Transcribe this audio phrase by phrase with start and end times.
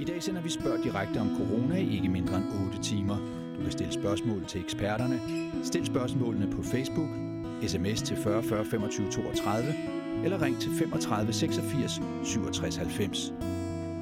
[0.00, 3.16] I dag sender vi spørg direkte om corona i ikke mindre end 8 timer.
[3.56, 5.20] Du kan stille spørgsmål til eksperterne.
[5.64, 7.08] Stil spørgsmålene på Facebook,
[7.68, 9.74] sms til 40 40 25 32
[10.24, 13.32] eller ring til 35 86 67 90.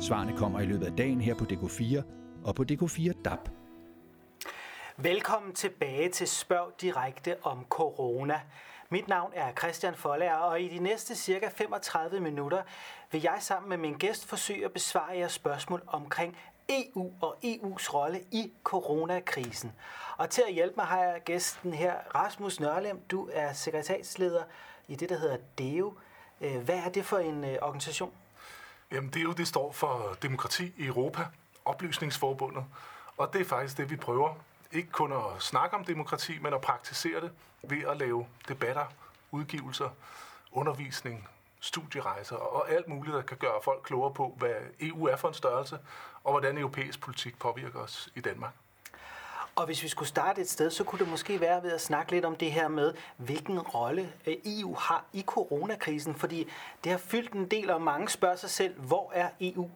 [0.00, 2.02] Svarene kommer i løbet af dagen her på DK4
[2.44, 3.48] og på DK4 DAB.
[4.96, 8.40] Velkommen tilbage til Spørg Direkte om corona.
[8.90, 12.62] Mit navn er Christian Follager, og i de næste cirka 35 minutter
[13.10, 16.36] vil jeg sammen med min gæst forsøge at besvare jeres spørgsmål omkring
[16.68, 19.72] EU og EU's rolle i coronakrisen.
[20.16, 23.00] Og til at hjælpe mig har jeg gæsten her, Rasmus Nørlem.
[23.00, 24.42] Du er sekretærsleder
[24.88, 25.98] i det, der hedder DEO.
[26.40, 28.12] Øh, hvad er det for en øh, organisation?
[28.92, 31.22] Jamen, DEO det står for Demokrati i Europa,
[31.64, 32.64] Oplysningsforbundet.
[33.16, 34.34] Og det er faktisk det, vi prøver
[34.72, 37.30] ikke kun at snakke om demokrati, men at praktisere det
[37.70, 38.86] ved at lave debatter,
[39.30, 39.88] udgivelser,
[40.52, 41.28] undervisning,
[41.60, 45.34] studierejser og alt muligt, der kan gøre folk klogere på, hvad EU er for en
[45.34, 45.78] størrelse,
[46.24, 48.52] og hvordan europæisk politik påvirker os i Danmark.
[49.56, 52.12] Og hvis vi skulle starte et sted, så kunne det måske være ved at snakke
[52.12, 56.48] lidt om det her med, hvilken rolle øh, EU har i coronakrisen, fordi
[56.84, 59.70] det har fyldt en del, og mange spørger sig selv, hvor er EU?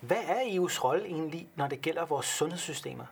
[0.00, 3.04] Hvad er EU's rolle egentlig, når det gælder vores sundhedssystemer?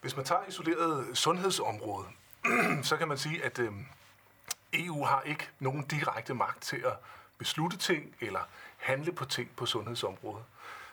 [0.00, 2.06] Hvis man tager isoleret sundhedsområde,
[2.82, 3.72] så kan man sige, at øh,
[4.72, 6.92] EU har ikke nogen direkte magt til at
[7.38, 8.40] beslutte ting eller
[8.76, 10.44] handle på ting på sundhedsområdet.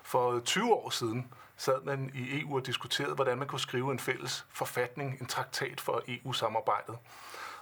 [0.03, 3.91] For øh, 20 år siden sad man i EU og diskuterede, hvordan man kunne skrive
[3.91, 6.97] en fælles forfatning, en traktat for EU-samarbejdet.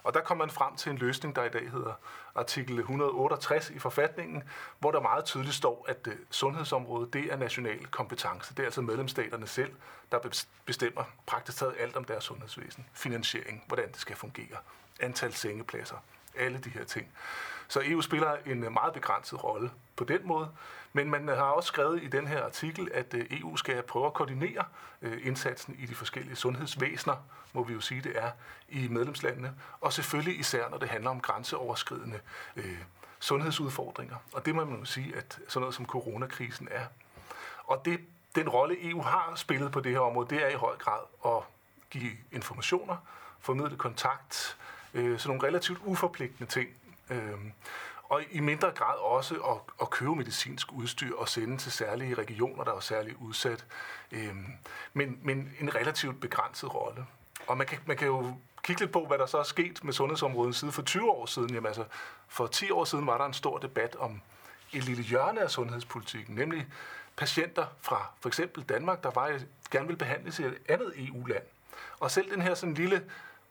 [0.03, 1.93] Og der kom man frem til en løsning, der i dag hedder
[2.35, 4.43] artikel 168 i forfatningen,
[4.79, 8.53] hvor der meget tydeligt står, at øh, sundhedsområdet det er national kompetence.
[8.53, 9.71] Det er altså medlemsstaterne selv,
[10.11, 10.19] der
[10.65, 12.85] bestemmer praktisk taget alt om deres sundhedsvæsen.
[12.93, 14.57] Finansiering, hvordan det skal fungere,
[14.99, 15.97] antal sengepladser,
[16.35, 17.07] alle de her ting.
[17.67, 20.49] Så EU spiller en øh, meget begrænset rolle på den måde.
[20.93, 24.13] Men man har også skrevet i den her artikel, at øh, EU skal prøve at
[24.13, 24.65] koordinere
[25.01, 27.15] øh, indsatsen i de forskellige sundhedsvæsener,
[27.53, 28.31] må vi jo sige det er,
[28.69, 29.53] i medlemslandene.
[29.81, 32.19] Og selvfølgelig især, når det handler om grænseoverskridende
[32.55, 32.77] øh,
[33.19, 34.15] sundhedsudfordringer.
[34.33, 36.85] Og det må man jo sige, at sådan noget som coronakrisen er.
[37.63, 37.99] Og det,
[38.35, 41.43] den rolle EU har spillet på det her område, det er i høj grad at
[41.89, 42.95] give informationer,
[43.39, 44.57] formidle kontakt,
[44.93, 46.69] øh, sådan nogle relativt uforpligtende ting.
[47.09, 47.37] Øh,
[48.13, 52.63] og i mindre grad også at, at købe medicinsk udstyr og sende til særlige regioner,
[52.63, 53.65] der er særligt udsat.
[54.11, 54.45] Øhm,
[54.93, 57.05] men, men en relativt begrænset rolle.
[57.47, 59.93] Og man kan, man kan jo kigge lidt på, hvad der så er sket med
[59.93, 61.53] sundhedsområdet siden for 20 år siden.
[61.53, 61.85] Jamen altså,
[62.27, 64.21] for 10 år siden var der en stor debat om
[64.73, 66.67] et lille hjørne af sundhedspolitikken, nemlig
[67.15, 69.39] patienter fra for eksempel Danmark, der var,
[69.71, 71.43] gerne vil behandles i et andet EU-land.
[71.99, 73.03] Og selv den her sådan lille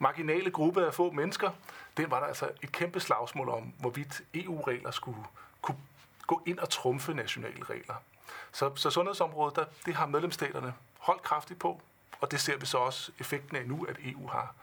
[0.02, 1.50] marginale gruppe af få mennesker,
[1.96, 5.24] den var der altså et kæmpe slagsmål om, hvorvidt EU-regler skulle
[5.62, 5.78] kunne
[6.26, 7.94] gå ind og trumfe nationale regler.
[8.52, 11.80] Så, så sundhedsområdet, der, det har medlemsstaterne holdt kraftigt på,
[12.20, 14.54] og det ser vi så også effekten af nu, at EU har,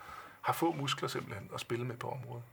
[0.41, 2.44] har få muskler simpelthen at spille med på området.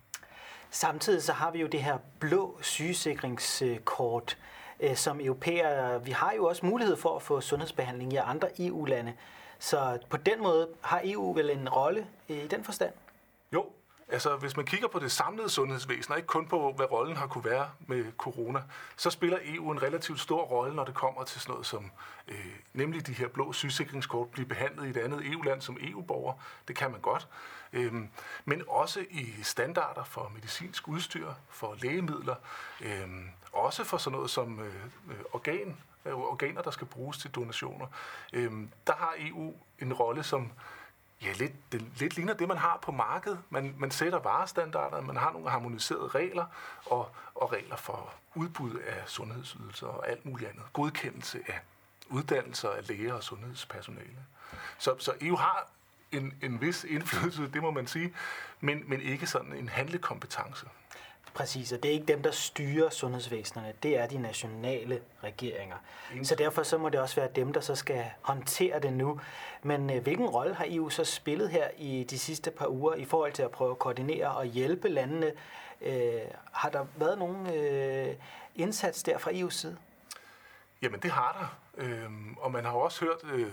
[0.70, 4.38] Samtidig så har vi jo det her blå sygesikringskort,
[4.80, 9.14] øh, som europæer, vi har jo også mulighed for at få sundhedsbehandling i andre EU-lande.
[9.58, 12.92] Så på den måde har EU vel en rolle øh, i den forstand?
[13.52, 13.66] Jo,
[14.08, 17.26] Altså, hvis man kigger på det samlede sundhedsvæsen, og ikke kun på, hvad rollen har
[17.26, 18.62] kunne være med corona,
[18.96, 21.90] så spiller EU en relativt stor rolle, når det kommer til sådan noget som,
[22.28, 26.34] øh, nemlig de her blå sygesikringskort, blive behandlet i et andet EU-land som EU-borger.
[26.68, 27.28] Det kan man godt.
[27.72, 28.08] Øhm,
[28.44, 32.34] men også i standarder for medicinsk udstyr, for lægemidler,
[32.80, 34.74] øhm, også for sådan noget som øh,
[35.10, 35.76] øh organ,
[36.12, 37.86] organer, der skal bruges til donationer.
[38.32, 38.52] Øh,
[38.86, 40.52] der har EU en rolle som
[41.22, 43.38] Ja, lidt, det lidt ligner det, man har på markedet.
[43.50, 46.46] Man, man sætter varestandarder, man har nogle harmoniserede regler
[46.86, 50.64] og, og regler for udbud af sundhedsydelser og alt muligt andet.
[50.72, 51.60] Godkendelse af
[52.08, 54.24] uddannelser af læger og sundhedspersonale.
[54.78, 55.68] Så, så EU har
[56.12, 58.14] en, en vis indflydelse, det må man sige,
[58.60, 60.66] men, men ikke sådan en handlekompetence.
[61.36, 65.76] Præcis, og det er ikke dem, der styrer sundhedsvæsenerne, det er de nationale regeringer.
[66.22, 69.20] Så derfor så må det også være dem, der så skal håndtere det nu.
[69.62, 73.04] Men øh, hvilken rolle har EU så spillet her i de sidste par uger i
[73.04, 75.32] forhold til at prøve at koordinere og hjælpe landene?
[75.80, 76.20] Øh,
[76.52, 78.14] har der været nogen øh,
[78.54, 79.76] indsats der fra EU's side?
[80.82, 83.52] Jamen det har der, øh, og man har også hørt øh,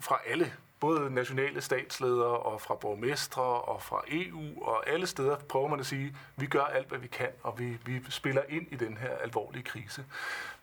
[0.00, 0.52] fra alle
[0.84, 5.86] både nationale statsledere og fra borgmestre og fra EU og alle steder prøver man at
[5.86, 8.96] sige, at vi gør alt, hvad vi kan, og vi, vi spiller ind i den
[8.96, 10.04] her alvorlige krise.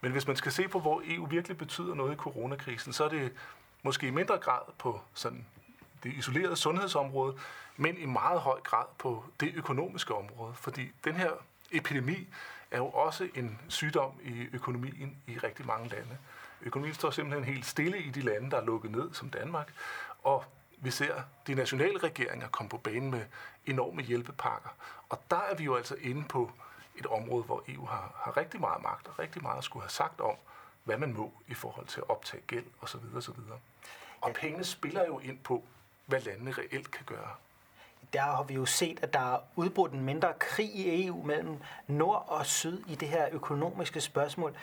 [0.02, 3.10] Men hvis man skal se på, hvor EU virkelig betyder noget i coronakrisen, så er
[3.10, 3.32] det
[3.84, 5.46] måske i mindre grad på sådan
[6.04, 7.38] det isolerede sundhedsområde,
[7.78, 11.32] men i meget høj grad på det økonomiske område, fordi den her
[11.72, 12.28] epidemi
[12.72, 16.18] er jo også en sygdom i økonomien i rigtig mange lande.
[16.62, 19.74] Økonomien står simpelthen helt stille i de lande, der er lukket ned, som Danmark.
[20.24, 20.46] Og
[20.78, 23.26] vi ser de nationale regeringer komme på banen med
[23.66, 24.70] enorme hjælpepakker.
[25.10, 26.52] Og der er vi jo altså inde på
[26.96, 29.90] et område, hvor EU har, har rigtig meget magt og rigtig meget at skulle have
[29.90, 30.36] sagt om,
[30.84, 33.00] hvad man må i forhold til at optage gæld osv.
[33.16, 33.34] osv.
[34.22, 35.64] Og pengene spiller jo ind på,
[36.06, 37.32] hvad landene reelt kan gøre
[38.14, 41.58] der har vi jo set, at der er udbrudt en mindre krig i EU mellem
[41.88, 44.56] nord og syd i det her økonomiske spørgsmål.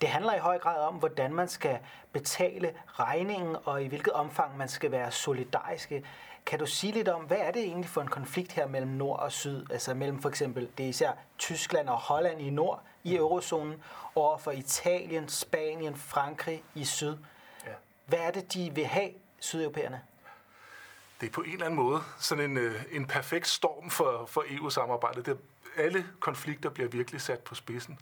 [0.00, 1.78] Det handler i høj grad om, hvordan man skal
[2.12, 6.04] betale regningen, og i hvilket omfang man skal være solidariske.
[6.46, 9.18] Kan du sige lidt om, hvad er det egentlig for en konflikt her mellem nord
[9.18, 9.66] og syd?
[9.70, 13.82] Altså mellem for eksempel, det er især Tyskland og Holland i nord i eurozonen,
[14.14, 17.16] over for Italien, Spanien, Frankrig i syd.
[17.66, 17.70] Ja.
[18.06, 19.10] Hvad er det, de vil have,
[19.40, 20.00] sydeuropæerne?
[21.20, 24.44] Det er på en eller anden måde sådan en, øh, en perfekt storm for, for
[24.48, 25.26] EU-samarbejdet.
[25.26, 25.38] Det,
[25.76, 27.98] alle konflikter bliver virkelig sat på spidsen.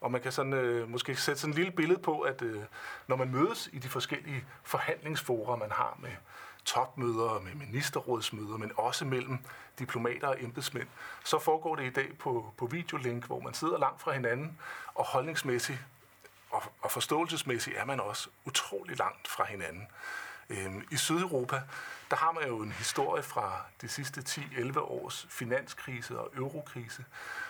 [0.00, 2.62] Og man kan sådan, øh, måske sætte sådan et lille billede på, at øh,
[3.06, 6.10] når man mødes i de forskellige forhandlingsforer, man har med
[6.64, 9.38] topmøder, med ministerrådsmøder, men også mellem
[9.78, 10.88] diplomater og embedsmænd,
[11.24, 14.58] så foregår det i dag på, på videolink, hvor man sidder langt fra hinanden,
[14.94, 15.78] og holdningsmæssigt
[16.50, 19.88] og, og forståelsesmæssigt er man også utrolig langt fra hinanden.
[20.48, 21.62] Øhm, I Sydeuropa,
[22.10, 27.04] der har man jo en historie fra de sidste 10-11 års finanskrise og eurokrise,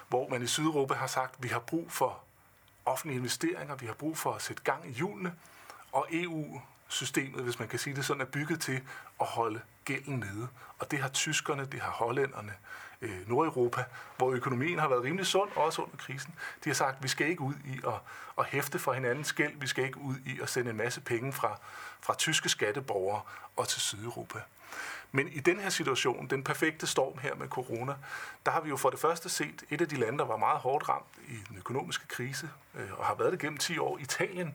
[0.08, 2.22] hvor man i Sydeuropa har sagt, at vi har brug for
[2.84, 5.34] offentlige investeringer, vi har brug for at sætte gang i hjulene,
[5.92, 8.80] og EU-systemet, hvis man kan sige det sådan, er bygget til
[9.20, 10.48] at holde gælden nede.
[10.78, 12.52] Og det har tyskerne, det har hollænderne,
[13.02, 13.84] øh, Nordeuropa,
[14.16, 16.34] hvor økonomien har været rimelig sund, også under krisen.
[16.64, 17.94] De har sagt, at vi skal ikke ud i at,
[18.38, 21.32] at hæfte for hinandens gæld, vi skal ikke ud i at sende en masse penge
[21.32, 21.58] fra,
[22.06, 23.20] fra tyske skatteborgere
[23.56, 24.38] og til Sydeuropa.
[25.12, 27.94] Men i den her situation, den perfekte storm her med corona,
[28.46, 30.58] der har vi jo for det første set et af de lande, der var meget
[30.58, 33.98] hårdt ramt i den økonomiske krise, øh, og har været det gennem 10 år.
[33.98, 34.54] Italien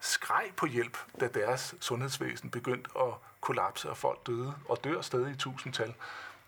[0.00, 5.32] skreg på hjælp, da deres sundhedsvæsen begyndte at kollapse, og folk døde og dør stadig
[5.32, 5.94] i tusindtal.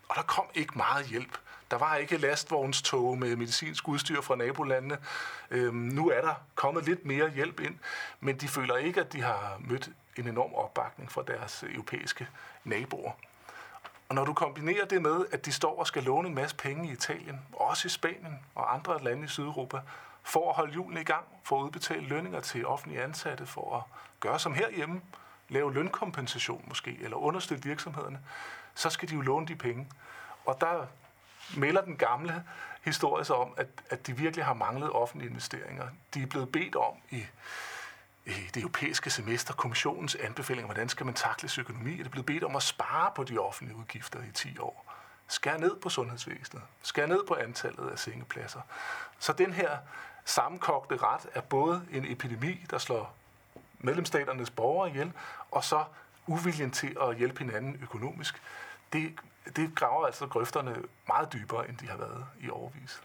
[0.09, 1.37] Og der kom ikke meget hjælp.
[1.71, 4.97] Der var ikke lastvognstog med medicinsk udstyr fra nabolandene.
[5.51, 7.75] Øhm, nu er der kommet lidt mere hjælp ind,
[8.19, 12.27] men de føler ikke, at de har mødt en enorm opbakning fra deres europæiske
[12.63, 13.11] naboer.
[14.09, 16.89] Og når du kombinerer det med, at de står og skal låne en masse penge
[16.89, 19.79] i Italien, også i Spanien og andre lande i Sydeuropa,
[20.23, 23.83] for at holde julen i gang, for at udbetale lønninger til offentlige ansatte, for at
[24.19, 25.01] gøre som herhjemme,
[25.49, 28.19] lave lønkompensation måske, eller understøtte virksomhederne,
[28.75, 29.87] så skal de jo låne de penge.
[30.45, 30.85] Og der
[31.57, 32.43] melder den gamle
[32.81, 35.87] historie sig om, at, at de virkelig har manglet offentlige investeringer.
[36.13, 37.25] De er blevet bedt om i, i
[38.25, 42.55] det europæiske semester, kommissionens anbefalinger, hvordan skal man takle økonomi, er det blevet bedt om
[42.55, 44.85] at spare på de offentlige udgifter i 10 år.
[45.27, 46.63] Skær ned på sundhedsvæsenet.
[46.81, 48.61] Skær ned på antallet af sengepladser.
[49.19, 49.77] Så den her
[50.25, 53.15] sammenkogte ret er både en epidemi, der slår
[53.79, 55.13] medlemsstaternes borgere ihjel,
[55.51, 55.83] og så
[56.27, 58.41] uviljen til at hjælpe hinanden økonomisk.
[58.93, 59.19] Det,
[59.55, 60.75] det graver altså grøfterne
[61.07, 63.01] meget dybere, end de har været i overvis.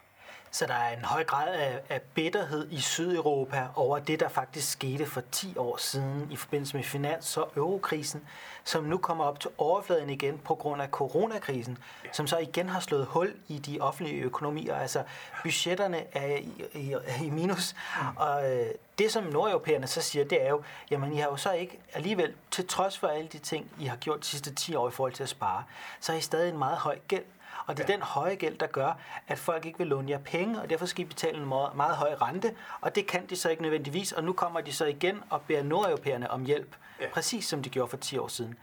[0.52, 4.72] Så der er en høj grad af, af bitterhed i Sydeuropa over det, der faktisk
[4.72, 8.22] skete for 10 år siden i forbindelse med finans- og eurokrisen,
[8.64, 12.08] som nu kommer op til overfladen igen på grund af coronakrisen, ja.
[12.12, 14.74] som så igen har slået hul i de offentlige økonomier.
[14.74, 15.02] Altså
[15.42, 16.94] budgetterne er i, i,
[17.24, 18.16] i minus, mm.
[18.16, 18.66] og øh,
[18.98, 22.34] det som nordeuropæerne så siger, det er jo, jamen I har jo så ikke alligevel,
[22.50, 25.12] til trods for alle de ting, I har gjort de sidste 10 år i forhold
[25.12, 25.64] til at spare,
[26.00, 27.24] så er I stadig en meget høj gæld.
[27.70, 27.92] Og det er ja.
[27.92, 28.92] den høje gæld, der gør,
[29.28, 31.96] at folk ikke vil låne jer penge, og derfor skal I betale en meget, meget
[31.96, 35.22] høj rente, og det kan de så ikke nødvendigvis, og nu kommer de så igen
[35.30, 37.06] og beder nordeuropæerne om hjælp, ja.
[37.12, 38.54] præcis som de gjorde for 10 år siden.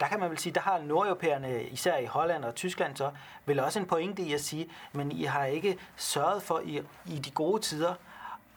[0.00, 3.10] Der kan man vel sige, der har nordeuropæerne, især i Holland og Tyskland, så
[3.44, 7.18] vel også en pointe i at sige, men I har ikke sørget for i, i
[7.18, 7.94] de gode tider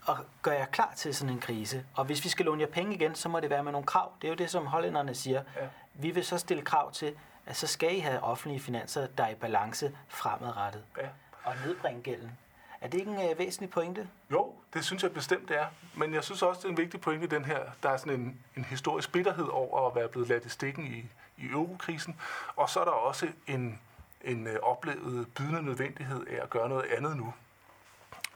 [0.09, 1.85] at gøre jer klar til sådan en krise.
[1.95, 4.11] Og hvis vi skal låne jer penge igen, så må det være med nogle krav.
[4.21, 5.43] Det er jo det, som hollænderne siger.
[5.55, 5.67] Ja.
[5.93, 7.13] Vi vil så stille krav til,
[7.45, 10.83] at så skal I have offentlige finanser, der er i balance fremadrettet.
[10.97, 11.07] Ja.
[11.43, 12.37] Og nedbringe gælden.
[12.81, 14.09] Er det ikke en uh, væsentlig pointe?
[14.31, 15.67] Jo, det synes jeg bestemt det er.
[15.95, 17.59] Men jeg synes også, det er en vigtig pointe den her.
[17.83, 21.05] Der er sådan en, en historisk bitterhed over at være blevet ladt i stikken i,
[21.37, 22.19] i eurokrisen.
[22.55, 23.79] Og så er der også en,
[24.21, 27.33] en uh, oplevet bydende nødvendighed af at gøre noget andet nu.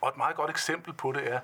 [0.02, 1.40] Og et meget godt eksempel på det er,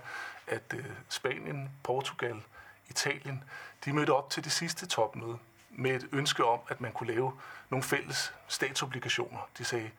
[0.48, 2.42] at uh, Spanien, Portugal,
[2.90, 3.44] Italien,
[3.86, 5.38] de mødte op til det sidste topmøde
[5.72, 7.34] med et ønske om, at man kunne lave
[7.70, 9.50] nogle fælles statsobligationer.
[9.58, 9.92] De sagde,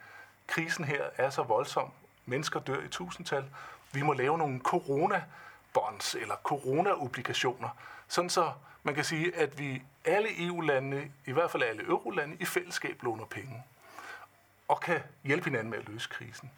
[0.46, 1.90] krisen her er så voldsom,
[2.26, 3.44] mennesker dør i tusindtal,
[3.92, 7.68] vi må lave nogle corona-bonds eller corona-obligationer,
[8.08, 12.44] sådan så man kan sige, at vi alle EU-landene, i hvert fald alle eurolande, i
[12.44, 13.64] fællesskab låner penge
[14.68, 16.50] og kan hjælpe hinanden med at løse krisen.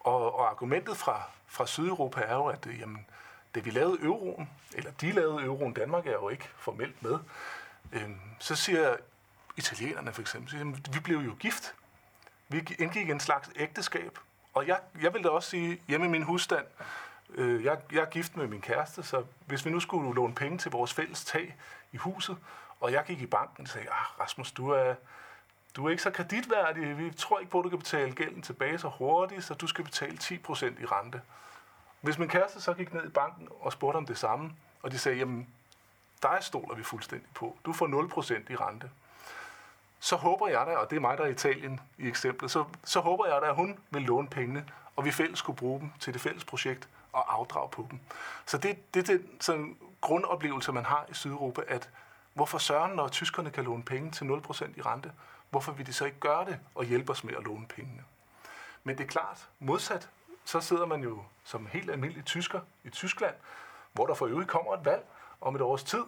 [0.00, 3.06] Og, og argumentet fra, fra Sydeuropa er jo, at øh, jamen,
[3.54, 7.18] da vi lavede euroen, eller de lavede euroen, Danmark er jo ikke formelt med,
[7.94, 8.96] øh, så siger
[9.56, 11.74] italienerne for eksempel, siger, vi blev jo gift.
[12.48, 14.18] Vi indgik en slags ægteskab.
[14.54, 16.66] Og jeg, jeg vil da også sige, hjemme i min husstand,
[17.34, 20.58] øh, jeg, jeg er gift med min kæreste, så hvis vi nu skulle låne penge
[20.58, 21.56] til vores fælles tag
[21.92, 22.36] i huset,
[22.80, 24.94] og jeg gik i banken og sagde, ah, Rasmus, du er,
[25.76, 26.98] du er ikke så kreditværdig.
[26.98, 29.84] Vi tror ikke på, at du kan betale gælden tilbage så hurtigt, så du skal
[29.84, 31.20] betale 10% i rente.
[32.00, 34.98] Hvis min kæreste så gik ned i banken og spurgte om det samme, og de
[34.98, 35.48] sagde, jamen,
[36.22, 37.56] dig stoler vi fuldstændig på.
[37.64, 37.86] Du får
[38.48, 38.90] 0% i rente.
[40.00, 42.64] Så håber jeg da, og det er mig, der er i Italien i eksemplet, så,
[42.84, 44.64] så håber jeg da, at hun vil låne pengene,
[44.96, 48.00] og vi fælles kunne bruge dem til det fælles projekt og afdrage på dem.
[48.46, 51.90] Så det, det er den sådan, grundoplevelse, man har i Sydeuropa, at
[52.34, 55.12] hvorfor søren, når tyskerne kan låne penge til 0% i rente,
[55.50, 58.04] hvorfor vil de så ikke gøre det og hjælpe os med at låne pengene?
[58.84, 60.08] Men det er klart, modsat,
[60.44, 63.34] så sidder man jo som helt almindelig tysker i Tyskland,
[63.92, 65.04] hvor der for øvrigt kommer et valg
[65.44, 66.04] om et års tid,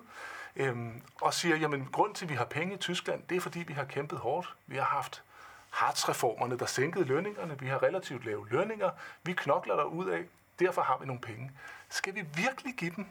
[0.57, 3.59] øhm, og siger, jamen grund til, at vi har penge i Tyskland, det er fordi,
[3.59, 4.55] vi har kæmpet hårdt.
[4.67, 5.23] Vi har haft
[5.71, 7.59] Hartz-reformerne, der sænkede lønningerne.
[7.59, 8.91] Vi har relativt lave lønninger.
[9.23, 10.25] Vi knokler der ud af.
[10.59, 11.51] Derfor har vi nogle penge.
[11.89, 13.07] Skal vi virkelig give dem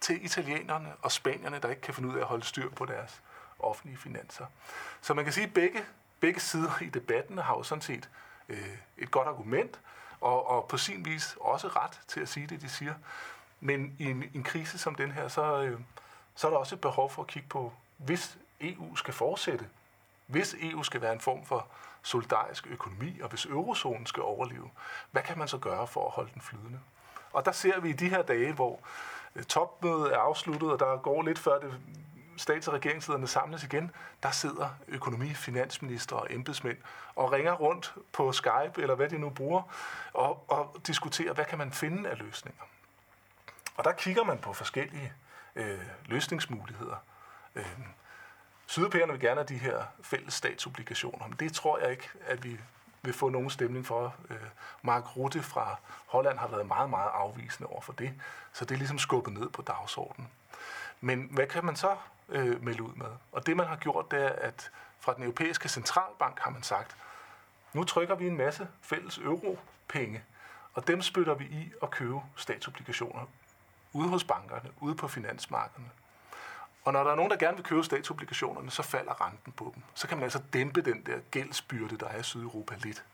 [0.00, 3.22] til italienerne og spanierne, der ikke kan finde ud af at holde styr på deres
[3.58, 4.46] offentlige finanser?
[5.00, 5.84] Så man kan sige, at begge,
[6.20, 8.10] begge sider i debatten har jo sådan set
[8.48, 9.80] øh, et godt argument,
[10.20, 12.94] og, og på sin vis også ret til at sige det, de siger.
[13.66, 15.80] Men i en, en krise som den her, så, øh,
[16.34, 19.66] så er der også et behov for at kigge på, hvis EU skal fortsætte,
[20.26, 21.66] hvis EU skal være en form for
[22.02, 24.70] solidarisk økonomi, og hvis eurozonen skal overleve,
[25.10, 26.80] hvad kan man så gøre for at holde den flydende?
[27.32, 28.80] Og der ser vi i de her dage, hvor
[29.36, 31.80] øh, topmødet er afsluttet, og der går lidt før det
[32.36, 33.90] stats- og regeringslederne samles igen,
[34.22, 36.76] der sidder økonomi, finansminister og embedsmænd
[37.16, 39.62] og ringer rundt på Skype, eller hvad de nu bruger,
[40.12, 42.62] og, og diskuterer, hvad kan man finde af løsninger.
[43.74, 45.12] Og der kigger man på forskellige
[45.56, 46.96] øh, løsningsmuligheder.
[47.54, 47.78] Øh,
[48.66, 52.58] Sydeuropæerne vil gerne have de her fælles statsobligationer, men det tror jeg ikke, at vi
[53.02, 54.14] vil få nogen stemning for.
[54.30, 54.36] Øh,
[54.82, 55.76] Mark Rutte fra
[56.06, 58.14] Holland har været meget, meget afvisende over for det,
[58.52, 60.30] så det er ligesom skubbet ned på dagsordenen.
[61.00, 61.96] Men hvad kan man så
[62.28, 63.06] øh, melde ud med?
[63.32, 66.96] Og det man har gjort, det er, at fra den europæiske centralbank har man sagt,
[67.72, 70.24] nu trykker vi en masse fælles europenge,
[70.74, 73.26] og dem spytter vi i at købe statsobligationer
[73.94, 75.90] ude hos bankerne, ude på finansmarkederne.
[76.84, 79.82] Og når der er nogen, der gerne vil købe statsobligationerne, så falder renten på dem.
[79.94, 83.04] Så kan man altså dæmpe den der gældsbyrde, der er i Sydeuropa lidt.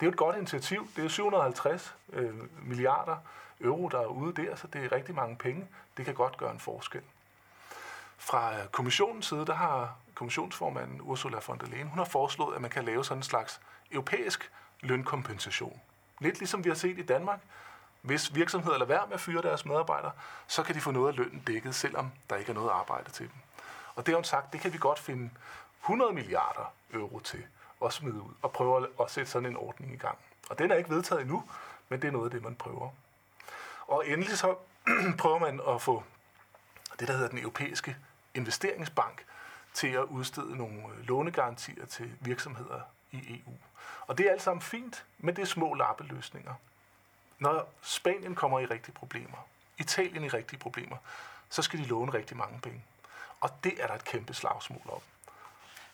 [0.00, 0.88] Det er jo et godt initiativ.
[0.96, 3.16] Det er 750 øh, milliarder
[3.60, 5.66] euro, der er ude der, så det er rigtig mange penge.
[5.96, 7.02] Det kan godt gøre en forskel.
[8.16, 12.60] Fra øh, kommissionens side, der har kommissionsformanden Ursula von der Leyen, hun har foreslået, at
[12.60, 15.80] man kan lave sådan en slags europæisk lønkompensation.
[16.20, 17.40] Lidt ligesom vi har set i Danmark,
[18.02, 20.12] hvis virksomheder lader være med at fyre deres medarbejdere,
[20.46, 23.26] så kan de få noget af lønnen dækket, selvom der ikke er noget arbejde til
[23.26, 23.36] dem.
[23.94, 25.30] Og det har hun sagt, det kan vi godt finde
[25.80, 27.44] 100 milliarder euro til
[27.84, 30.18] at smide ud og prøve at sætte sådan en ordning i gang.
[30.50, 31.44] Og den er ikke vedtaget endnu,
[31.88, 32.90] men det er noget af det, man prøver.
[33.86, 34.56] Og endelig så
[35.20, 36.04] prøver man at få
[37.00, 37.96] det, der hedder den europæiske
[38.34, 39.24] investeringsbank,
[39.74, 43.52] til at udstede nogle øh, lånegarantier til virksomheder i EU.
[44.06, 46.54] Og det er alt sammen fint, men det er små lappeløsninger.
[47.38, 49.46] Når Spanien kommer i rigtige problemer,
[49.78, 50.96] Italien i rigtige problemer,
[51.48, 52.84] så skal de låne rigtig mange penge.
[53.40, 55.00] Og det er der et kæmpe slagsmål om.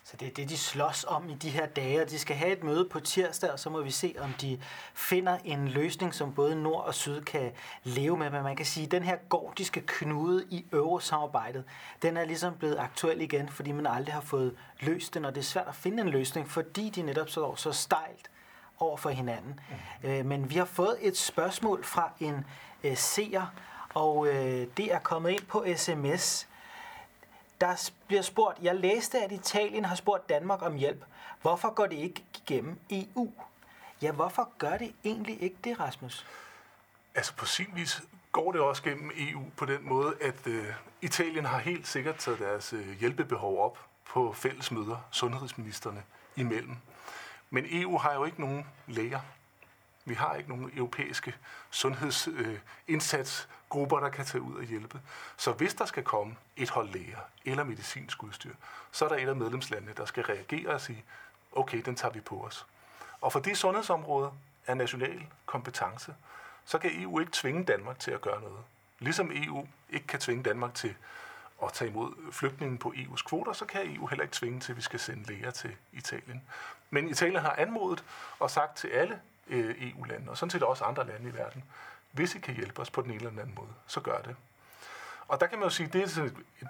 [0.07, 2.53] Så det er det, de slås om i de her dage, og de skal have
[2.53, 4.63] et møde på tirsdag, og så må vi se, om de
[4.95, 8.31] finder en løsning, som både nord og syd kan leve med.
[8.31, 11.65] Men man kan sige, at den her gordiske knude i eurosamarbejdet,
[12.03, 15.41] den er ligesom blevet aktuel igen, fordi man aldrig har fået løst den, og det
[15.41, 18.31] er svært at finde en løsning, fordi de netop står så stejlt
[18.79, 19.61] over for hinanden.
[20.03, 20.09] Mm.
[20.09, 22.45] Øh, men vi har fået et spørgsmål fra en
[22.85, 23.47] øh, seer,
[23.95, 26.49] og øh, det er kommet ind på sms.
[27.61, 31.05] Der bliver spurgt, jeg læste, at Italien har spurgt Danmark om hjælp.
[31.43, 33.33] Hvorfor går det ikke igennem EU?
[34.03, 36.27] Ja, hvorfor gør det egentlig ikke det, Rasmus?
[37.15, 38.03] Altså på sin vis
[38.33, 40.67] går det også gennem EU på den måde, at øh,
[41.03, 46.03] Italien har helt sikkert taget deres øh, hjælpebehov op på fælles møder, sundhedsministerne
[46.37, 46.77] imellem.
[47.55, 49.21] Men EU har jo ikke nogen læger.
[50.05, 51.35] Vi har ikke nogen europæiske
[51.71, 55.01] sundhedsindsatsgrupper, øh, der kan tage ud og hjælpe.
[55.37, 58.55] Så hvis der skal komme et hold læger eller medicinsk udstyr,
[58.93, 61.05] så er der et af medlemslandene, der skal reagere og sige,
[61.53, 62.67] okay, den tager vi på os.
[63.21, 64.33] Og fordi sundhedsområdet
[64.67, 66.15] er national kompetence,
[66.65, 68.61] så kan EU ikke tvinge Danmark til at gøre noget.
[68.99, 70.95] Ligesom EU ikke kan tvinge Danmark til
[71.67, 74.77] at tage imod flygtninge på EU's kvoter, så kan EU heller ikke tvinge til, at
[74.77, 76.43] vi skal sende læger til Italien.
[76.91, 78.05] Men Italien har anmodet
[78.39, 81.65] og sagt til alle øh, EU-lande, og sådan set også andre lande i verden,
[82.13, 84.37] hvis I kan hjælpe os på den ene eller den anden måde, så gør det.
[85.29, 86.69] Og der kan man jo sige, det er sådan en,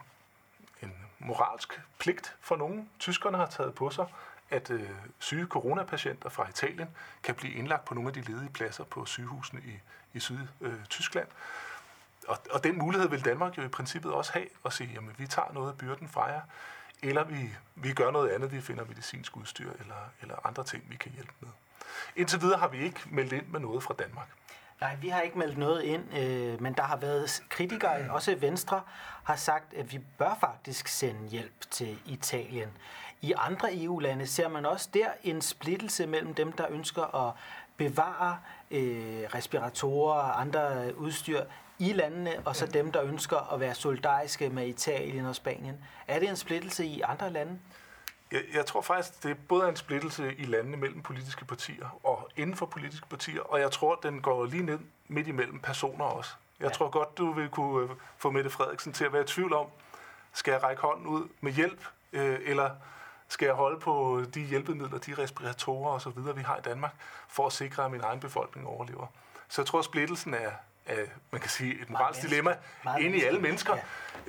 [0.82, 2.90] en moralsk pligt for nogen.
[2.98, 4.06] Tyskerne har taget på sig,
[4.50, 6.88] at øh, syge coronapatienter fra Italien
[7.22, 9.80] kan blive indlagt på nogle af de ledige pladser på sygehusene i,
[10.12, 11.26] i Syd-Tyskland.
[11.28, 11.34] Øh,
[12.28, 15.26] og, og den mulighed vil Danmark jo i princippet også have, at sige, jamen vi
[15.26, 16.40] tager noget af byrden fra jer,
[17.02, 20.96] eller vi, vi gør noget andet, vi finder medicinsk udstyr eller, eller andre ting, vi
[20.96, 21.48] kan hjælpe med.
[22.16, 24.28] Indtil videre har vi ikke meldt ind med noget fra Danmark.
[24.80, 28.80] Nej, vi har ikke meldt noget ind, øh, men der har været kritikere, også Venstre,
[29.24, 32.68] har sagt, at vi bør faktisk sende hjælp til Italien.
[33.20, 37.34] I andre EU-lande ser man også der en splittelse mellem dem, der ønsker at
[37.76, 38.38] bevare
[38.70, 41.44] øh, respiratorer og andre udstyr
[41.78, 45.84] i landene, og så dem, der ønsker at være solidariske med Italien og Spanien.
[46.08, 47.58] Er det en splittelse i andre lande?
[48.32, 52.28] Jeg, jeg tror faktisk, det er både en splittelse i landene mellem politiske partier og
[52.36, 54.78] inden for politiske partier, og jeg tror, den går lige ned
[55.08, 56.30] midt imellem personer også.
[56.60, 56.72] Jeg ja.
[56.72, 59.66] tror godt, du vil kunne øh, få Mette Frederiksen til at være i tvivl om,
[60.32, 62.70] skal jeg række hånden ud med hjælp, øh, eller
[63.28, 66.94] skal jeg holde på de hjælpemidler, de respiratorer og så videre, vi har i Danmark,
[67.28, 69.06] for at sikre, at min egen befolkning overlever.
[69.48, 70.50] Så jeg tror, at splittelsen er,
[70.86, 72.56] er man kan sige, et moralsk dilemma
[73.00, 73.76] inde i alle mennesker.
[73.76, 73.82] Ja.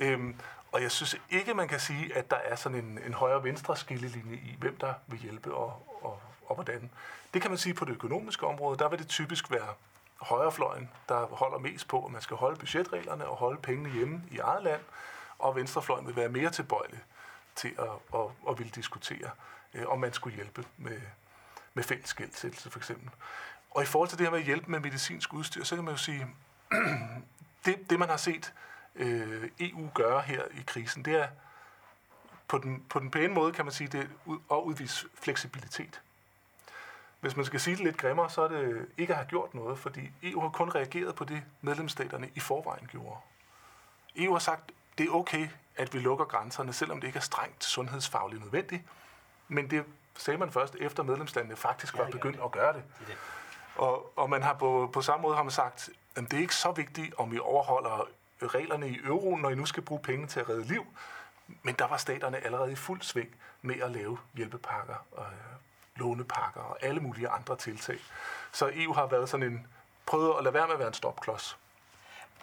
[0.06, 0.36] Øhm,
[0.72, 4.36] og jeg synes ikke, man kan sige, at der er sådan en, en højre-venstre skillelinje
[4.36, 6.90] i, hvem der vil hjælpe og, og, og hvordan.
[7.34, 8.78] Det kan man sige på det økonomiske område.
[8.78, 9.74] Der vil det typisk være
[10.20, 14.38] højrefløjen, der holder mest på, at man skal holde budgetreglerne og holde pengene hjemme i
[14.38, 14.80] eget land,
[15.38, 16.98] og venstrefløjen vil være mere tilbøjelig
[17.54, 19.30] til at, at, at ville diskutere,
[19.74, 21.00] øh, om man skulle hjælpe med,
[21.74, 23.10] med fælles gældsættelse for eksempel.
[23.70, 25.94] Og i forhold til det her med at hjælpe med medicinsk udstyr, så kan man
[25.94, 26.26] jo sige,
[27.64, 28.54] det, det man har set
[28.94, 31.28] øh, EU gøre her i krisen, det er
[32.48, 34.10] på den, på den pæne måde, kan man sige, det
[34.50, 36.00] at udvise fleksibilitet.
[37.20, 39.78] Hvis man skal sige det lidt grimmere, så er det ikke at have gjort noget,
[39.78, 43.16] fordi EU har kun reageret på det, medlemsstaterne i forvejen gjorde.
[44.16, 47.64] EU har sagt, det er okay, at vi lukker grænserne, selvom det ikke er strengt
[47.64, 48.82] sundhedsfagligt nødvendigt.
[49.48, 49.84] Men det
[50.18, 52.82] sagde man først, efter medlemslandene faktisk var begyndt at gøre det.
[53.76, 56.54] Og, og man har på, på samme måde har man sagt, jamen det er ikke
[56.54, 58.08] så vigtigt, om vi overholder
[58.42, 60.86] reglerne i euroen, når I nu skal bruge penge til at redde liv.
[61.62, 63.28] Men der var staterne allerede i fuld sving
[63.62, 65.56] med at lave hjælpepakker og øh,
[65.96, 67.98] lånepakker og alle mulige andre tiltag.
[68.52, 69.66] Så EU har været sådan en,
[70.06, 71.58] prøvet at lade være med at være en stopklods.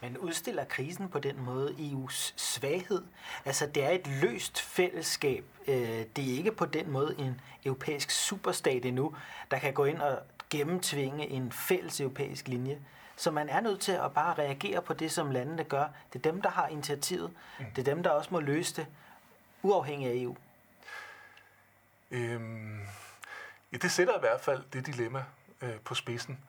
[0.01, 3.03] Men udstiller krisen på den måde EU's svaghed?
[3.45, 5.45] Altså, det er et løst fællesskab.
[5.67, 9.15] Øh, det er ikke på den måde en europæisk superstat endnu,
[9.51, 12.79] der kan gå ind og gennemtvinge en fælles europæisk linje.
[13.15, 15.87] Så man er nødt til at bare reagere på det, som landene gør.
[16.13, 17.31] Det er dem, der har initiativet.
[17.59, 17.65] Mm.
[17.75, 18.87] Det er dem, der også må løse det,
[19.61, 20.35] uafhængig af EU.
[22.11, 22.79] Øhm,
[23.71, 25.23] ja, det sætter i hvert fald det dilemma
[25.61, 26.39] øh, på spidsen.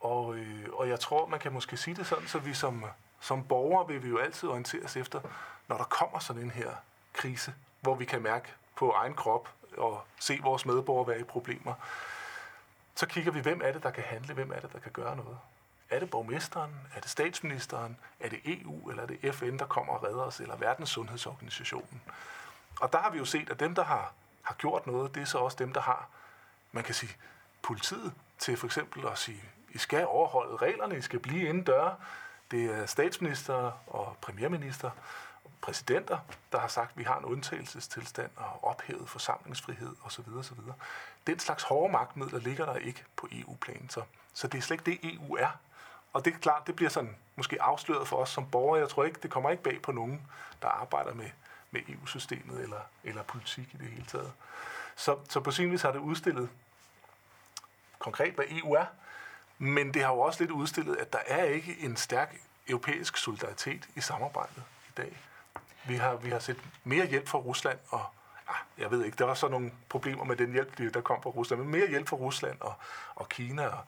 [0.00, 2.84] Og, øh, og jeg tror, man kan måske sige det sådan, så vi som,
[3.20, 5.20] som borgere vil vi jo altid orientere os efter,
[5.68, 6.70] når der kommer sådan en her
[7.12, 11.74] krise, hvor vi kan mærke på egen krop og se vores medborgere være i problemer.
[12.94, 15.16] Så kigger vi, hvem er det, der kan handle, hvem er det, der kan gøre
[15.16, 15.38] noget.
[15.92, 16.74] Er det borgmesteren?
[16.94, 17.96] Er det statsministeren?
[18.20, 18.90] Er det EU?
[18.90, 20.40] Eller er det FN, der kommer og redder os?
[20.40, 22.02] Eller Verdenssundhedsorganisationen?
[22.80, 25.24] Og der har vi jo set, at dem, der har, har gjort noget, det er
[25.24, 26.08] så også dem, der har,
[26.72, 27.16] man kan sige,
[27.62, 31.94] politiet til for eksempel at sige, I skal overholde reglerne, I skal blive indendør.
[32.50, 34.90] Det er statsminister og premierminister
[35.44, 36.18] og præsidenter,
[36.52, 40.24] der har sagt, at vi har en undtagelsestilstand og ophævet forsamlingsfrihed osv.
[40.38, 40.58] osv.
[41.26, 44.02] Den slags hårde magtmidler ligger der ikke på EU-planen, så,
[44.34, 45.58] så det er slet ikke det, EU er.
[46.12, 48.80] Og det er klart, det bliver sådan måske afsløret for os som borgere.
[48.80, 50.26] Jeg tror ikke, det kommer ikke bag på nogen,
[50.62, 51.30] der arbejder med,
[51.70, 54.32] med EU-systemet eller, eller politik i det hele taget.
[54.96, 56.48] Så, så på sin vis har det udstillet
[57.98, 58.84] konkret, hvad EU er,
[59.58, 62.36] men det har jo også lidt udstillet, at der er ikke en stærk
[62.68, 65.18] europæisk solidaritet i samarbejdet i dag.
[65.84, 68.06] Vi har, vi har set mere hjælp fra Rusland, og
[68.52, 71.30] Ah, jeg ved ikke, der var så nogle problemer med den hjælp, der kom fra
[71.30, 72.74] Rusland, men mere hjælp fra Rusland og,
[73.14, 73.78] og Kina, og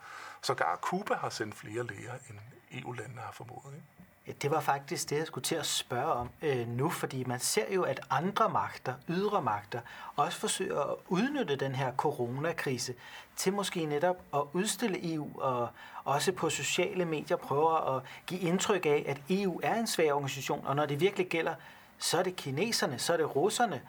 [0.43, 2.39] sågar Cuba har sendt flere læger, end
[2.73, 3.75] EU-landene har formået.
[3.75, 3.85] Ikke?
[4.27, 7.41] Ja, det var faktisk det, jeg skulle til at spørge om øh, nu, fordi man
[7.41, 9.81] ser jo, at andre magter, ydre magter,
[10.17, 12.95] også forsøger at udnytte den her coronakrise
[13.37, 15.69] til måske netop at udstille EU, og
[16.05, 20.67] også på sociale medier prøver at give indtryk af, at EU er en svag organisation,
[20.67, 21.55] og når det virkelig gælder,
[22.05, 23.81] så er det kineserne, så er det russerne,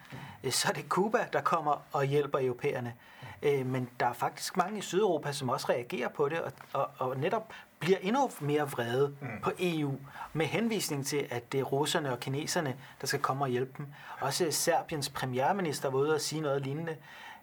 [0.44, 0.52] mm.
[0.52, 2.94] så er det Kuba, der kommer og hjælper europæerne.
[3.42, 6.90] Øh, men der er faktisk mange i Sydeuropa, som også reagerer på det, og, og,
[6.98, 9.28] og netop bliver endnu mere vrede mm.
[9.44, 9.96] på EU,
[10.34, 13.88] med henvisning til, at det er russerne og kineserne, der skal komme og hjælpe dem.
[14.20, 16.96] Også Serbiens premierminister var ude og sige noget lignende.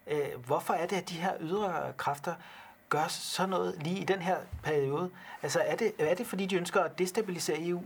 [0.07, 2.35] Øh, hvorfor er det, at de her ydre kræfter
[2.89, 5.11] gør sådan noget lige i den her periode?
[5.43, 7.83] Altså er det, er det fordi, de ønsker at destabilisere EU?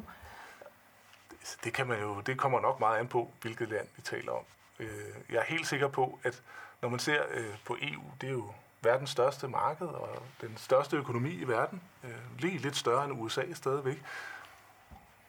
[1.64, 4.44] Det, kan man jo, det kommer nok meget an på, hvilket land vi taler om.
[4.78, 4.88] Øh,
[5.30, 6.42] jeg er helt sikker på, at
[6.82, 10.96] når man ser øh, på EU, det er jo verdens største marked og den største
[10.96, 11.82] økonomi i verden.
[12.04, 14.02] Øh, lige lidt større end USA stadigvæk.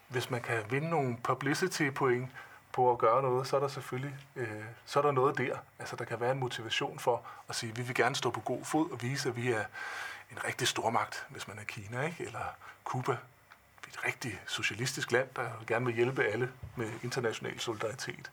[0.07, 2.29] Hvis man kan vinde nogle publicity point
[2.71, 5.57] på at gøre noget, så er der selvfølgelig øh, så er der noget der.
[5.79, 8.39] Altså der kan være en motivation for at sige, at vi vil gerne stå på
[8.39, 9.63] god fod og vise, at vi er
[10.31, 12.23] en rigtig stormagt, hvis man er Kina, ikke?
[12.23, 12.45] eller
[12.83, 13.17] Kuba.
[13.87, 18.31] Et rigtig socialistisk land, der gerne vil hjælpe alle med international solidaritet.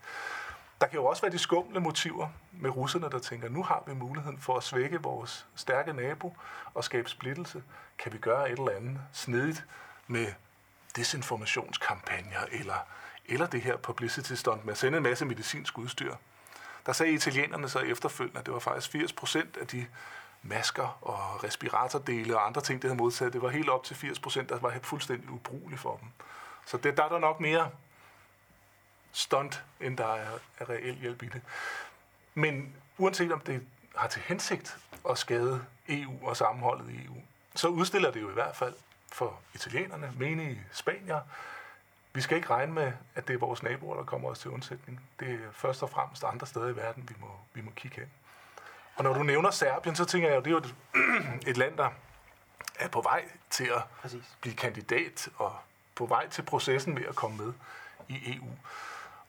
[0.80, 3.94] Der kan jo også være de skumle motiver med russerne, der tænker, nu har vi
[3.94, 6.36] muligheden for at svække vores stærke nabo
[6.74, 7.62] og skabe splittelse.
[7.98, 9.64] Kan vi gøre et eller andet snedigt
[10.06, 10.26] med
[10.96, 12.86] desinformationskampagner eller,
[13.26, 16.14] eller det her publicity stunt med at sende en masse medicinsk udstyr.
[16.86, 19.86] Der sagde italienerne så efterfølgende, at det var faktisk 80 procent af de
[20.44, 23.32] masker og respiratordele og andre ting, det havde modtaget.
[23.32, 26.08] Det var helt op til 80 procent, der var fuldstændig ubrugeligt for dem.
[26.66, 27.70] Så det, der er der nok mere
[29.12, 31.42] stunt, end der er, er reel hjælp i det.
[32.34, 34.78] Men uanset om det har til hensigt
[35.10, 37.16] at skade EU og sammenholdet i EU,
[37.54, 38.74] så udstiller det jo i hvert fald
[39.12, 41.20] for italienerne, menige spanier,
[42.12, 45.00] vi skal ikke regne med, at det er vores naboer, der kommer os til undsætning.
[45.20, 48.10] Det er først og fremmest andre steder i verden, vi må, vi må kigge hen.
[48.96, 50.74] Og når du nævner Serbien, så tænker jeg, at det er jo et,
[51.50, 51.90] et land, der
[52.78, 54.36] er på vej til at Præcis.
[54.40, 55.56] blive kandidat og
[55.94, 57.52] på vej til processen med at komme med
[58.08, 58.48] i EU.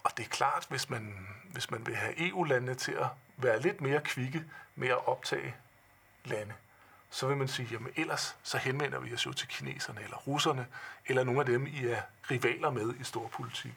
[0.04, 3.82] Og det er klart, hvis man, hvis man vil have EU-landene til at være lidt
[3.82, 4.44] mere kvikke
[4.76, 5.56] med at optage
[6.26, 6.54] lande,
[7.10, 10.68] så vil man sige, jamen ellers så henvender vi os jo til kineserne eller russerne,
[11.06, 12.02] eller nogle af dem, I er
[12.32, 13.74] rivaler med i stor politik.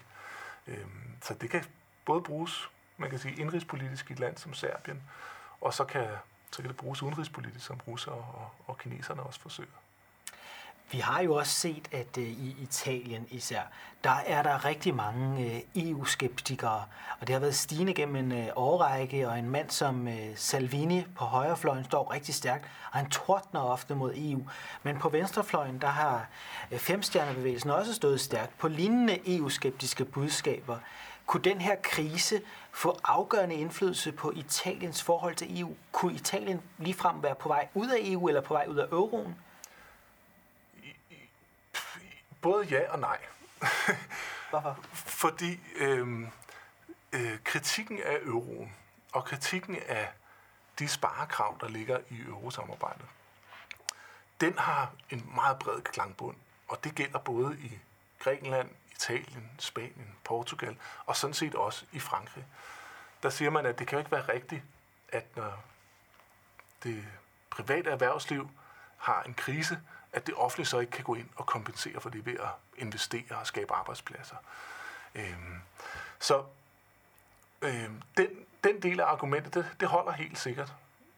[0.67, 1.65] Øhm, så det kan
[2.05, 5.03] både bruges, man kan sige, indrigspolitisk i et land som Serbien,
[5.61, 6.07] og så kan,
[6.51, 9.71] så kan det bruges udenrigspolitisk, som russere og, og kineserne også forsøger.
[10.91, 13.61] Vi har jo også set, at øh, i Italien især,
[14.05, 16.85] der er der rigtig mange øh, EU-skeptikere,
[17.21, 21.25] og det har været stigende gennem en øh, årrække, og en mand som Salvini på
[21.25, 24.43] højrefløjen står rigtig stærkt, og han tordner ofte mod EU.
[24.83, 26.27] Men på venstrefløjen, der har
[26.73, 30.79] uh, femstjernebevægelsen også stået stærkt på lignende EU-skeptiske budskaber.
[31.29, 35.77] Kunne den her krise få afgørende indflydelse på Italiens forhold til EU?
[35.93, 39.37] Kunne Italien ligefrem være på vej ud af EU eller på vej ud af euroen?
[42.41, 43.19] Både ja og nej.
[44.51, 44.79] Hvorfor?
[44.93, 46.21] Fordi øh,
[47.13, 48.75] øh, kritikken af euroen
[49.13, 50.09] og kritikken af
[50.79, 53.07] de sparekrav, der ligger i eurosamarbejdet,
[54.41, 56.37] den har en meget bred klangbund.
[56.69, 57.79] Og det gælder både i
[58.19, 62.45] Grækenland, Italien, Spanien, Portugal og sådan set også i Frankrig.
[63.23, 64.63] Der siger man, at det kan jo ikke være rigtigt,
[65.09, 65.65] at når
[66.83, 67.05] det
[67.51, 68.51] private erhvervsliv
[68.97, 69.81] har en krise,
[70.13, 73.37] at det offentlige så ikke kan gå ind og kompensere for det ved at investere
[73.37, 74.37] og skabe arbejdspladser.
[75.15, 75.63] Øhm,
[76.19, 76.45] så
[77.63, 78.29] øhm, den,
[78.65, 80.73] den del af argumentet, det, det holder helt sikkert.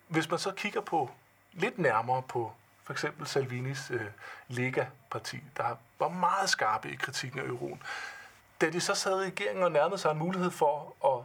[0.09, 1.11] Hvis man så kigger på
[1.53, 2.53] lidt nærmere på
[2.85, 4.07] for eksempel Salvinis øh,
[4.49, 7.83] Lega-parti, der var meget skarpe i kritikken af euroen,
[8.61, 11.25] da de så sad i regeringen og nærmede sig en mulighed for at,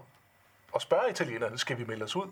[0.76, 2.28] at spørge italienerne, skal vi melde os ud,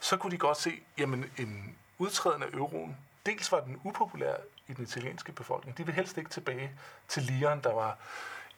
[0.00, 2.96] så kunne de godt se, jamen en udtræden af euroen,
[3.26, 4.34] dels var den upopulær
[4.68, 5.78] i den italienske befolkning.
[5.78, 6.70] De vil helst ikke tilbage
[7.08, 7.96] til liren, der var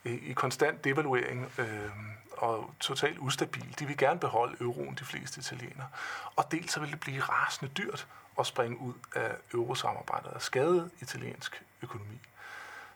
[0.05, 1.91] øh, i konstant devaluering øh,
[2.33, 3.79] og totalt ustabil.
[3.79, 5.89] De vil gerne beholde euroen, de fleste italienere.
[6.37, 8.07] Og dels så vil det blive rasende dyrt
[8.41, 12.21] at springe ud af eurosamarbejdet og skade italiensk økonomi.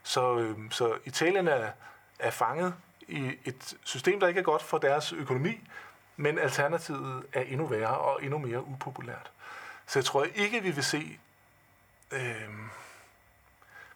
[0.02, 1.70] Så, øh, så Italien er,
[2.18, 2.74] er fanget
[3.09, 5.68] i et system, der ikke er godt for deres økonomi,
[6.16, 9.30] men alternativet er endnu værre og endnu mere upopulært.
[9.87, 11.18] Så jeg tror ikke, vi vil se
[12.11, 12.48] øh,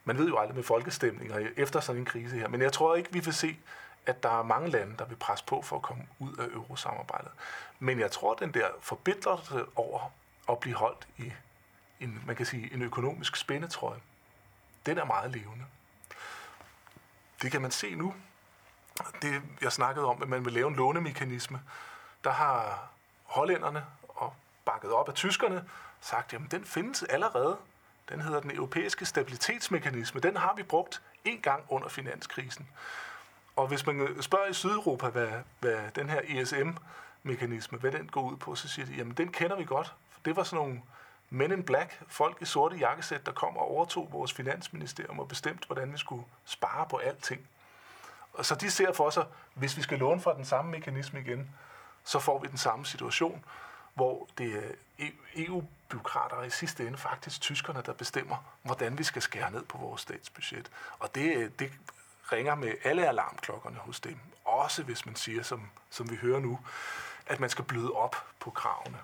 [0.09, 3.13] man ved jo aldrig med folkestemninger efter sådan en krise her, men jeg tror ikke,
[3.13, 3.59] vi vil se,
[4.07, 7.31] at der er mange lande, der vil presse på for at komme ud af eurosamarbejdet.
[7.79, 10.13] Men jeg tror, at den der forbitrelse over
[10.49, 11.33] at blive holdt i
[12.01, 14.01] en, man kan sige, en økonomisk spændetrøje,
[14.87, 15.65] den er meget levende.
[17.43, 18.15] Det kan man se nu.
[19.23, 21.61] Det, jeg snakkede om, at man vil lave en lånemekanisme.
[22.25, 22.89] Der har
[23.25, 24.35] hollænderne og
[24.65, 25.69] bakket op af tyskerne
[26.01, 27.57] sagt, jamen den findes allerede.
[28.09, 30.21] Den hedder den europæiske stabilitetsmekanisme.
[30.21, 32.69] Den har vi brugt en gang under finanskrisen.
[33.57, 38.37] Og hvis man spørger i Sydeuropa, hvad, hvad den her ESM-mekanisme, hvad den går ud
[38.37, 39.95] på, så siger de, jamen den kender vi godt.
[40.25, 40.83] Det var sådan nogle
[41.31, 45.67] men in black, folk i sorte jakkesæt, der kom og overtog vores finansministerium og bestemte,
[45.67, 47.49] hvordan vi skulle spare på alting.
[48.33, 51.51] Og så de ser for sig, hvis vi skal låne fra den samme mekanisme igen,
[52.05, 53.45] så får vi den samme situation,
[53.95, 58.99] hvor det er e EU byråkrater, og i sidste ende faktisk tyskerne, der bestemmer, hvordan
[58.99, 60.71] vi skal skære ned på vores statsbudget.
[60.99, 61.73] Og det, det
[62.33, 64.19] ringer med alle alarmklokkerne hos dem.
[64.45, 66.59] Også hvis man siger, som, som vi hører nu,
[67.27, 68.99] at man skal bløde op på kravene.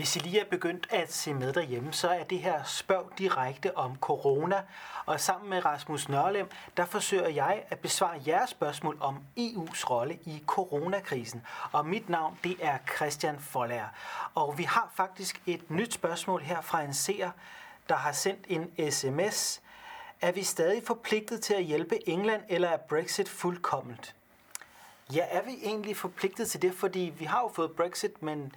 [0.00, 3.76] Hvis I lige er begyndt at se med derhjemme, så er det her spørg direkte
[3.76, 4.62] om corona.
[5.06, 10.18] Og sammen med Rasmus Nørlem, der forsøger jeg at besvare jeres spørgsmål om EU's rolle
[10.24, 11.42] i coronakrisen.
[11.72, 13.88] Og mit navn, det er Christian Follager.
[14.34, 17.30] Og vi har faktisk et nyt spørgsmål her fra en seer,
[17.88, 19.60] der har sendt en sms.
[20.20, 24.14] Er vi stadig forpligtet til at hjælpe England, eller er Brexit fuldkomment?
[25.14, 28.52] Ja, er vi egentlig forpligtet til det, fordi vi har jo fået Brexit, men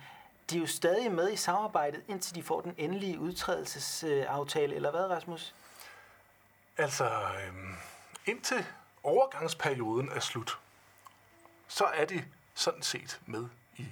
[0.49, 5.06] de er jo stadig med i samarbejdet, indtil de får den endelige udtrædelsesaftale, eller hvad,
[5.06, 5.56] Rasmus?
[6.77, 7.06] Altså,
[7.47, 7.75] øhm,
[8.25, 8.65] indtil
[9.03, 10.60] overgangsperioden er slut,
[11.67, 13.45] så er de sådan set med
[13.77, 13.86] i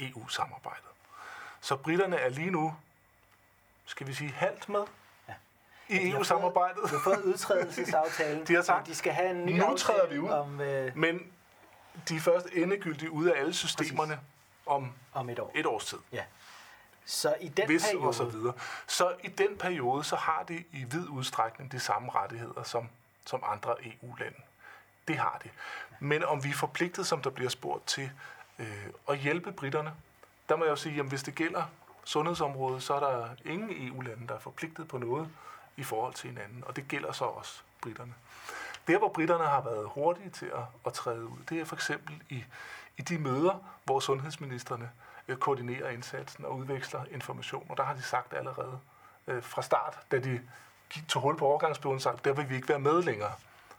[0.00, 0.88] EU-samarbejdet.
[1.60, 2.74] Så britterne er lige nu,
[3.84, 4.84] skal vi sige, halvt med
[5.28, 5.34] ja.
[5.88, 6.82] i EU-samarbejdet.
[6.84, 8.44] De har fået udtrædelsesaftalen.
[8.48, 10.96] de har sagt, de skal have en ny nu træder vi ud, om, øh...
[10.96, 11.32] men
[12.08, 14.37] de er først endegyldigt ude af alle systemerne Præcis
[14.68, 15.52] om, om et, år.
[15.54, 15.98] et års tid.
[16.12, 16.24] Ja.
[17.04, 18.06] Så i den Hvis periode...
[18.06, 18.52] Og så, videre.
[18.86, 22.88] så i den periode, så har de i vid udstrækning de samme rettigheder som,
[23.26, 24.38] som andre EU-lande.
[25.08, 25.50] Det har de.
[26.00, 28.10] Men om vi er forpligtet, som der bliver spurgt til,
[28.58, 29.94] øh, at hjælpe britterne,
[30.48, 31.62] der må jeg jo sige, at hvis det gælder
[32.04, 35.28] sundhedsområdet, så er der ingen EU-lande, der er forpligtet på noget
[35.76, 38.14] i forhold til hinanden, og det gælder så også britterne.
[38.86, 42.22] Der, hvor britterne har været hurtige til at, at træde ud, det er for eksempel
[42.28, 42.44] i,
[42.98, 44.90] i de møder, hvor sundhedsministerne
[45.28, 47.66] øh, koordinerer indsatsen og udveksler information.
[47.68, 48.78] Og der har de sagt allerede
[49.26, 50.40] øh, fra start, da de
[51.08, 53.32] tog hul på overgangsperioden, sagt, der vil vi ikke være med længere.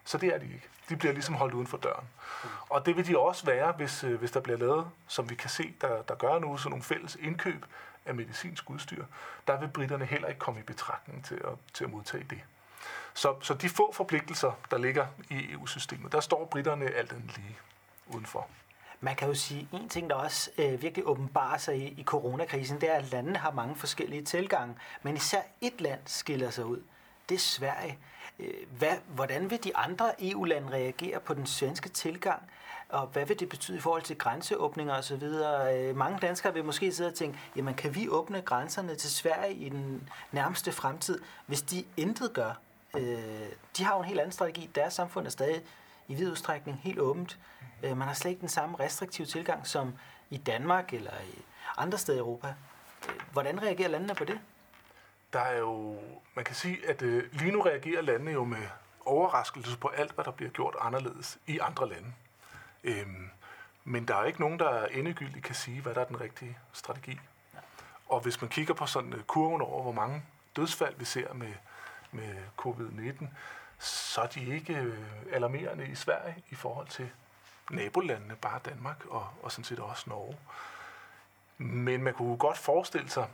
[0.06, 0.68] Så det er de ikke.
[0.90, 2.08] De bliver ligesom holdt uden for døren.
[2.70, 5.50] Og det vil de også være, hvis, øh, hvis der bliver lavet, som vi kan
[5.50, 7.66] se, der, der gør nu, sådan nogle fælles indkøb
[8.06, 9.06] af medicinsk udstyr.
[9.48, 12.42] Der vil britterne heller ikke komme i betragtning til at, til at modtage det.
[13.14, 17.58] Så, så de få forpligtelser, der ligger i EU-systemet, der står britterne alt andet lige
[18.08, 18.48] udenfor.
[19.02, 22.82] Man kan jo sige, en ting, der også øh, virkelig åbenbarer sig i, i coronakrisen,
[22.82, 24.76] det er, at landene har mange forskellige tilgange.
[25.04, 26.82] Men især et land skiller sig ud.
[27.30, 27.98] Det er Sverige.
[28.40, 32.42] Øh, hvad, hvordan vil de andre EU-lande reagere på den svenske tilgang?
[32.90, 35.24] Og hvad vil det betyde i forhold til grænseåbninger osv.?
[35.24, 39.54] Øh, mange danskere vil måske sidde og tænke, jamen kan vi åbne grænserne til Sverige
[39.54, 42.60] i den nærmeste fremtid, hvis de intet gør?
[42.98, 43.20] Øh,
[43.78, 44.70] de har jo en helt anden strategi.
[44.76, 45.62] Deres samfund er stadig
[46.08, 47.40] i vid udstrækning helt åbent.
[47.84, 49.94] Øh, man har slet ikke den samme restriktive tilgang som
[50.30, 51.42] i Danmark eller i
[51.78, 52.48] andre steder i Europa.
[53.10, 54.40] Øh, hvordan reagerer landene på det?
[55.34, 56.00] Der er jo,
[56.36, 58.68] man kan sige, at øh, lige nu reagerer landene jo med
[59.06, 62.14] overraskelse på alt, hvad der bliver gjort anderledes i andre lande.
[62.84, 63.30] Øhm,
[63.84, 67.20] men der er ikke nogen, der endegyldigt kan sige, hvad der er den rigtige strategi.
[68.10, 70.24] Og hvis man kigger på sådan øh, kurven over, hvor mange
[70.56, 71.54] dødsfald vi ser med,
[72.12, 73.26] med covid-19,
[73.80, 75.00] så er de ikke øh,
[75.32, 77.10] alarmerende i Sverige i forhold til
[77.72, 80.38] nabolandene, bare Danmark og, og sådan set også Norge.
[81.58, 83.28] Men man kunne godt forestille sig,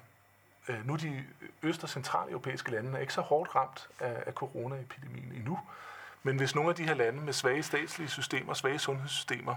[0.68, 1.26] øh, nu de
[1.64, 5.60] øst- og centraleuropæiske lande er ikke så hårdt ramt af, af coronaepidemien endnu,
[6.24, 9.56] men hvis nogle af de her lande med svage statslige systemer, svage sundhedssystemer,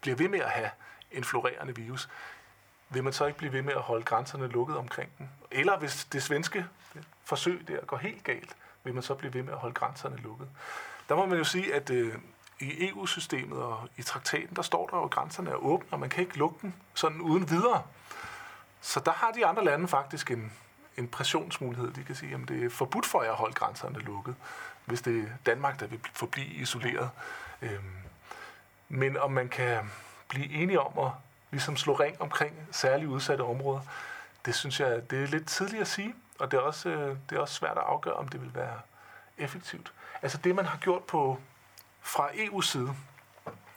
[0.00, 0.70] bliver ved med at have
[1.12, 2.08] en florerende virus,
[2.90, 5.30] vil man så ikke blive ved med at holde grænserne lukket omkring den?
[5.50, 6.66] Eller hvis det svenske
[7.24, 10.48] forsøg der går helt galt, vil man så blive ved med at holde grænserne lukket?
[11.08, 12.14] Der må man jo sige, at øh,
[12.60, 16.10] i EU-systemet og i traktaten, der står der jo, at grænserne er åbne, og man
[16.10, 17.82] kan ikke lukke dem sådan uden videre.
[18.80, 20.52] Så der har de andre lande faktisk en,
[20.96, 21.90] en pressionsmulighed.
[21.90, 24.34] De kan sige, at det er forbudt for jer at holde grænserne lukket,
[24.84, 27.10] hvis det er Danmark, der vil forblive isoleret.
[27.62, 27.82] Øhm,
[28.88, 29.90] men om man kan
[30.28, 31.12] blive enige om at
[31.50, 33.80] ligesom slå ring omkring særligt udsatte områder,
[34.44, 37.36] det synes jeg, det er lidt tidligt at sige, og det er også, øh, det
[37.36, 38.80] er også svært at afgøre, om det vil være
[39.38, 39.92] effektivt.
[40.22, 41.38] Altså det, man har gjort på
[42.00, 42.94] fra EU's side,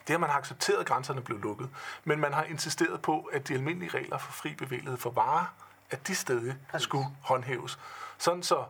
[0.08, 1.70] det har man har accepteret, at grænserne blev lukket,
[2.04, 5.46] men man har insisteret på, at de almindelige regler for fri bevægelighed for varer,
[5.92, 7.80] at de stadig skulle håndhæves.
[8.18, 8.66] Sådan så,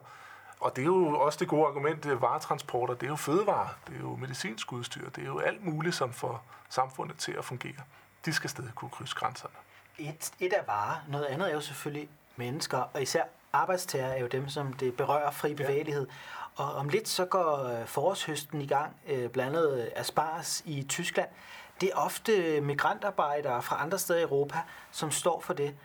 [0.59, 3.69] og det er jo også det gode argument, det er varetransporter, det er jo fødevarer,
[3.87, 7.45] det er jo medicinsk udstyr, det er jo alt muligt, som får samfundet til at
[7.45, 7.81] fungere.
[8.25, 9.53] De skal stadig kunne krydse grænserne.
[9.97, 14.27] Et, et er varer, noget andet er jo selvfølgelig mennesker, og især arbejdstager er jo
[14.27, 16.07] dem, som det berører fri bevægelighed.
[16.07, 16.13] Ja.
[16.61, 20.63] Og om lidt så går øh, forårshøsten i gang, øh, blandet øh, blandt andet Aspars
[20.65, 21.29] i Tyskland.
[21.81, 24.57] Det er ofte migrantarbejdere fra andre steder i Europa,
[24.91, 25.75] som står for det.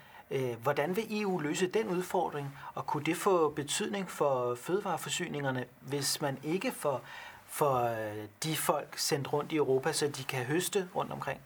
[0.62, 6.38] Hvordan vil EU løse den udfordring, og kunne det få betydning for fødevareforsyningerne, hvis man
[6.42, 7.00] ikke får,
[7.46, 7.96] får
[8.42, 11.40] de folk sendt rundt i Europa, så de kan høste rundt omkring?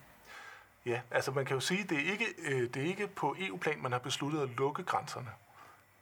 [0.86, 2.26] Ja, altså man kan jo sige, at det er ikke,
[2.74, 5.30] det er ikke på EU-plan, man har besluttet at lukke grænserne.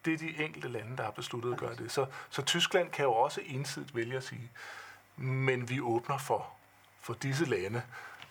[0.05, 1.93] Det er de enkelte lande, der har besluttet at gøre det.
[1.93, 4.51] Så, så Tyskland kan jo også ensidigt vælge at sige,
[5.17, 6.51] men vi åbner for,
[7.01, 7.83] for disse lande.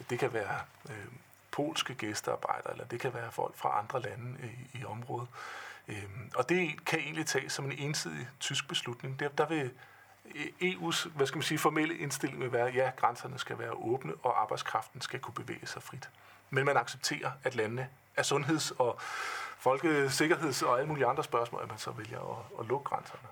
[0.10, 1.06] Det kan være øh,
[1.52, 4.38] polske gæstearbejdere, eller det kan være folk fra andre lande
[4.74, 5.28] i, i området.
[5.88, 6.04] Øh,
[6.36, 9.20] og det kan egentlig tages som en ensidig tysk beslutning.
[9.20, 9.72] Der, der vil
[10.36, 13.72] øh, EU's hvad skal man sige, formelle indstilling vil være, at ja, grænserne skal være
[13.72, 16.10] åbne, og arbejdskraften skal kunne bevæge sig frit.
[16.50, 19.00] Men man accepterer, at landene af sundheds- og
[19.60, 23.28] folkesikkerheds- og alle mulige andre spørgsmål, at man så vælger at, at lukke grænserne.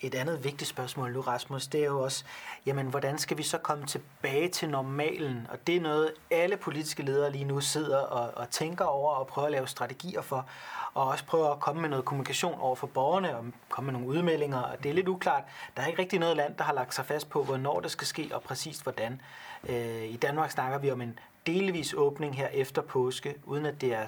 [0.00, 2.24] Et andet vigtigt spørgsmål nu, Rasmus, det er jo også,
[2.66, 5.46] jamen, hvordan skal vi så komme tilbage til normalen?
[5.50, 9.26] Og det er noget, alle politiske ledere lige nu sidder og, og tænker over og
[9.26, 10.46] prøver at lave strategier for,
[10.94, 14.16] og også prøver at komme med noget kommunikation over for borgerne og komme med nogle
[14.16, 14.62] udmeldinger.
[14.62, 15.42] Og det er lidt uklart.
[15.76, 18.06] Der er ikke rigtig noget land, der har lagt sig fast på, hvornår det skal
[18.06, 19.20] ske og præcist hvordan.
[19.68, 23.94] Øh, I Danmark snakker vi om en delvis åbning her efter påske, uden at det
[23.94, 24.06] er,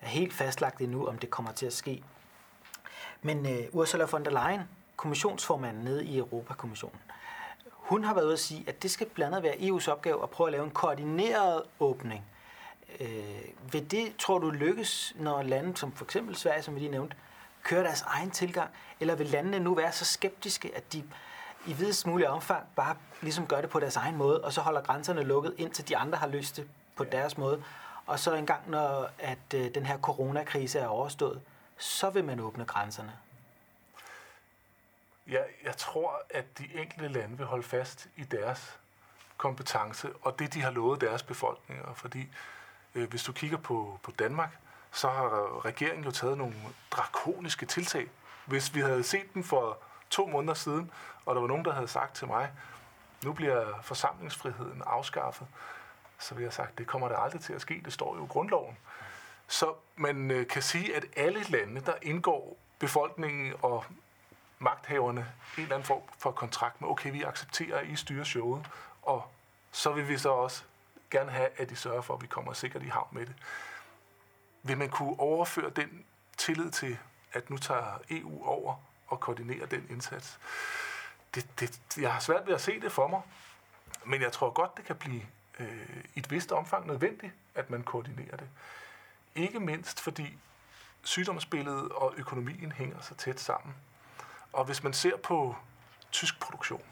[0.00, 2.02] er helt fastlagt endnu, om det kommer til at ske.
[3.22, 4.60] Men uh, Ursula von der Leyen,
[4.96, 7.00] kommissionsformanden nede i Europakommissionen,
[7.90, 10.30] hun har været ude at sige, at det skal blandt andet være EU's opgave at
[10.30, 12.24] prøve at lave en koordineret åbning.
[13.00, 16.90] Øh, vil det, tror du, lykkes, når lande som for eksempel Sverige, som vi lige
[16.90, 17.16] nævnte,
[17.62, 18.70] kører deres egen tilgang?
[19.00, 21.04] Eller vil landene nu være så skeptiske, at de
[21.66, 24.80] i videst mulig omfang bare ligesom gør det på deres egen måde, og så holder
[24.80, 27.62] grænserne lukket, indtil de andre har løst det på deres måde.
[28.10, 31.42] Og så engang, når at øh, den her coronakrise er overstået,
[31.78, 33.12] så vil man åbne grænserne.
[35.28, 38.78] Ja, jeg tror, at de enkelte lande vil holde fast i deres
[39.36, 41.94] kompetence, og det, de har lovet deres befolkninger.
[41.94, 42.28] Fordi
[42.94, 44.58] øh, hvis du kigger på, på Danmark,
[44.92, 46.54] så har regeringen jo taget nogle
[46.90, 48.08] drakoniske tiltag.
[48.46, 49.78] Hvis vi havde set dem for
[50.10, 50.90] to måneder siden,
[51.26, 52.50] og der var nogen, der havde sagt til mig,
[53.24, 55.46] nu bliver forsamlingsfriheden afskaffet,
[56.20, 57.82] så vil jeg sagt, det kommer der aldrig til at ske.
[57.84, 58.76] Det står jo i grundloven.
[59.46, 63.84] Så man øh, kan sige, at alle lande, der indgår befolkningen og
[64.58, 65.20] magthaverne
[65.56, 68.66] en eller anden form for kontrakt med, okay, vi accepterer, at I styrer showet,
[69.02, 69.30] og
[69.72, 70.62] så vil vi så også
[71.10, 73.34] gerne have, at de sørger for, at vi kommer sikkert i havn med det.
[74.62, 76.04] Vil man kunne overføre den
[76.36, 76.98] tillid til,
[77.32, 78.74] at nu tager EU over
[79.06, 80.38] og koordinerer den indsats?
[81.34, 83.20] Det, det, jeg har svært ved at se det for mig,
[84.04, 85.22] men jeg tror godt, det kan blive
[85.60, 88.48] øh, i et vist omfang nødvendigt, at man koordinerer det.
[89.34, 90.38] Ikke mindst fordi
[91.02, 93.74] sygdomsbilledet og økonomien hænger så tæt sammen.
[94.52, 95.56] Og hvis man ser på
[96.12, 96.82] tysk produktion,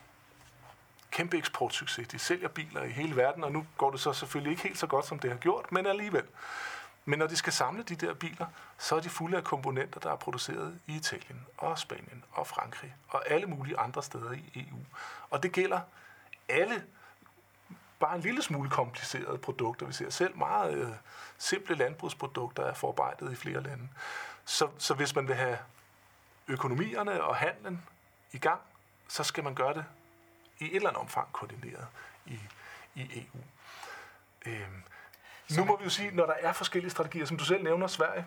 [1.11, 2.09] kæmpe eksportsucces.
[2.09, 4.87] De sælger biler i hele verden, og nu går det så selvfølgelig ikke helt så
[4.87, 6.25] godt, som det har gjort, men alligevel.
[7.05, 8.47] Men når de skal samle de der biler,
[8.79, 12.95] så er de fulde af komponenter, der er produceret i Italien og Spanien og Frankrig
[13.09, 14.79] og alle mulige andre steder i EU.
[15.31, 15.81] Og det gælder
[16.49, 16.85] alle
[18.01, 19.87] bare en lille smule komplicerede produkter.
[19.87, 20.93] Vi ser selv meget øh,
[21.39, 23.89] simple landbrugsprodukter er forarbejdet i flere lande.
[24.45, 25.59] Så, så hvis man vil have
[26.49, 27.83] økonomierne og handlen
[28.33, 28.61] i gang,
[29.09, 29.85] så skal man gøre det
[30.59, 31.87] i et eller andet omfang koordineret
[32.27, 32.41] i,
[32.95, 33.41] i EU.
[34.47, 34.83] Øhm,
[35.57, 38.27] nu må vi jo sige, når der er forskellige strategier, som du selv nævner, Sverige,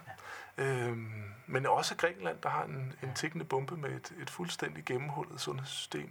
[0.58, 5.42] øhm, men også Grækenland, der har en, en tikkende bombe med et, et fuldstændig gennemhullet
[5.42, 6.10] sundhedssystem,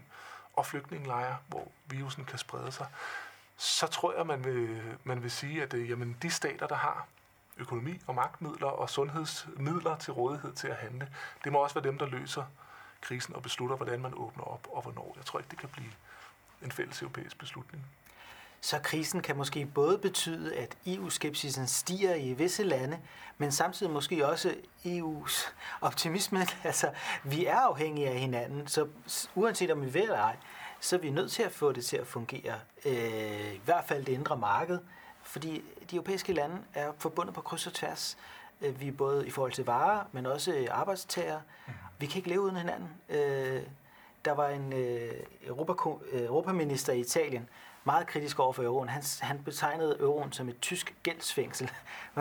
[0.52, 2.86] og flygtningelejre, hvor virusen kan sprede sig,
[3.60, 7.06] så tror jeg, man vil, man vil sige, at øh, jamen, de stater, der har
[7.56, 11.08] økonomi og magtmidler og sundhedsmidler til rådighed til at handle,
[11.44, 12.44] det må også være dem, der løser
[13.00, 15.12] krisen og beslutter, hvordan man åbner op og hvornår.
[15.16, 15.90] Jeg tror ikke, det kan blive
[16.62, 17.86] en fælles europæisk beslutning.
[18.60, 22.98] Så krisen kan måske både betyde, at EU-skepsisen stiger i visse lande,
[23.38, 26.46] men samtidig måske også EU's optimisme.
[26.64, 26.90] Altså,
[27.24, 28.88] vi er afhængige af hinanden, så
[29.34, 30.36] uanset om vi vil eller ej,
[30.80, 32.54] så er vi nødt til at få det til at fungere.
[32.84, 34.78] Øh, I hvert fald det indre marked,
[35.22, 38.18] fordi de europæiske lande er forbundet på kryds og tværs.
[38.60, 41.40] Øh, vi er både i forhold til varer, men også arbejdstager.
[41.98, 42.88] Vi kan ikke leve uden hinanden.
[43.08, 43.62] Øh,
[44.24, 45.12] der var en øh,
[45.46, 45.72] Europa,
[46.12, 47.48] europaminister i Italien,
[47.84, 48.88] meget kritisk over for euroen.
[48.88, 51.70] Han, han betegnede euroen som et tysk gældsfængsel.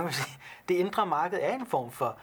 [0.69, 2.17] Det indre marked er en form for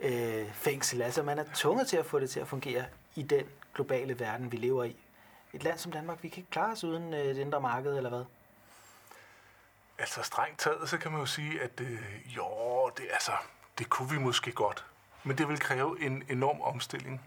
[0.00, 1.02] øh, fængsel.
[1.02, 4.52] Altså man er tvunget til at få det til at fungere i den globale verden,
[4.52, 4.96] vi lever i.
[5.52, 8.10] Et land som Danmark, vi kan ikke klare os uden øh, det indre marked, eller
[8.10, 8.24] hvad?
[9.98, 13.32] Altså strengt taget, så kan man jo sige, at øh, jo, det, altså,
[13.78, 14.84] det kunne vi måske godt.
[15.24, 17.22] Men det vil kræve en enorm omstilling.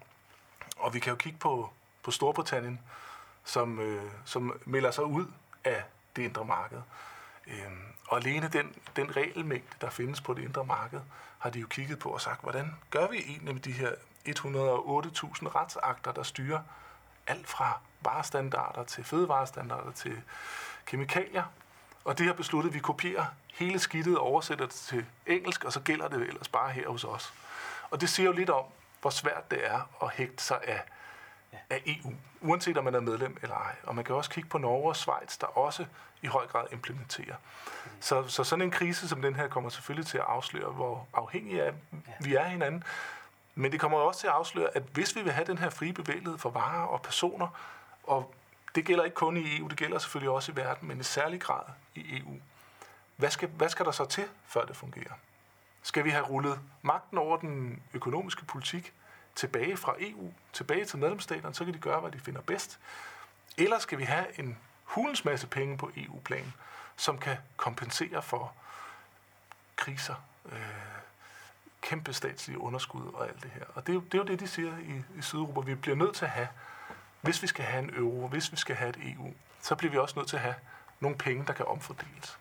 [0.78, 1.70] Og vi kan jo kigge på,
[2.04, 2.80] på Storbritannien,
[3.44, 5.26] som, øh, som melder sig ud
[5.64, 5.84] af
[6.16, 6.82] det indre marked.
[7.48, 7.72] Øh,
[8.08, 11.02] og alene den, den regelmængde, der findes på det indre marked,
[11.40, 14.36] har de jo kigget på og sagt, hvordan gør vi egentlig med de her 108.000
[15.56, 16.62] retsakter, der styrer
[17.28, 20.22] alt fra varestandarder til fødevarestandarder til
[20.86, 21.44] kemikalier.
[22.06, 25.74] Og det har besluttet, at vi kopierer hele skidtet og oversætter det til engelsk, og
[25.74, 27.34] så gælder det ellers bare her hos os.
[27.90, 28.64] Og det siger jo lidt om,
[29.02, 30.82] hvor svært det er at hægte sig af,
[31.70, 33.76] af EU, uanset om man er medlem eller ej.
[33.84, 35.86] Og man kan også kigge på Norge og Schweiz, der også
[36.22, 37.36] i høj grad implementerer.
[38.00, 41.64] Så, så sådan en krise som den her kommer selvfølgelig til at afsløre, hvor afhængige
[41.64, 41.74] af,
[42.20, 42.84] vi er hinanden.
[43.56, 45.94] Men det kommer også til at afsløre, at hvis vi vil have den her frie
[45.94, 47.48] bevægelighed for varer og personer,
[48.04, 48.36] og
[48.76, 51.42] det gælder ikke kun i EU, det gælder selvfølgelig også i verden, men i særlig
[51.42, 51.64] grad
[51.96, 52.40] i EU.
[53.16, 55.14] Hvad skal, hvad skal der så til, før det fungerer?
[55.84, 58.94] Skal vi have rullet magten over den økonomiske politik
[59.36, 62.80] tilbage fra EU, tilbage til medlemsstaterne, så kan de gøre, hvad de finder bedst?
[63.58, 66.54] Eller skal vi have en hulens masse penge på EU-plan,
[66.96, 68.54] som kan kompensere for
[69.76, 70.16] kriser,
[70.52, 70.60] øh,
[71.82, 73.66] kæmpe statslige underskud og alt det her.
[73.76, 75.60] Og det er jo det, er jo det de siger i, i Sydeuropa.
[75.60, 76.48] Vi bliver nødt til at have,
[77.24, 79.98] hvis vi skal have en euro, hvis vi skal have et EU, så bliver vi
[79.98, 80.56] også nødt til at have
[81.00, 82.38] nogle penge, der kan omfordeles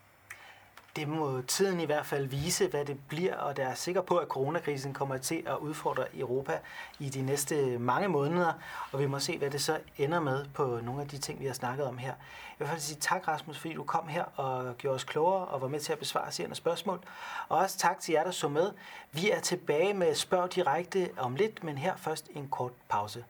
[0.97, 4.17] det må tiden i hvert fald vise, hvad det bliver, og der er sikker på,
[4.17, 6.59] at coronakrisen kommer til at udfordre Europa
[6.99, 8.53] i de næste mange måneder,
[8.93, 11.47] og vi må se, hvad det så ender med på nogle af de ting, vi
[11.47, 12.15] har snakket om her.
[12.61, 15.69] Jeg vil sige tak, Rasmus, fordi du kom her og gjorde os klogere og var
[15.69, 17.01] med til at besvare sine spørgsmål.
[17.49, 18.73] Og også tak til jer, der så med.
[19.13, 23.25] Vi er tilbage med Spørg Direkte om lidt, men her først en kort pause.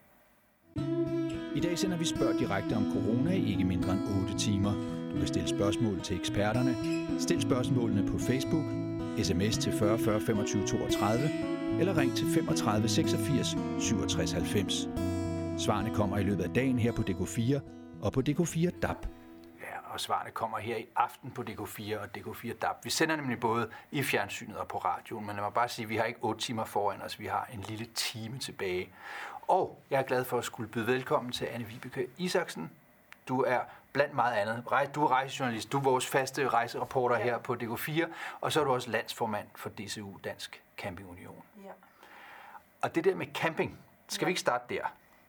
[1.56, 4.72] I dag sender vi Spørg Direkte om corona i ikke mindre end 8 timer.
[5.12, 6.76] Du kan stille spørgsmål til eksperterne.
[7.20, 8.64] Stil spørgsmålene på Facebook,
[9.24, 11.30] sms til 40 40 25 32
[11.80, 14.88] eller ring til 35 86 67 90.
[15.58, 17.60] Svarene kommer i løbet af dagen her på DK4
[18.02, 19.06] og på DK4 DAB.
[19.60, 22.84] Ja, og svarene kommer her i aften på DK4 og DK4 DAB.
[22.84, 25.90] Vi sender nemlig både i fjernsynet og på radioen, men lad mig bare sige, at
[25.90, 28.88] vi har ikke 8 timer foran os, vi har en lille time tilbage.
[29.48, 32.72] Og jeg er glad for at skulle byde velkommen til Anne Vibeke Isaksen.
[33.28, 33.60] Du er
[33.92, 34.64] blandt meget andet.
[34.94, 37.24] Du er rejsejournalist, du er vores faste rejsereporter ja.
[37.24, 38.06] her på DK4,
[38.40, 41.42] og så er du også landsformand for DCU, Dansk Camping Union.
[41.64, 41.70] Ja.
[42.82, 43.78] Og det der med camping,
[44.08, 44.26] skal ja.
[44.26, 44.82] vi ikke starte der?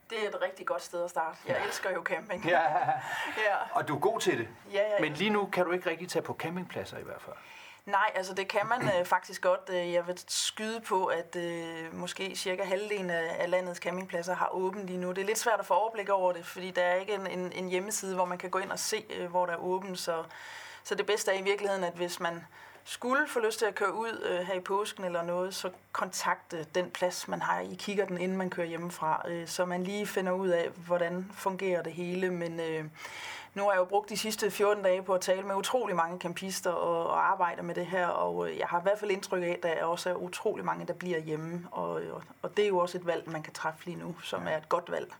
[0.09, 1.38] Det er et rigtig godt sted at starte.
[1.47, 1.66] Jeg ja.
[1.66, 2.45] elsker jo camping.
[2.45, 2.61] Ja.
[3.47, 3.57] ja.
[3.72, 4.47] Og du er god til det.
[4.72, 4.99] Ja, ja, ja.
[4.99, 7.36] Men lige nu kan du ikke rigtig tage på campingpladser i hvert fald.
[7.86, 9.69] Nej, altså det kan man øh, faktisk godt.
[9.69, 14.49] Øh, jeg vil skyde på, at øh, måske cirka halvdelen af, af landets campingpladser har
[14.53, 15.09] åbent lige nu.
[15.09, 17.51] Det er lidt svært at få overblik over det, fordi der er ikke en, en,
[17.51, 19.99] en hjemmeside, hvor man kan gå ind og se, øh, hvor der er åbent.
[19.99, 20.23] Så,
[20.84, 22.45] så det bedste er i virkeligheden, at hvis man
[22.84, 26.63] skulle få lyst til at køre ud øh, her i påsken eller noget, så kontakte
[26.63, 30.07] den plads, man har i kigger den, inden man kører hjemmefra, øh, så man lige
[30.07, 32.29] finder ud af, hvordan fungerer det hele.
[32.31, 32.86] Men øh,
[33.56, 36.20] nu har jeg jo brugt de sidste 14 dage på at tale med utrolig mange
[36.20, 39.43] campister og, og arbejde med det her, og øh, jeg har i hvert fald indtryk
[39.43, 42.70] af, at der også er utrolig mange, der bliver hjemme, og, og, og det er
[42.70, 45.14] jo også et valg, man kan træffe lige nu, som er et godt valg.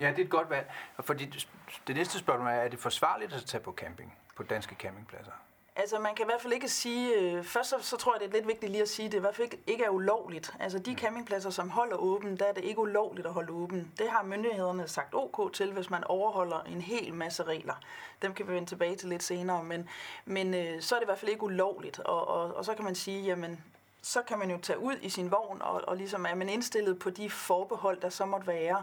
[0.00, 0.70] Ja, det er et godt valg.
[1.00, 1.46] Fordi
[1.86, 5.32] det næste spørgsmål er, er det forsvarligt at tage på camping på danske campingpladser?
[5.80, 8.28] Altså man kan i hvert fald ikke sige, øh, først så, så tror jeg det
[8.28, 10.54] er lidt vigtigt lige at sige, at det i hvert fald ikke, ikke er ulovligt.
[10.60, 10.96] Altså de mm.
[10.96, 13.92] campingpladser, som holder åben, der er det ikke ulovligt at holde åben.
[13.98, 17.74] Det har myndighederne sagt ok til, hvis man overholder en hel masse regler.
[18.22, 19.88] Dem kan vi vende tilbage til lidt senere, men,
[20.24, 21.98] men øh, så er det i hvert fald ikke ulovligt.
[21.98, 23.64] Og, og, og så kan man sige, jamen
[24.02, 26.98] så kan man jo tage ud i sin vogn, og, og ligesom er man indstillet
[26.98, 28.82] på de forbehold, der så måtte være,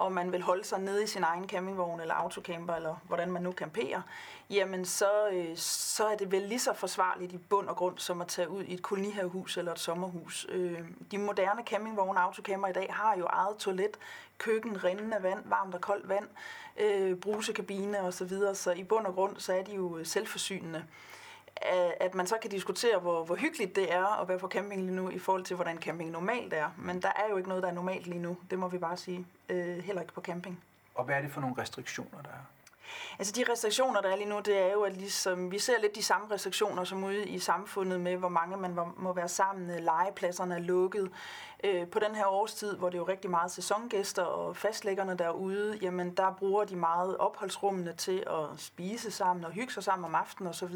[0.00, 3.42] og man vil holde sig nede i sin egen campingvogn eller autocamper, eller hvordan man
[3.42, 4.02] nu camperer,
[4.50, 8.20] jamen så, øh, så er det vel lige så forsvarligt i bund og grund, som
[8.20, 10.46] at tage ud i et kolonihavehus eller et sommerhus.
[10.48, 10.78] Øh,
[11.10, 13.96] de moderne campingvogne og autocamper i dag har jo eget toilet,
[14.38, 16.28] køkken, rindende vand, varmt og koldt vand,
[16.80, 18.54] øh, brusekabine osv., så, videre.
[18.54, 20.84] så i bund og grund så er de jo øh, selvforsynende
[22.00, 24.96] at man så kan diskutere, hvor, hvor hyggeligt det er at være på camping lige
[24.96, 26.70] nu, i forhold til, hvordan camping normalt er.
[26.78, 28.36] Men der er jo ikke noget, der er normalt lige nu.
[28.50, 29.26] Det må vi bare sige.
[29.48, 30.60] Øh, heller ikke på camping.
[30.94, 32.44] Og hvad er det for nogle restriktioner, der er?
[33.18, 35.96] Altså de restriktioner, der er lige nu, det er jo, at ligesom, vi ser lidt
[35.96, 39.76] de samme restriktioner som ude i samfundet med, hvor mange man må være sammen, øh,
[39.76, 41.10] legepladserne er lukket.
[41.64, 45.78] Øh, på den her årstid, hvor det er jo rigtig meget sæsongæster og fastlæggerne derude,
[45.82, 50.14] jamen der bruger de meget opholdsrummene til at spise sammen og hygge sig sammen om
[50.14, 50.74] aftenen osv.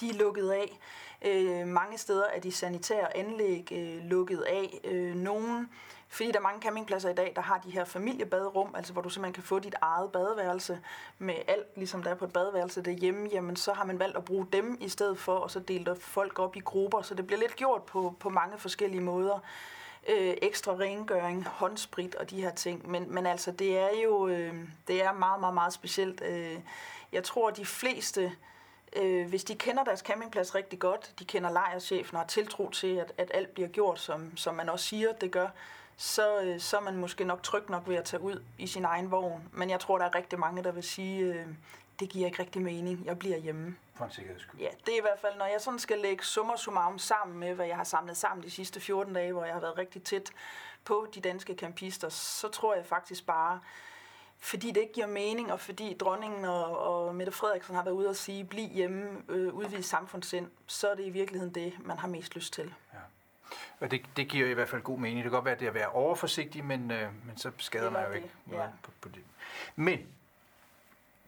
[0.00, 0.78] De er lukket af.
[1.22, 4.80] Øh, mange steder er de sanitære anlæg øh, lukket af.
[4.84, 5.68] Øh, nogle
[6.12, 9.08] fordi der er mange campingpladser i dag, der har de her familiebaderum, altså hvor du
[9.08, 10.80] simpelthen kan få dit eget badeværelse
[11.18, 14.24] med alt, ligesom der er på et badeværelse derhjemme, jamen så har man valgt at
[14.24, 17.40] bruge dem i stedet for, og så dele folk op i grupper, så det bliver
[17.40, 19.38] lidt gjort på, på mange forskellige måder.
[20.08, 24.54] Øh, ekstra rengøring, håndsprit og de her ting, men, men altså det er jo øh,
[24.88, 26.22] det er meget, meget, meget specielt.
[26.22, 26.58] Øh,
[27.12, 28.32] jeg tror, de fleste
[28.96, 32.96] øh, hvis de kender deres campingplads rigtig godt, de kender lejerchefen og har tiltro til,
[32.96, 35.50] at, at alt bliver gjort, som, som man også siger, det gør, øh,
[36.00, 39.48] så er man måske nok tryg nok ved at tage ud i sin egen vogn.
[39.52, 41.46] Men jeg tror, der er rigtig mange, der vil sige, øh,
[42.00, 43.76] det giver ikke rigtig mening, jeg bliver hjemme.
[43.94, 44.60] For en sikkerheds skyld.
[44.60, 47.54] Ja, det er i hvert fald, når jeg sådan skal lægge summer summarum sammen med,
[47.54, 50.30] hvad jeg har samlet sammen de sidste 14 dage, hvor jeg har været rigtig tæt
[50.84, 53.60] på de danske campister, så tror jeg faktisk bare,
[54.38, 58.08] fordi det ikke giver mening, og fordi dronningen og, og Mette Frederiksen har været ude
[58.08, 62.08] og sige, bliv hjemme, øh, udvide samfundssind, så er det i virkeligheden det, man har
[62.08, 62.74] mest lyst til.
[62.94, 62.98] Ja.
[63.80, 65.16] Og det, det giver i hvert fald god mening.
[65.16, 67.90] Det kan godt være, at det er at være overforsigtig, men, øh, men så skader
[67.90, 68.56] man jo det, ikke ja.
[68.56, 69.22] noget på, på det.
[69.76, 70.06] Men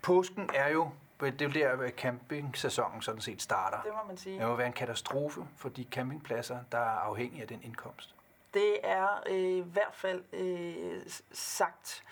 [0.03, 3.83] påsken er jo, det er jo der, hvor campingsæsonen sådan set starter.
[3.83, 4.39] Det må man sige.
[4.39, 8.14] Det må være en katastrofe for de campingpladser, der er afhængige af den indkomst.
[8.55, 11.03] Det er øh, i hvert fald øh,
[11.33, 12.05] sagt,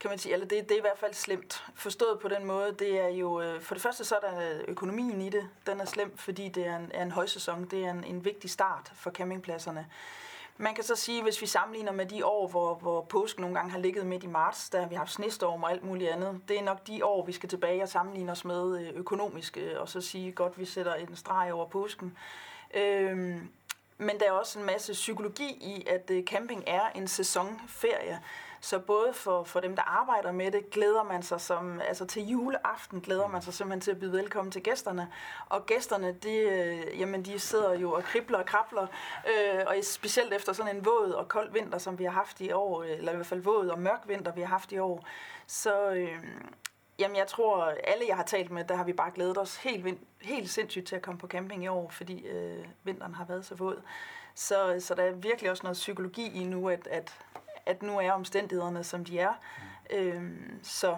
[0.00, 1.64] kan man sige, eller det, det er i hvert fald slemt.
[1.74, 5.20] Forstået på den måde, det er jo, øh, for det første så er der økonomien
[5.20, 8.04] i det, den er slem, fordi det er en, er en højsæson, det er en,
[8.04, 9.86] en vigtig start for campingpladserne.
[10.56, 13.70] Man kan så sige, hvis vi sammenligner med de år, hvor, hvor påsken nogle gange
[13.72, 16.58] har ligget midt i marts, der har vi haft snestorm og alt muligt andet, det
[16.58, 19.88] er nok de år, vi skal tilbage og sammenligne os med øh, økonomisk, øh, og
[19.88, 22.16] så sige godt, vi sætter en streg over påsken.
[22.74, 23.48] Øhm,
[23.98, 28.20] men der er også en masse psykologi i, at camping er en sæsonferie.
[28.60, 32.28] Så både for, for dem, der arbejder med det, glæder man sig som, altså til
[32.28, 35.12] juleaften glæder man sig simpelthen til at byde velkommen til gæsterne.
[35.48, 38.86] Og gæsterne, de, øh, jamen, de sidder jo og kribler og krabler,
[39.26, 42.52] øh, og specielt efter sådan en våd og kold vinter, som vi har haft i
[42.52, 45.06] år, øh, eller i hvert fald våd og mørk vinter, vi har haft i år,
[45.46, 46.18] så, øh,
[46.98, 49.84] Jamen, jeg tror, alle jeg har talt med, der har vi bare glædet os helt,
[49.84, 53.44] vind, helt sindssygt til at komme på camping i år, fordi øh, vinteren har været
[53.44, 53.82] så våd.
[54.34, 57.18] Så, så der er virkelig også noget psykologi i nu, at, at,
[57.66, 59.32] at nu er omstændighederne, som de er.
[59.90, 59.96] Mm.
[59.96, 60.96] Øhm, så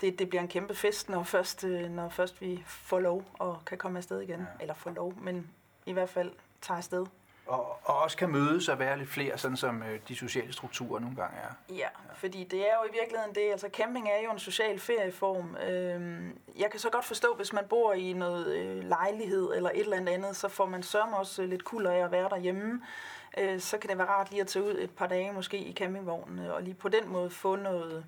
[0.00, 3.62] det, det bliver en kæmpe fest, når først, øh, når først vi får lov og
[3.66, 4.40] kan komme afsted igen.
[4.40, 4.46] Ja.
[4.60, 5.50] Eller får lov, men
[5.86, 7.06] i hvert fald tager afsted
[7.48, 11.00] og, og også kan mødes og være lidt flere, sådan som øh, de sociale strukturer
[11.00, 11.74] nogle gange er.
[11.74, 14.80] Ja, ja, fordi det er jo i virkeligheden det, altså camping er jo en social
[14.80, 15.56] ferieform.
[15.56, 19.80] Øhm, jeg kan så godt forstå, hvis man bor i noget øh, lejlighed eller et
[19.80, 22.82] eller andet, så får man sørme også lidt kulder af at være derhjemme.
[23.40, 25.72] Øh, så kan det være rart lige at tage ud et par dage måske i
[25.72, 28.04] campingvognen, og lige på den måde få noget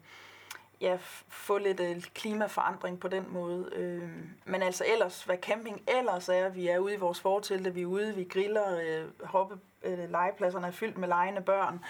[0.80, 0.96] ja,
[1.28, 3.68] få lidt øh, klimaforandring på den måde.
[3.72, 4.10] Øh,
[4.44, 7.86] men altså ellers, hvad camping ellers er, vi er ude i vores fortelte, vi er
[7.86, 11.84] ude, vi griller, øh, hoppe, øh, legepladserne er fyldt med legende børn,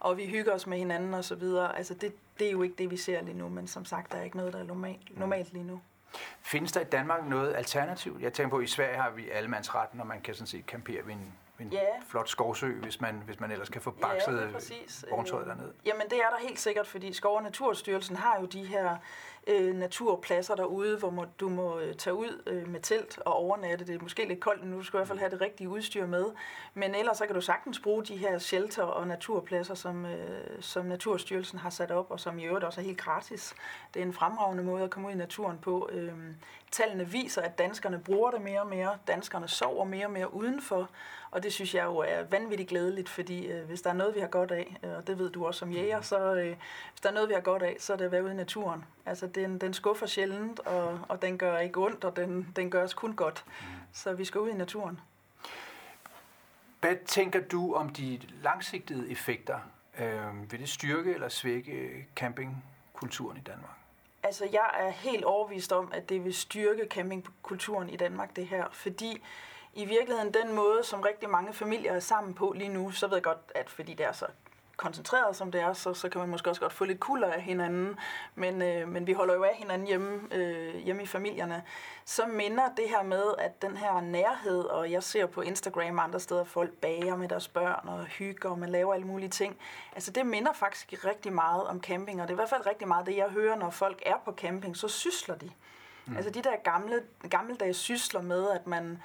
[0.00, 1.76] og vi hygger os med hinanden og så videre.
[1.76, 4.18] Altså det, det er jo ikke det, vi ser lige nu, men som sagt, der
[4.18, 5.80] er ikke noget, der er normalt, normalt lige nu.
[6.40, 8.18] Findes der i Danmark noget alternativ?
[8.20, 11.06] Jeg tænker på, at i Sverige har vi allemandsretten, og man kan sådan set campere
[11.06, 11.78] ved en en ja.
[12.08, 15.72] flot skovsø, hvis man, hvis man ellers kan få bakset ja, vogntøjet derned.
[15.86, 18.96] Jamen det er der helt sikkert, fordi Skov- og Naturstyrelsen har jo de her
[19.46, 23.86] øh, naturpladser derude, hvor må, du må øh, tage ud øh, med telt og overnatte.
[23.86, 26.06] Det er måske lidt koldt nu, du skal i hvert fald have det rigtige udstyr
[26.06, 26.24] med.
[26.74, 30.86] Men ellers så kan du sagtens bruge de her shelter og naturpladser, som, øh, som
[30.86, 33.54] Naturstyrelsen har sat op, og som i øvrigt også er helt gratis.
[33.94, 35.88] Det er en fremragende måde at komme ud i naturen på.
[35.92, 36.12] Øh,
[36.76, 38.98] tallene viser, at danskerne bruger det mere og mere.
[39.06, 40.90] Danskerne sover mere og mere udenfor.
[41.30, 44.20] Og det synes jeg jo er vanvittigt glædeligt, fordi øh, hvis der er noget, vi
[44.20, 46.56] har godt af, øh, og det ved du også som jæger, så øh,
[46.92, 48.36] hvis der er noget, vi har godt af, så er det at være ude i
[48.36, 48.84] naturen.
[49.06, 52.84] Altså den, den skuffer sjældent, og, og den gør ikke ondt, og den, den gør
[52.84, 53.44] os kun godt.
[53.92, 55.00] Så vi skal ud i naturen.
[56.80, 59.58] Hvad tænker du om de langsigtede effekter?
[59.98, 63.85] Øh, vil det styrke eller svække campingkulturen i Danmark?
[64.26, 68.64] Altså, jeg er helt overvist om, at det vil styrke campingkulturen i Danmark, det her.
[68.72, 69.22] Fordi
[69.74, 73.16] i virkeligheden den måde, som rigtig mange familier er sammen på lige nu, så ved
[73.16, 74.26] jeg godt, at fordi det er så
[74.76, 77.42] koncentreret som det er, så, så kan man måske også godt få lidt kulder af
[77.42, 77.98] hinanden,
[78.34, 81.62] men, øh, men vi holder jo af hinanden hjemme, øh, hjemme i familierne.
[82.04, 86.04] Så minder det her med, at den her nærhed, og jeg ser på Instagram og
[86.04, 89.56] andre steder, folk bager med deres børn og hygger, og man laver alle mulige ting.
[89.94, 92.88] Altså det minder faktisk rigtig meget om camping, og det er i hvert fald rigtig
[92.88, 95.50] meget det, jeg hører, når folk er på camping, så sysler de.
[96.06, 96.16] Mm.
[96.16, 99.02] Altså de der gamle, gammeldags sysler med, at man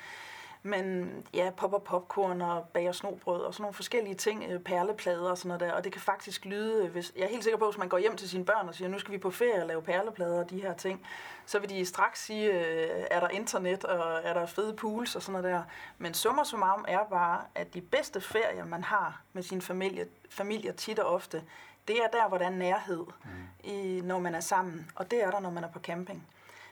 [0.64, 5.38] men ja, popper popcorn og bager snobrød og sådan nogle forskellige ting, øh, perleplader og
[5.38, 5.72] sådan noget der.
[5.72, 7.98] Og det kan faktisk lyde, hvis, jeg er helt sikker på, at hvis man går
[7.98, 10.50] hjem til sine børn og siger, nu skal vi på ferie og lave perleplader og
[10.50, 11.08] de her ting,
[11.46, 15.22] så vil de straks sige, øh, er der internet og er der fede pools og
[15.22, 15.64] sådan noget der.
[15.98, 20.72] Men summa summarum er bare, at de bedste ferier, man har med sin familie, familie
[20.72, 21.44] tit og ofte,
[21.88, 23.30] det er der, hvor der er nærhed, mm.
[23.64, 24.92] i, når man er sammen.
[24.96, 26.28] Og det er der, når man er på camping.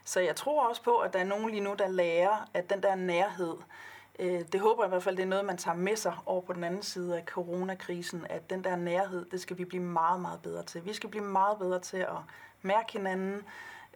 [0.06, 2.84] Så jeg tror også på, at der er nogen lige nu, der lærer, at den
[2.84, 3.56] der nærhed,
[4.20, 6.42] øh, det håber jeg i hvert fald, det er noget, man tager med sig over
[6.42, 10.22] på den anden side af coronakrisen, at den der nærhed, det skal vi blive meget,
[10.22, 10.86] meget bedre til.
[10.86, 12.18] Vi skal blive meget bedre til at
[12.62, 13.42] mærke hinanden,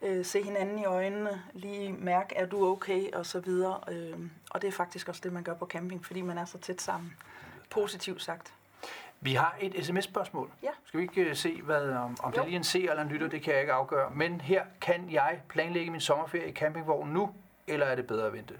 [0.01, 3.79] øh, se hinanden i øjnene, lige mærke, er du okay, og så videre.
[3.91, 6.57] Øh, og det er faktisk også det, man gør på camping, fordi man er så
[6.57, 7.13] tæt sammen.
[7.69, 8.53] Positivt sagt.
[9.21, 10.51] Vi har et sms-spørgsmål.
[10.63, 10.71] Ja.
[10.93, 13.27] Skal vi ikke øh, se, hvad, om, om det lige en seer eller en lytter,
[13.27, 14.11] det kan jeg ikke afgøre.
[14.15, 17.29] Men her kan jeg planlægge min sommerferie i campingvognen nu.
[17.67, 18.53] eller er det bedre at vente?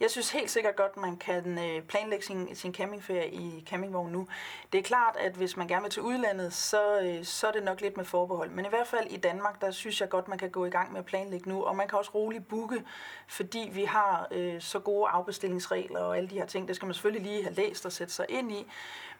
[0.00, 4.28] Jeg synes helt sikkert godt, man kan øh, planlægge sin, sin campingferie i campingvogn nu.
[4.72, 7.62] Det er klart, at hvis man gerne vil til udlandet, så, øh, så er det
[7.62, 8.50] nok lidt med forbehold.
[8.50, 10.92] Men i hvert fald i Danmark, der synes jeg godt, man kan gå i gang
[10.92, 11.62] med at planlægge nu.
[11.62, 12.84] Og man kan også roligt booke,
[13.26, 16.68] fordi vi har øh, så gode afbestillingsregler og alle de her ting.
[16.68, 18.66] Det skal man selvfølgelig lige have læst og sætte sig ind i.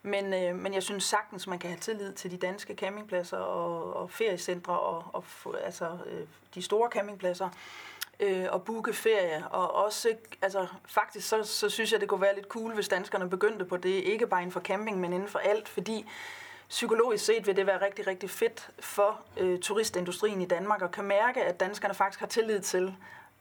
[0.07, 3.97] Men, øh, men jeg synes sagtens, man kan have tillid til de danske campingpladser og,
[3.97, 5.25] og feriecentre og, og
[5.65, 7.49] altså, øh, de store campingpladser
[8.21, 9.49] øh, og booke ferie.
[9.49, 13.31] Og også, altså faktisk så, så synes jeg, det kunne være lidt cool, hvis danskerne
[13.31, 16.07] begyndte på det, ikke bare inden for camping, men inden for alt, fordi
[16.69, 21.05] psykologisk set vil det være rigtig, rigtig fedt for øh, turistindustrien i Danmark, og kan
[21.05, 22.97] mærke, at danskerne faktisk har tillid til,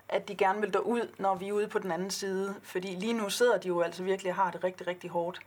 [0.09, 2.55] at de gerne vil derud, når vi er ude på den anden side.
[2.63, 5.39] Fordi lige nu sidder de jo altså virkelig og har det rigtig, rigtig hårdt.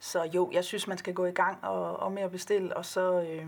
[0.00, 2.84] Så jo, jeg synes, man skal gå i gang og, og med at bestille, og
[2.84, 3.46] så, øh,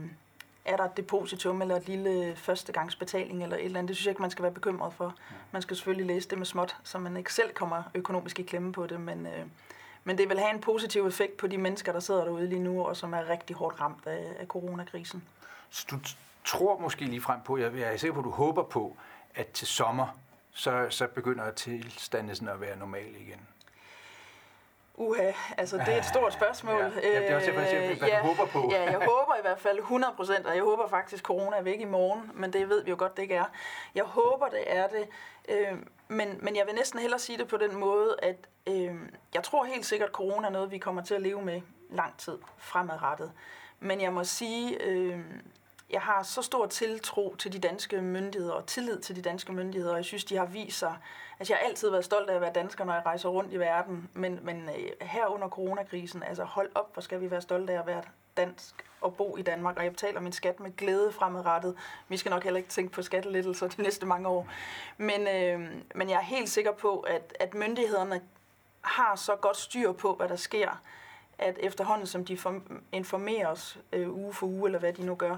[0.64, 3.88] er der et depositum eller et lille førstegangsbetaling eller et eller andet.
[3.88, 5.14] Det synes jeg ikke, man skal være bekymret for.
[5.53, 8.72] Man skal selvfølgelig læse det med småt, så man ikke selv kommer økonomisk i klemme
[8.72, 9.46] på det, men, øh,
[10.05, 12.82] men det vil have en positiv effekt på de mennesker, der sidder derude lige nu,
[12.84, 15.22] og som er rigtig hårdt ramt af, af coronakrisen.
[15.70, 15.96] Så du
[16.44, 18.96] tror måske lige frem på, jeg er sikker på, at du håber på,
[19.34, 20.07] at til sommer,
[20.53, 23.40] så, så begynder tilstanden at være normal igen?
[24.95, 26.80] Uha, altså det er et stort spørgsmål.
[26.80, 28.68] Ja, ja det er også, jeg, hvad ja, du håber på.
[28.72, 31.62] ja, jeg håber i hvert fald 100 procent, og jeg håber faktisk, at corona er
[31.62, 33.45] væk i morgen, men det ved vi jo godt, det ikke er.
[33.95, 35.09] Jeg håber, det er det,
[35.49, 35.78] øh,
[36.09, 38.36] men, men jeg vil næsten hellere sige det på den måde, at
[38.66, 38.95] øh,
[39.34, 41.61] jeg tror helt sikkert, at corona er noget, vi kommer til at leve med
[41.91, 43.32] lang tid fremadrettet.
[43.80, 45.20] Men jeg må sige, øh,
[45.93, 49.93] jeg har så stor tiltro til de danske myndigheder og tillid til de danske myndigheder,
[49.93, 50.97] og jeg synes, de har vist sig
[51.41, 53.59] Altså, jeg har altid været stolt af at være dansker, når jeg rejser rundt i
[53.59, 57.72] verden, men, men øh, her under coronakrisen, altså hold op, hvor skal vi være stolte
[57.72, 58.03] af at være
[58.36, 61.76] dansk og bo i Danmark, og jeg betaler min skat med glæde fremadrettet.
[62.09, 64.49] Vi skal nok heller ikke tænke på skattelettelser de næste mange år.
[64.97, 68.20] Men, øh, men jeg er helt sikker på, at, at myndighederne
[68.80, 70.82] har så godt styr på, hvad der sker,
[71.38, 72.38] at efterhånden som de
[72.93, 75.36] informerer os øh, uge for uge, eller hvad de nu gør,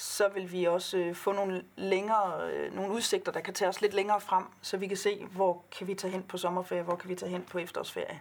[0.00, 3.80] så vil vi også øh, få nogle længere, øh, nogle udsigter, der kan tage os
[3.80, 6.96] lidt længere frem, så vi kan se, hvor kan vi tage hen på sommerferie, hvor
[6.96, 8.20] kan vi tage hen på efterårsferie.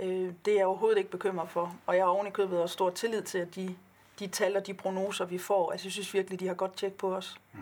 [0.00, 0.06] Mm.
[0.06, 2.72] Øh, det er jeg overhovedet ikke bekymret for, og jeg har oven i købet også
[2.72, 3.76] stor tillid til, at de,
[4.18, 6.92] de tal og de prognoser, vi får, altså jeg synes virkelig, de har godt tjek
[6.92, 7.40] på os.
[7.52, 7.60] Mm.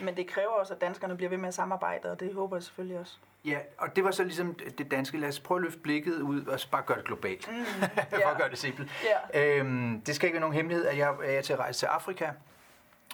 [0.00, 2.62] Men det kræver også, at danskerne bliver ved med at samarbejde, og det håber jeg
[2.62, 3.16] selvfølgelig også.
[3.44, 5.18] Ja, og det var så ligesom det danske.
[5.18, 7.50] Lad os prøve at løfte blikket ud og bare gøre det globalt.
[7.50, 7.64] Mm,
[8.10, 8.30] for yeah.
[8.30, 8.90] at gøre det simpelt.
[9.34, 9.60] Yeah.
[9.60, 12.30] Øhm, det skal ikke være nogen hemmelighed, at jeg er til at rejse til Afrika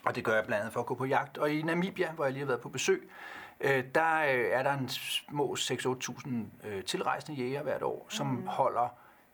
[0.07, 1.38] og det gør jeg blandt andet for at gå på jagt.
[1.38, 3.11] Og i Namibia, hvor jeg lige har været på besøg,
[3.61, 6.28] øh, der øh, er der en små 6-8.000
[6.66, 8.46] øh, tilrejsende jæger hvert år, som mm.
[8.46, 8.88] holder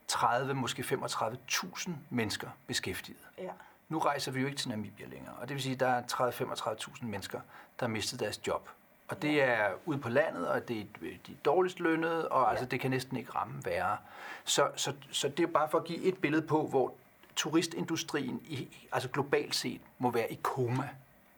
[0.07, 3.27] 30, måske 35.000 mennesker beskæftiget.
[3.37, 3.49] Ja.
[3.89, 6.01] Nu rejser vi jo ikke til Namibia længere, og det vil sige, at der er
[6.11, 7.39] 30-35.000 mennesker,
[7.79, 8.69] der har mistet deres job.
[9.07, 10.85] Og det er ude på landet, og det er
[11.27, 12.49] de dårligst lønnede, og ja.
[12.49, 13.97] altså, det kan næsten ikke ramme værre.
[14.43, 16.93] Så, så, så det er bare for at give et billede på, hvor
[17.35, 20.89] turistindustrien, i, altså globalt set, må være i koma?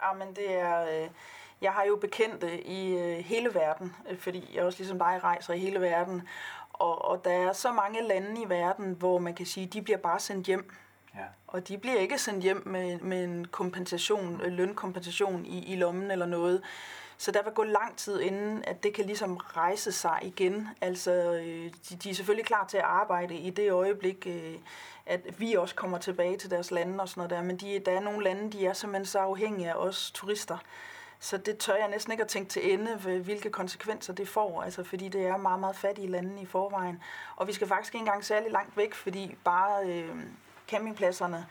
[0.03, 1.03] Ja, men det er...
[1.03, 1.09] Øh,
[1.61, 5.53] jeg har jo bekendte i øh, hele verden, øh, fordi jeg også ligesom dig rejser
[5.53, 6.27] i hele verden.
[6.73, 9.97] Og, og der er så mange lande i verden, hvor man kan sige, de bliver
[9.97, 10.71] bare sendt hjem.
[11.15, 11.23] Ja.
[11.47, 16.25] Og de bliver ikke sendt hjem med, med en kompensation, lønkompensation i, i lommen eller
[16.25, 16.61] noget.
[17.17, 20.67] Så der vil gå lang tid inden, at det kan ligesom rejse sig igen.
[20.81, 21.11] Altså,
[21.89, 24.27] de, de er selvfølgelig klar til at arbejde i det øjeblik,
[25.05, 27.41] at vi også kommer tilbage til deres lande og sådan noget der.
[27.41, 30.57] Men de, der er nogle lande, de er simpelthen så afhængige af os turister.
[31.19, 34.83] Så det tør jeg næsten ikke at tænke til ende, hvilke konsekvenser det får, altså
[34.83, 37.03] fordi det er meget, meget fattige lande i forvejen.
[37.35, 40.15] Og vi skal faktisk ikke engang særlig langt væk, fordi bare øh,
[40.67, 41.45] campingpladserne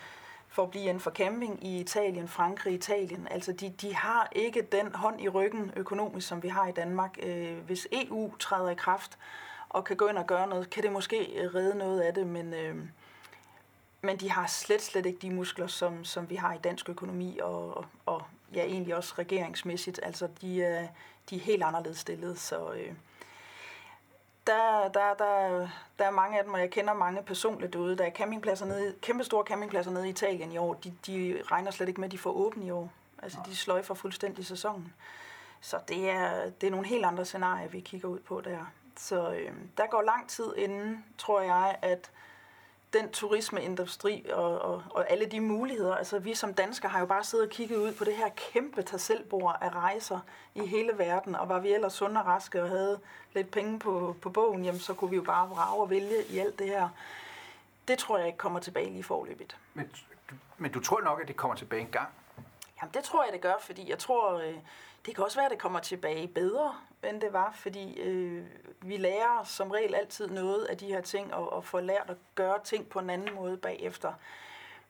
[0.48, 4.62] for at blive inden for camping i Italien, Frankrig, Italien, altså de, de har ikke
[4.62, 7.18] den hånd i ryggen økonomisk, som vi har i Danmark.
[7.22, 9.18] Øh, hvis EU træder i kraft
[9.68, 12.54] og kan gå ind og gøre noget, kan det måske redde noget af det, men...
[12.54, 12.76] Øh,
[14.04, 17.38] men de har slet, slet ikke de muskler, som, som vi har i dansk økonomi,
[17.42, 18.22] og, og
[18.54, 20.00] ja, egentlig også regeringsmæssigt.
[20.02, 20.88] Altså, de, øh,
[21.30, 22.92] de er helt anderledes stillet, så øh,
[24.46, 27.98] der, der, der, der er mange af dem, og jeg kender mange personligt derude.
[27.98, 30.74] Der er campingpladser nede, kæmpe store campingpladser nede i Italien i år.
[30.74, 32.92] De, de regner slet ikke med, at de får åbent i år.
[33.22, 34.94] Altså, de sløjfer fuldstændig sæsonen.
[35.60, 38.72] Så det er, det er nogle helt andre scenarier, vi kigger ud på der.
[38.96, 42.10] Så øh, der går lang tid inden, tror jeg, at
[42.94, 45.94] den turismeindustri og, og, og alle de muligheder.
[45.94, 48.82] Altså vi som danskere har jo bare siddet og kigget ud på det her kæmpe
[48.82, 50.20] tasselbord af rejser
[50.54, 53.00] i hele verden, og var vi ellers sunde og raske og havde
[53.34, 56.38] lidt penge på, på bogen, jamen, så kunne vi jo bare vrage og vælge i
[56.38, 56.88] alt det her.
[57.88, 59.56] Det tror jeg ikke kommer tilbage lige forløbigt.
[59.74, 59.90] Men,
[60.58, 62.08] men du tror nok, at det kommer tilbage en gang?
[62.82, 64.54] Jamen, det tror jeg, det gør, fordi jeg tror, øh,
[65.06, 68.44] det kan også være, at det kommer tilbage bedre, end det var, fordi øh,
[68.82, 72.16] vi lærer som regel altid noget af de her ting, og, og får lært at
[72.34, 74.12] gøre ting på en anden måde bagefter.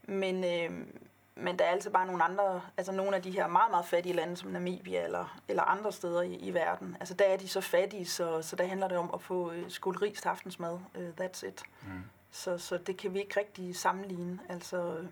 [0.03, 0.87] Men, øh,
[1.35, 4.15] men der er altså bare nogle andre, altså nogle af de her meget, meget fattige
[4.15, 7.61] lande, som Namibia eller, eller andre steder i, i verden, altså der er de så
[7.61, 10.79] fattige, så, så der handler det om at få øh, skuldris til aftensmad.
[10.95, 11.63] Uh, that's it.
[11.83, 12.05] Mm.
[12.31, 14.39] Så, så det kan vi ikke rigtig sammenligne.
[14.49, 15.07] Altså, øh.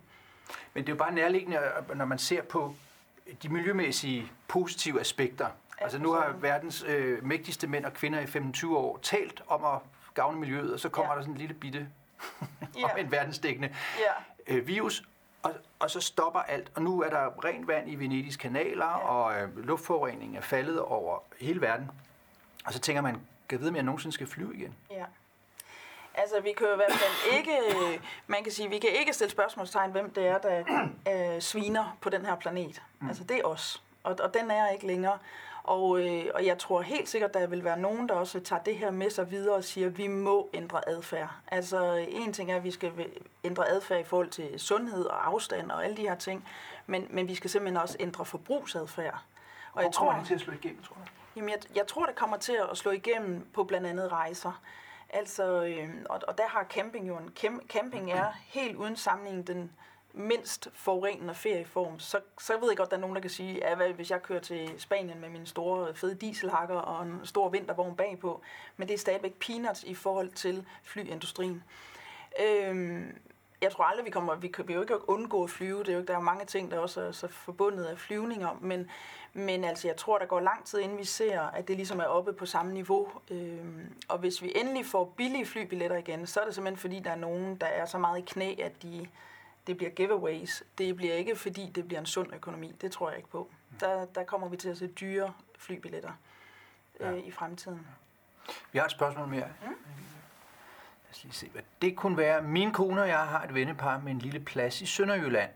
[0.75, 1.59] Men det er jo bare nærliggende,
[1.95, 2.75] når man ser på
[3.43, 5.47] de miljømæssige positive aspekter.
[5.79, 9.79] Altså nu har verdens øh, mægtigste mænd og kvinder i 25 år talt om at
[10.15, 11.17] gavne miljøet, og så kommer ja.
[11.17, 11.89] der sådan en lille bitte
[12.79, 12.85] ja.
[12.85, 14.55] om en verdensdækkende ja.
[14.55, 15.03] øh, virus,
[15.43, 16.73] og, og så stopper alt.
[16.75, 19.09] Og nu er der rent vand i Venedigs kanaler, ja.
[19.09, 21.91] og øh, luftforureningen er faldet over hele verden.
[22.65, 24.75] Og så tænker man, kan vide, om jeg nogensinde skal flyve igen?
[24.91, 25.05] Ja.
[26.15, 27.53] Altså, vi kan jo i hvert fald ikke,
[28.27, 30.65] man kan sige, vi kan ikke stille spørgsmålstegn, hvem det er, der
[31.35, 32.83] øh, sviner på den her planet.
[33.01, 33.09] Mm.
[33.09, 33.83] Altså, det er os.
[34.03, 35.19] Og, og den er ikke længere.
[35.65, 38.77] Og, øh, og jeg tror helt sikkert, der vil være nogen, der også tager det
[38.77, 41.29] her med sig videre og siger, at vi må ændre adfærd.
[41.49, 42.93] Altså en ting er, at vi skal
[43.45, 46.49] ændre adfærd i forhold til sundhed og afstand og alle de her ting,
[46.87, 49.15] men, men vi skal simpelthen også ændre forbrugsadfærd.
[49.15, 49.21] Og
[49.73, 51.11] Hvor jeg tror, det til at slå igennem, tror du?
[51.37, 54.61] Jamen, jeg, jeg tror, det kommer til at slå igennem på blandt andet rejser.
[55.13, 57.31] Altså, øh, og, og der har camping jo en...
[57.69, 59.73] Camping er helt uden sammenligning den
[60.15, 63.65] mindst forurenende ferieform, så, så ved jeg godt, at der er nogen, der kan sige,
[63.65, 67.97] at hvis jeg kører til Spanien med min store fede dieselhakker og en stor vintervogn
[67.97, 68.41] bagpå,
[68.77, 71.63] men det er stadigvæk peanuts i forhold til flyindustrien.
[72.41, 73.19] Øhm,
[73.63, 75.99] jeg tror aldrig, vi kommer, vi kan jo ikke undgå at flyve, det er jo
[75.99, 78.91] ikke, der er jo mange ting, der også er så forbundet af flyvninger, men,
[79.33, 82.05] men altså, jeg tror, der går lang tid, inden vi ser, at det ligesom er
[82.05, 83.09] oppe på samme niveau.
[83.31, 87.11] Øhm, og hvis vi endelig får billige flybilletter igen, så er det simpelthen fordi, der
[87.11, 89.07] er nogen, der er så meget i knæ, at de
[89.67, 90.63] det bliver giveaways.
[90.79, 92.73] Det bliver ikke, fordi det bliver en sund økonomi.
[92.81, 93.51] Det tror jeg ikke på.
[93.81, 96.13] Der, der kommer vi til at se dyre flybilletter
[97.01, 97.87] øh, i fremtiden.
[98.73, 99.49] Vi har et spørgsmål mere.
[99.67, 99.75] Mm?
[101.13, 102.43] Os lige se, hvad det kunne være.
[102.43, 105.51] Min kone og jeg har et vennepar med en lille plads i Sønderjylland.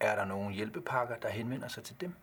[0.00, 2.14] Er der nogle hjælpepakker, der henvender sig til dem?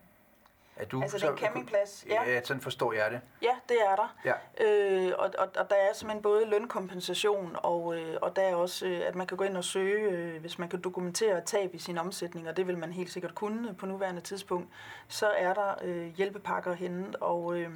[0.76, 2.06] Er du altså så, den campingplads?
[2.08, 2.30] Ja.
[2.30, 3.20] ja, sådan forstår jeg det.
[3.42, 4.16] Ja, det er der.
[4.24, 4.64] Ja.
[4.64, 8.86] Øh, og, og, og der er simpelthen både lønkompensation, og, øh, og der er også,
[8.86, 11.78] øh, at man kan gå ind og søge, øh, hvis man kan dokumentere tab i
[11.78, 14.68] sin omsætning, og det vil man helt sikkert kunne på nuværende tidspunkt,
[15.08, 17.58] så er der øh, hjælpepakker henne, og...
[17.58, 17.70] Øh,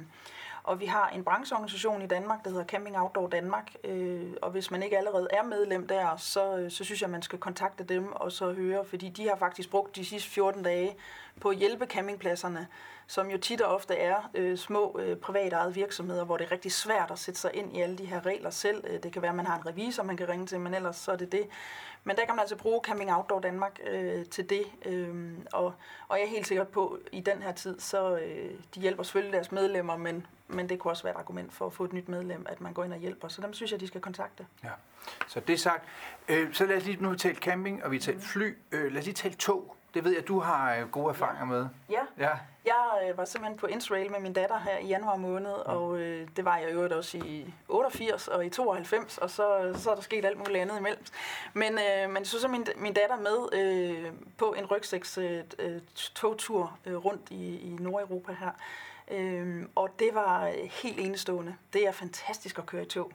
[0.63, 3.75] og vi har en brancheorganisation i Danmark, der hedder Camping Outdoor Danmark.
[3.83, 7.21] Øh, og hvis man ikke allerede er medlem der, så, øh, så synes jeg, man
[7.21, 10.95] skal kontakte dem og så høre, fordi de har faktisk brugt de sidste 14 dage
[11.41, 12.67] på at hjælpe campingpladserne,
[13.07, 16.71] som jo tit og ofte er øh, små øh, privatejede virksomheder, hvor det er rigtig
[16.71, 18.83] svært at sætte sig ind i alle de her regler selv.
[18.87, 20.95] Øh, det kan være, at man har en revisor, man kan ringe til, men ellers
[20.95, 21.47] så er det det.
[22.03, 24.65] Men der kan man altså bruge Camping Outdoor Danmark øh, til det.
[24.85, 25.73] Øh, og,
[26.07, 29.03] og jeg er helt sikker på, at i den her tid, så øh, de hjælper
[29.03, 31.93] selvfølgelig deres medlemmer, men, men det kunne også være et argument for at få et
[31.93, 33.27] nyt medlem, at man går ind og hjælper.
[33.27, 34.45] Så dem synes jeg, de skal kontakte.
[34.63, 34.69] Ja.
[35.27, 35.83] Så det sagt.
[36.27, 38.57] Øh, så lad os lige, nu tale camping, og vi taler fly.
[38.71, 39.75] Øh, lad os lige tale tog.
[39.93, 41.67] Det ved jeg, du har øh, gode erfaringer med.
[41.89, 42.01] Ja.
[42.17, 42.29] ja.
[42.65, 45.71] Jeg øh, var simpelthen på Interrail med min datter her i januar måned, ja.
[45.71, 49.91] og øh, det var jeg jo også i 88 og i 92, og så, så
[49.91, 51.03] er der sket alt muligt andet imellem.
[51.53, 55.81] Men, øh, men så så min, min datter med øh, på en rygsæks øh, øh
[55.95, 58.51] togtur øh, rundt i, i Nordeuropa her.
[59.11, 61.55] Øhm, og det var øh, helt enestående.
[61.73, 63.11] Det er fantastisk at køre i tog.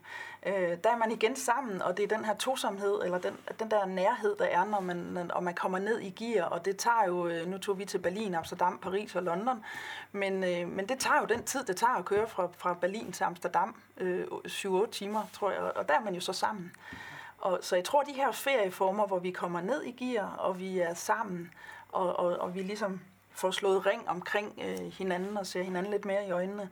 [0.47, 0.53] Øh,
[0.85, 3.87] der er man igen sammen, og det er den her tosomhed, eller den, den der
[3.87, 7.27] nærhed, der er, når man, og man kommer ned i gear, og det tager jo,
[7.27, 9.65] øh, nu tog vi til Berlin, Amsterdam, Paris og London,
[10.13, 13.13] men, øh, men det tager jo den tid, det tager at køre fra, fra Berlin
[13.13, 16.73] til Amsterdam, øh, 7-8 timer, tror jeg, og der er man jo så sammen.
[17.39, 20.79] Og, så jeg tror, de her ferieformer, hvor vi kommer ned i gear, og vi
[20.79, 21.51] er sammen,
[21.89, 23.01] og, og, og vi ligesom
[23.39, 26.69] får slået ring omkring øh, hinanden og ser hinanden lidt mere i øjnene.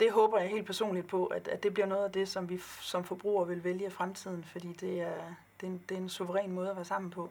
[0.00, 2.58] Det håber jeg helt personligt på, at, at det bliver noget af det, som vi
[2.80, 5.14] som forbrugere vil vælge i fremtiden, fordi det er,
[5.60, 7.30] det, er en, det er en suveræn måde at være sammen på.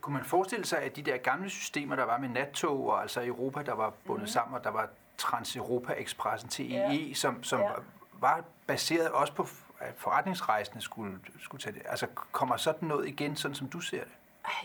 [0.00, 3.26] Kunne man forestille sig, at de der gamle systemer, der var med nattog, og altså
[3.26, 4.26] Europa, der var bundet mm.
[4.26, 7.14] sammen, og der var Trans-Europa-ekspressen til EE, ja.
[7.14, 7.70] som, som ja.
[8.12, 11.82] var baseret også på, at forretningsrejsende skulle, skulle tage det.
[11.84, 14.12] Altså kommer sådan noget igen, sådan som du ser det?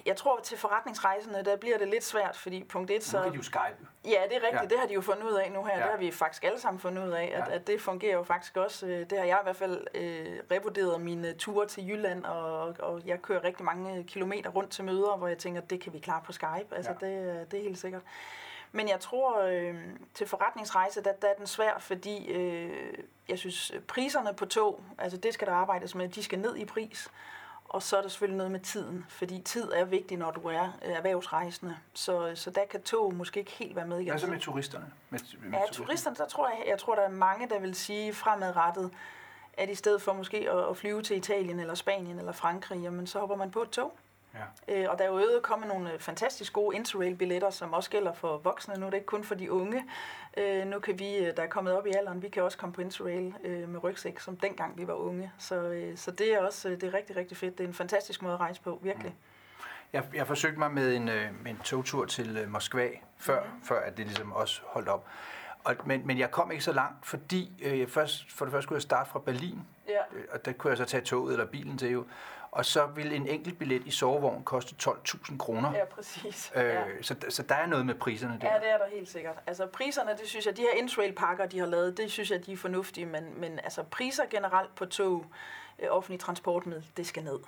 [0.05, 3.17] Jeg tror, til forretningsrejsende, der bliver det lidt svært, fordi punkt 1, så...
[3.17, 3.87] Nu kan de jo Skype.
[4.05, 4.61] Ja, det er rigtigt.
[4.61, 4.67] Ja.
[4.67, 5.77] Det har de jo fundet ud af nu her.
[5.77, 5.83] Ja.
[5.83, 7.55] Det har vi faktisk alle sammen fundet ud af, at, ja.
[7.55, 8.87] at det fungerer jo faktisk også.
[8.87, 13.01] Øh, det har jeg i hvert fald øh, revurderet mine ture til Jylland, og, og
[13.05, 16.21] jeg kører rigtig mange kilometer rundt til møder, hvor jeg tænker, det kan vi klare
[16.25, 16.75] på Skype.
[16.75, 17.07] Altså, ja.
[17.07, 18.01] det, det er helt sikkert.
[18.71, 19.75] Men jeg tror, øh,
[20.13, 22.93] til forretningsrejse, der, der er den svær, fordi øh,
[23.29, 26.65] jeg synes, priserne på tog, altså det skal der arbejdes med, de skal ned i
[26.65, 27.11] pris.
[27.73, 30.77] Og så er der selvfølgelig noget med tiden, fordi tid er vigtig, når du er
[30.85, 31.77] øh, erhvervsrejsende.
[31.93, 34.09] Så, så der kan tog måske ikke helt være med igen.
[34.11, 34.91] Hvad så med turisterne?
[35.09, 38.13] Med, med ja, turisterne, der tror jeg, jeg tror, der er mange, der vil sige
[38.13, 38.91] fremadrettet,
[39.53, 43.07] at i stedet for måske at, at flyve til Italien eller Spanien eller Frankrig, jamen
[43.07, 43.97] så hopper man på et tog.
[44.33, 44.81] Ja.
[44.81, 48.37] Øh, og der er jo kommet nogle øh, fantastisk gode Interrail-billetter, som også gælder for
[48.37, 48.79] voksne.
[48.79, 49.83] Nu er det ikke kun for de unge.
[50.37, 52.73] Øh, nu kan vi, øh, der er kommet op i alderen, vi kan også komme
[52.73, 55.31] på Interrail øh, med rygsæk, som dengang vi var unge.
[55.37, 57.57] Så, øh, så det er også det er rigtig, rigtig fedt.
[57.57, 59.11] Det er en fantastisk måde at rejse på, virkelig.
[59.11, 59.65] Mm.
[59.93, 63.63] Jeg, jeg forsøgte mig med en, med en togtur til Moskva, før, mm.
[63.63, 65.07] før at det ligesom også holdt op.
[65.63, 68.63] Og, men, men jeg kom ikke så langt, fordi øh, jeg først, for det første
[68.63, 69.99] skulle jeg starte fra Berlin, ja.
[70.31, 72.05] og der kunne jeg så tage toget eller bilen til jo
[72.51, 75.75] og så vil en enkelt billet i sovevogn koste 12.000 kroner.
[75.75, 76.51] Ja, præcis.
[76.55, 76.83] Øh, ja.
[77.01, 78.53] Så, så der er noget med priserne der.
[78.53, 79.35] Ja, det er der helt sikkert.
[79.47, 82.53] Altså priserne, det synes jeg, de her Interrail-pakker, de har lavet, det synes jeg, de
[82.53, 85.25] er fornuftige, men, men altså priser generelt på tog,
[85.79, 87.39] øh, offentlig transportmiddel, det skal ned.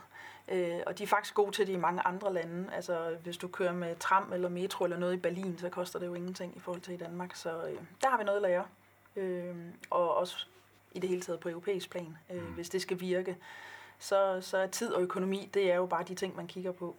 [0.47, 2.73] Øh, og de er faktisk gode til det i mange andre lande.
[2.73, 6.07] Altså hvis du kører med tram eller metro eller noget i Berlin, så koster det
[6.07, 7.35] jo ingenting i forhold til i Danmark.
[7.35, 8.65] Så øh, der har vi noget at lære.
[9.15, 9.55] Øh,
[9.89, 10.45] og også
[10.91, 12.53] i det hele taget på europæisk plan, øh, mm.
[12.53, 13.37] hvis det skal virke
[13.99, 16.95] så, så er tid og økonomi, det er jo bare de ting, man kigger på.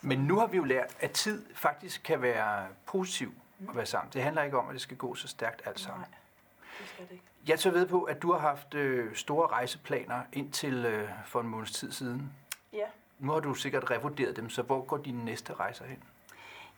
[0.00, 3.32] Men nu har vi jo lært, at tid faktisk kan være positiv
[3.68, 4.12] at være sammen.
[4.12, 6.00] Det handler ikke om, at det skal gå så stærkt alt sammen.
[6.00, 6.18] Nej,
[6.80, 7.24] det skal det ikke.
[7.46, 11.48] Jeg tager ved på, at du har haft øh, store rejseplaner indtil øh, for en
[11.48, 12.32] måneds tid siden.
[12.72, 12.86] Ja.
[13.18, 16.02] Nu har du sikkert revurderet dem, så hvor går dine næste rejser hen?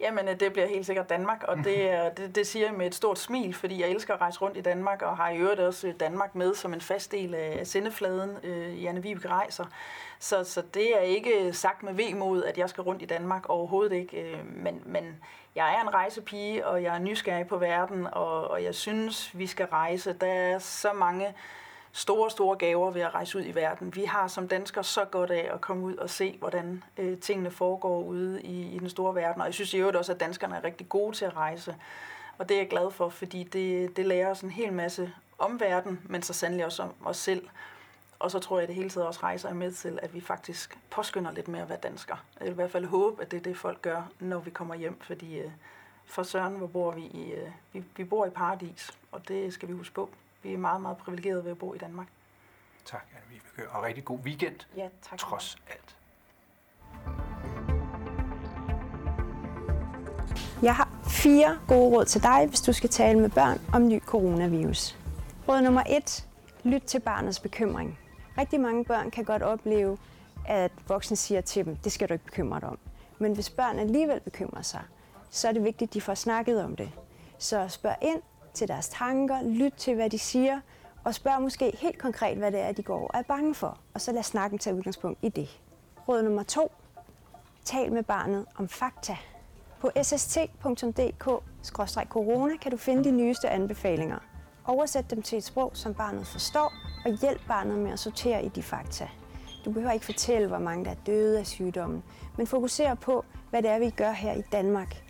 [0.00, 2.94] Jamen, øh, det bliver helt sikkert Danmark, og det, det, det siger jeg med et
[2.94, 5.88] stort smil, fordi jeg elsker at rejse rundt i Danmark, og har i øvrigt også
[5.88, 9.64] øh, Danmark med som en fast del af sendefladen øh, i Anne Vibeke Rejser.
[10.18, 13.96] Så, så det er ikke sagt med vemod, at jeg skal rundt i Danmark overhovedet
[13.96, 15.20] ikke, øh, men, men
[15.54, 19.46] jeg er en rejsepige, og jeg er nysgerrig på verden, og, og jeg synes, vi
[19.46, 20.12] skal rejse.
[20.12, 21.34] Der er så mange
[21.92, 23.94] store, store gaver ved at rejse ud i verden.
[23.94, 27.50] Vi har som danskere så godt af at komme ud og se, hvordan øh, tingene
[27.50, 29.40] foregår ude i, i den store verden.
[29.40, 31.76] Og jeg synes i øvrigt også, at danskerne er rigtig gode til at rejse.
[32.38, 35.60] Og det er jeg glad for, fordi det, det lærer os en hel masse om
[35.60, 37.48] verden, men så sandelig også om os selv.
[38.18, 40.78] Og så tror jeg, at det hele tiden også rejser med til, at vi faktisk
[40.90, 42.16] påskynder lidt mere at være dansker.
[42.38, 44.74] Jeg vil i hvert fald håbe, at det er det, folk gør, når vi kommer
[44.74, 45.50] hjem, fordi øh,
[46.04, 49.68] for Søren, hvor bor vi i, øh, vi, vi bor i paradis, og det skal
[49.68, 50.10] vi huske på
[50.42, 52.06] vi er meget, meget privilegerede ved at bo i Danmark.
[52.84, 55.96] Tak, Anne Vibeke, og rigtig god weekend, ja, tak trods alt.
[60.62, 64.00] Jeg har fire gode råd til dig, hvis du skal tale med børn om ny
[64.00, 64.96] coronavirus.
[65.48, 66.26] Råd nummer et.
[66.64, 67.98] Lyt til barnets bekymring.
[68.38, 69.98] Rigtig mange børn kan godt opleve,
[70.46, 72.78] at voksne siger til dem, det skal du ikke bekymre dig om.
[73.18, 74.82] Men hvis børn alligevel bekymrer sig,
[75.30, 76.90] så er det vigtigt, at de får snakket om det.
[77.38, 78.22] Så spørg ind,
[78.54, 80.60] til deres tanker, lyt til, hvad de siger,
[81.04, 83.78] og spørg måske helt konkret, hvad det er, de går og er bange for.
[83.94, 85.60] Og så lad snakken tage udgangspunkt i det.
[86.08, 86.72] Råd nummer to.
[87.64, 89.16] Tal med barnet om fakta.
[89.80, 94.18] På sst.dk-corona kan du finde de nyeste anbefalinger.
[94.64, 96.72] Oversæt dem til et sprog, som barnet forstår,
[97.04, 99.08] og hjælp barnet med at sortere i de fakta.
[99.64, 102.02] Du behøver ikke fortælle, hvor mange der er døde af sygdommen,
[102.36, 105.09] men fokuser på, hvad det er, vi gør her i Danmark.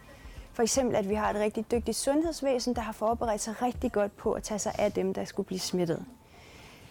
[0.60, 4.16] For eksempel, at vi har et rigtig dygtigt sundhedsvæsen, der har forberedt sig rigtig godt
[4.16, 6.04] på at tage sig af dem, der skulle blive smittet.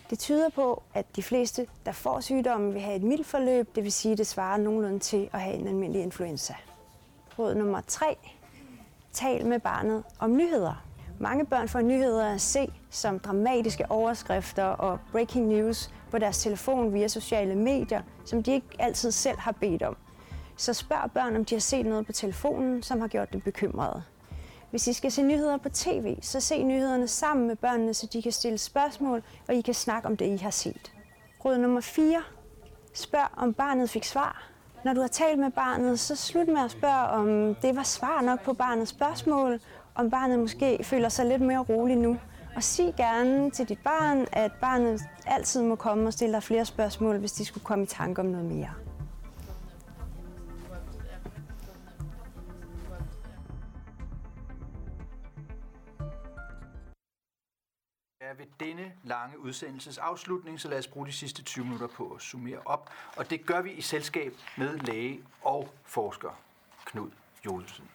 [0.10, 3.84] Det tyder på, at de fleste, der får sygdommen, vil have et mildt forløb, det
[3.84, 6.54] vil sige, at det svarer nogenlunde til at have en almindelig influenza.
[7.40, 8.06] Råd nummer 3.
[9.14, 10.84] Tal med barnet om nyheder.
[11.20, 16.94] Mange børn får nyheder at se som dramatiske overskrifter og breaking news på deres telefon
[16.94, 19.98] via sociale medier, som de ikke altid selv har bedt om.
[20.60, 24.04] Så spørg børn, om de har set noget på telefonen, som har gjort dem bekymrede.
[24.70, 28.22] Hvis I skal se nyheder på tv, så se nyhederne sammen med børnene, så de
[28.22, 30.92] kan stille spørgsmål, og I kan snakke om det, I har set.
[31.46, 32.22] Råd nummer 4.
[32.94, 34.50] Spørg, om barnet fik svar.
[34.86, 38.22] Når du har talt med barnet, så slut med at spørge, om det var svar
[38.22, 39.60] nok på barnets spørgsmål,
[39.96, 42.18] om barnet måske føler sig lidt mere rolig nu.
[42.56, 46.66] Og sig gerne til dit barn, at barnet altid må komme og stille dig flere
[46.66, 48.89] spørgsmål, hvis de skulle komme i tanke om noget mere.
[58.30, 62.12] Er ved denne lange udsendelses afslutning, så lad os bruge de sidste 20 minutter på
[62.16, 62.90] at summere op.
[63.16, 66.30] Og det gør vi i selskab med læge og forsker
[66.86, 67.10] Knud
[67.46, 67.90] Jolsen.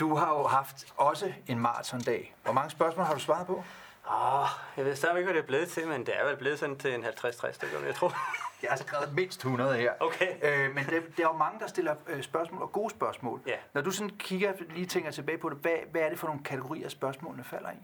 [0.00, 2.34] Du har jo haft også en maratondag.
[2.42, 3.64] Hvor mange spørgsmål har du svaret på?
[4.06, 6.58] Oh, jeg ved stadigvæk ikke, hvad det er blevet til, men det er vel blevet
[6.58, 8.12] sådan til en 50-60 stykker, jeg tror.
[8.62, 9.92] Jeg har skrevet mindst 100 her.
[10.00, 10.34] Okay.
[10.42, 13.40] Øh, men det, det er jo mange, der stiller øh, spørgsmål, og gode spørgsmål.
[13.46, 13.56] Ja.
[13.74, 16.44] Når du sådan kigger, lige tænker tilbage på det, hvad, hvad er det for nogle
[16.44, 17.74] kategorier, spørgsmålene falder i?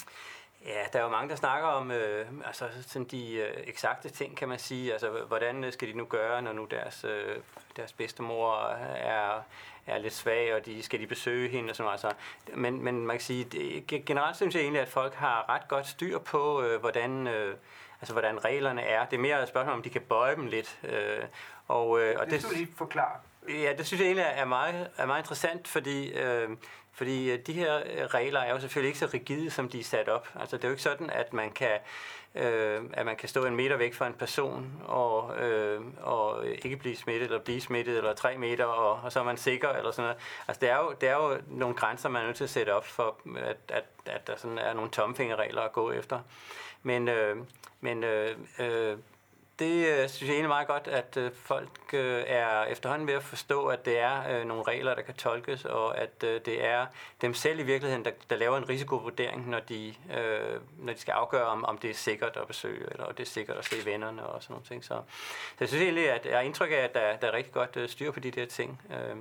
[0.67, 4.37] Ja, der er jo mange, der snakker om øh, altså, sådan de øh, eksakte ting,
[4.37, 4.93] kan man sige.
[4.93, 7.37] Altså, hvordan skal de nu gøre, når nu deres, øh,
[7.77, 9.43] deres bedstemor er,
[9.87, 12.05] er lidt svag, og de skal de besøge hende og sådan noget.
[12.05, 12.23] Altså,
[12.55, 15.87] men, men man kan sige, det, generelt synes jeg egentlig, at folk har ret godt
[15.87, 17.57] styr på, øh, hvordan, øh,
[18.01, 19.05] altså, hvordan reglerne er.
[19.07, 20.79] Det er mere et spørgsmål, om de kan bøje dem lidt.
[20.85, 21.25] Øh,
[21.69, 23.17] og, øh, og det, det skal du lige forklare.
[23.49, 26.51] Ja, det synes jeg egentlig er meget, er meget interessant, fordi, øh,
[26.93, 29.85] fordi øh, de her øh, regler er jo selvfølgelig ikke så rigide, som de er
[29.85, 30.29] sat op.
[30.41, 31.79] Altså, det er jo ikke sådan, at man kan,
[32.35, 36.77] øh, at man kan stå en meter væk fra en person og, øh, og ikke
[36.77, 39.91] blive smittet, eller blive smittet, eller tre meter, og, og så er man sikker, eller
[39.91, 40.23] sådan noget.
[40.49, 42.75] Altså, det er jo, det er jo nogle grænser, man er nødt til at sætte
[42.75, 46.21] op for, at, at, at der sådan er nogle tomfingerregler at gå efter.
[46.83, 47.37] Men, øh,
[47.81, 48.97] men øh, øh,
[49.59, 53.23] det øh, synes jeg egentlig meget godt, at øh, folk øh, er efterhånden ved at
[53.23, 56.87] forstå, at det er øh, nogle regler, der kan tolkes, og at øh, det er
[57.21, 61.13] dem selv i virkeligheden, der, der laver en risikovurdering, når de, øh, når de skal
[61.13, 63.77] afgøre, om, om det er sikkert at besøge, eller om det er sikkert at se
[63.85, 64.85] vennerne og sådan nogle ting.
[64.85, 64.95] Så,
[65.49, 67.77] så jeg synes egentlig, at jeg har indtryk af, at der, der er rigtig godt
[67.77, 68.81] øh, styr på de der ting.
[68.91, 69.17] Øh,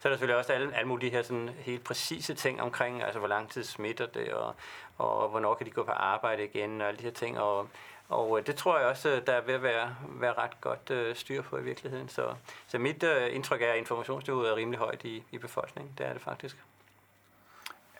[0.00, 3.18] så er der selvfølgelig også alle, alle mulige her sådan helt præcise ting omkring, altså
[3.18, 4.54] hvor lang tid smitter det, og,
[4.98, 7.40] og hvornår kan de gå på arbejde igen, og alle de her ting.
[7.40, 7.68] Og,
[8.12, 10.90] og øh, det tror jeg også, øh, der er ved at være, være ret godt
[10.90, 12.08] øh, styr på i virkeligheden.
[12.08, 12.34] Så,
[12.66, 15.94] så mit øh, indtryk er, at informationsniveauet er rimelig højt i, i befolkningen.
[15.98, 16.56] Det er det faktisk.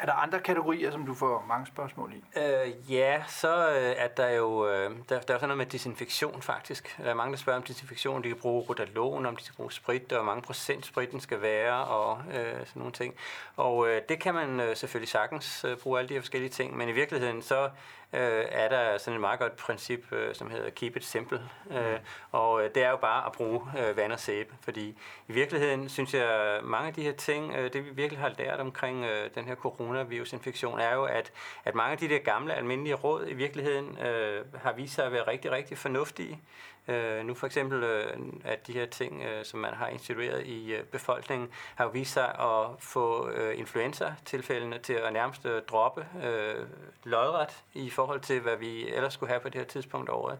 [0.02, 2.38] Er der andre kategorier, som du får mange spørgsmål i?
[2.38, 6.42] Øh, ja, så øh, er der jo øh, der, der er sådan noget med desinfektion
[6.42, 6.96] faktisk.
[6.98, 8.24] Der er mange, der spørger om desinfektion.
[8.24, 11.84] De kan bruge rotalon, om de skal bruge sprit, og mange procent spritten skal være,
[11.84, 13.14] og øh, sådan nogle ting.
[13.56, 16.76] Og øh, det kan man øh, selvfølgelig sagtens øh, bruge alle de her forskellige ting,
[16.76, 17.70] men i virkeligheden så
[18.12, 21.40] øh, er der sådan et meget godt princip, øh, som hedder keep it simple.
[21.70, 21.98] Øh,
[22.32, 24.98] og øh, det er jo bare at bruge øh, vand og sæbe, fordi
[25.28, 28.60] i virkeligheden synes jeg, mange af de her ting, øh, det vi virkelig har lært
[28.60, 31.32] omkring øh, den her coronavirusinfektion, er jo, at,
[31.64, 35.12] at mange af de der gamle almindelige råd i virkeligheden øh, har vist sig at
[35.12, 36.40] være rigtig, rigtig fornuftige.
[36.89, 40.74] Øh, nu for eksempel, øh, at de her ting, øh, som man har institueret i
[40.74, 46.07] øh, befolkningen, har jo vist sig at få øh, influenza-tilfældene til at nærmest øh, droppe
[46.22, 46.66] øh,
[47.05, 50.39] lodret i forhold til, hvad vi ellers skulle have på det her tidspunkt af året.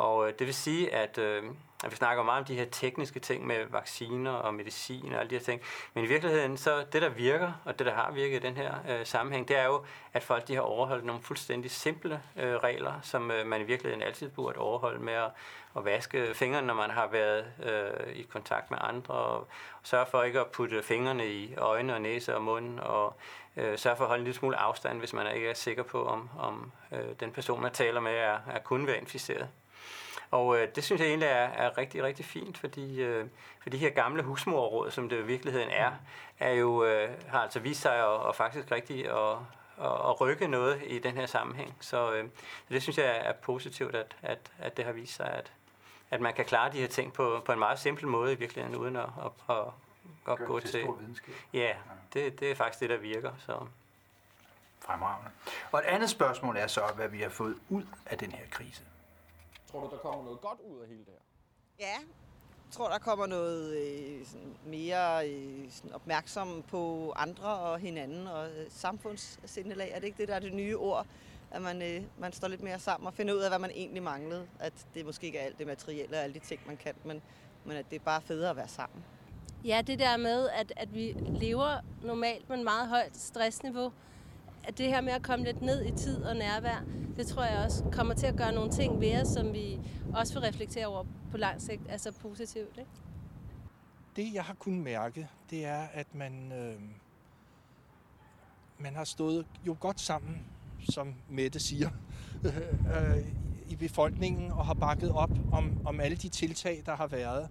[0.00, 1.42] Og øh, det vil sige, at, øh,
[1.84, 5.30] at vi snakker meget om de her tekniske ting med vacciner og medicin og alle
[5.30, 5.60] de her ting.
[5.94, 8.74] Men i virkeligheden, så det der virker, og det der har virket i den her
[8.88, 12.92] øh, sammenhæng, det er jo, at folk de har overholdt nogle fuldstændig simple øh, regler,
[13.02, 15.30] som øh, man i virkeligheden altid burde overholde med at,
[15.76, 19.48] at vaske fingrene, når man har været øh, i kontakt med andre, og
[19.82, 23.14] sørge for ikke at putte fingrene i øjne og næse og mund, og
[23.56, 26.04] øh, sørge for at holde en lille smule afstand, hvis man ikke er sikker på,
[26.04, 29.48] om, om øh, den person, man taler med, er, er kun være inficeret.
[30.30, 33.26] Og øh, det synes jeg egentlig er, er rigtig, rigtig fint, fordi øh,
[33.60, 35.92] for de her gamle husmorråd, som det i virkeligheden er,
[36.38, 39.36] er jo, øh, har altså vist sig at, at faktisk rigtig at,
[39.84, 41.76] at, rykke noget i den her sammenhæng.
[41.80, 42.24] Så øh,
[42.68, 45.52] det synes jeg er positivt, at, at, at det har vist sig, at,
[46.10, 48.78] at man kan klare de her ting på, på en meget simpel måde i virkeligheden,
[48.78, 49.08] uden at,
[49.48, 49.64] at, at,
[50.32, 50.86] at gå til...
[51.52, 51.74] Ja,
[52.14, 53.32] det, det er faktisk det, der virker.
[53.38, 53.66] Så.
[54.80, 55.30] Fremragende.
[55.72, 58.82] Og et andet spørgsmål er så, hvad vi har fået ud af den her krise.
[59.70, 61.86] Tror du, der kommer noget godt ud af hele det her?
[61.86, 61.98] Ja,
[62.70, 68.26] jeg tror, der kommer noget øh, sådan mere øh, sådan opmærksom på andre og hinanden
[68.26, 69.90] og øh, samfundssindelag.
[69.90, 71.06] Er det ikke det, der er det nye ord?
[71.50, 74.02] At man, øh, man står lidt mere sammen og finder ud af, hvad man egentlig
[74.02, 74.48] manglede.
[74.58, 77.22] At det måske ikke er alt det materielle og alle de ting, man kan, men,
[77.64, 79.04] men at det er bare federe at være sammen.
[79.64, 83.92] Ja, det der med, at, at vi lever normalt med en meget højt stressniveau,
[84.64, 86.84] at det her med at komme lidt ned i tid og nærvær,
[87.16, 89.78] det tror jeg også kommer til at gøre nogle ting ved os, som vi
[90.14, 92.78] også vil reflektere over på lang sigt, altså positivt.
[92.78, 92.90] Ikke?
[94.16, 96.80] Det, jeg har kunnet mærke, det er, at man, øh,
[98.78, 100.46] man har stået jo godt sammen,
[100.90, 101.90] som Mette siger,
[102.44, 103.26] øh,
[103.68, 107.48] i befolkningen og har bakket op om, om alle de tiltag, der har været.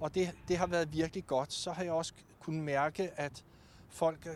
[0.00, 1.52] Og det, det har været virkelig godt.
[1.52, 3.44] Så har jeg også kunnet mærke, at
[3.88, 4.28] folk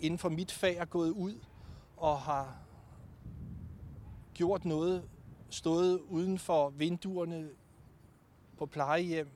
[0.00, 1.34] inden for mit fag er gået ud
[1.96, 2.56] og har
[4.34, 5.08] gjort noget,
[5.50, 7.48] stået uden for vinduerne
[8.58, 9.28] på plejehjem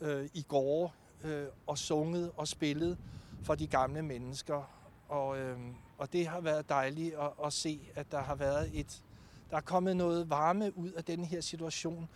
[0.00, 0.94] øh, i går
[1.24, 2.98] øh, og sunget og spillet
[3.42, 4.70] for de gamle mennesker.
[5.08, 5.58] Og, øh,
[5.98, 9.02] og det har været dejligt at, at se, at der har været et,
[9.50, 12.08] der er kommet noget varme ud af den her situation,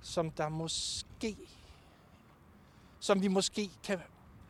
[0.00, 1.36] som der måske,
[3.00, 3.98] som vi måske kan,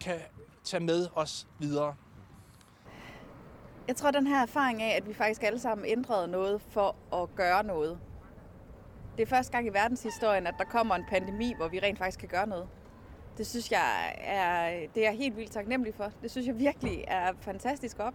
[0.00, 0.20] kan
[0.64, 1.96] tage med os videre.
[3.89, 7.35] Jeg tror, den her erfaring af, at vi faktisk alle sammen ændrede noget for at
[7.35, 7.99] gøre noget.
[9.16, 12.18] Det er første gang i verdenshistorien, at der kommer en pandemi, hvor vi rent faktisk
[12.18, 12.68] kan gøre noget.
[13.39, 16.12] Det synes jeg er, det er jeg helt vildt taknemmelig for.
[16.22, 18.14] Det synes jeg virkelig er fantastisk op.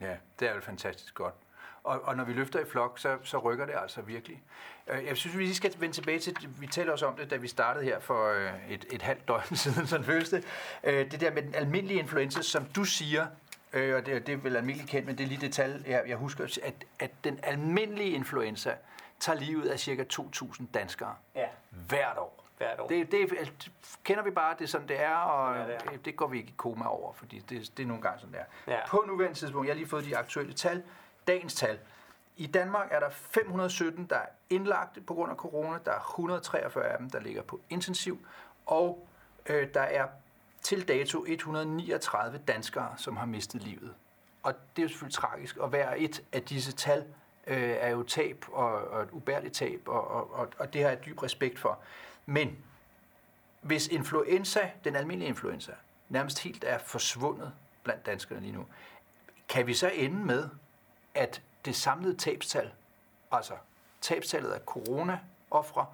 [0.00, 1.34] Ja, det er jo fantastisk godt.
[1.82, 4.42] Og, og når vi løfter i flok, så, så rykker det altså virkelig.
[4.88, 7.36] Øh, jeg synes, vi lige skal vende tilbage til, vi talte også om det, da
[7.36, 10.44] vi startede her for øh, et, et halvt døgn siden, sådan føles det.
[10.84, 13.26] Øh, det der med den almindelige influenza, som du siger,
[13.72, 16.04] øh, og det, det er vel almindeligt kendt, men det er lige det tal, jeg,
[16.06, 18.74] jeg husker, at, at den almindelige influenza
[19.20, 21.46] tager livet af cirka 2.000 danskere Ja.
[21.88, 22.44] hvert år.
[22.58, 22.88] Hvert år.
[22.88, 23.70] Det, det det
[24.04, 26.38] kender vi bare, det er sådan, det er, og er det, det, det går vi
[26.38, 28.72] ikke i koma over, fordi det, det er nogle gange sådan, det er.
[28.72, 28.86] Ja.
[28.88, 30.82] På nuværende tidspunkt, jeg har lige fået de aktuelle tal,
[31.26, 31.78] dagens tal.
[32.36, 35.78] I Danmark er der 517, der er indlagt på grund af corona.
[35.84, 38.26] Der er 143 af dem, der ligger på intensiv.
[38.66, 39.08] Og
[39.46, 40.06] øh, der er
[40.62, 43.94] til dato 139 danskere, som har mistet livet.
[44.42, 45.56] Og det er jo selvfølgelig tragisk.
[45.56, 47.04] Og hver et af disse tal
[47.46, 50.88] øh, er jo tab og, og et ubærligt tab, og, og, og, og det har
[50.88, 51.78] jeg dyb respekt for.
[52.26, 52.58] Men
[53.60, 55.72] hvis influenza, den almindelige influenza,
[56.08, 57.52] nærmest helt er forsvundet
[57.82, 58.66] blandt danskerne lige nu,
[59.48, 60.48] kan vi så ende med,
[61.14, 62.72] at det samlede tabstal,
[63.32, 63.54] altså
[64.00, 65.86] tabstallet af corona-offre,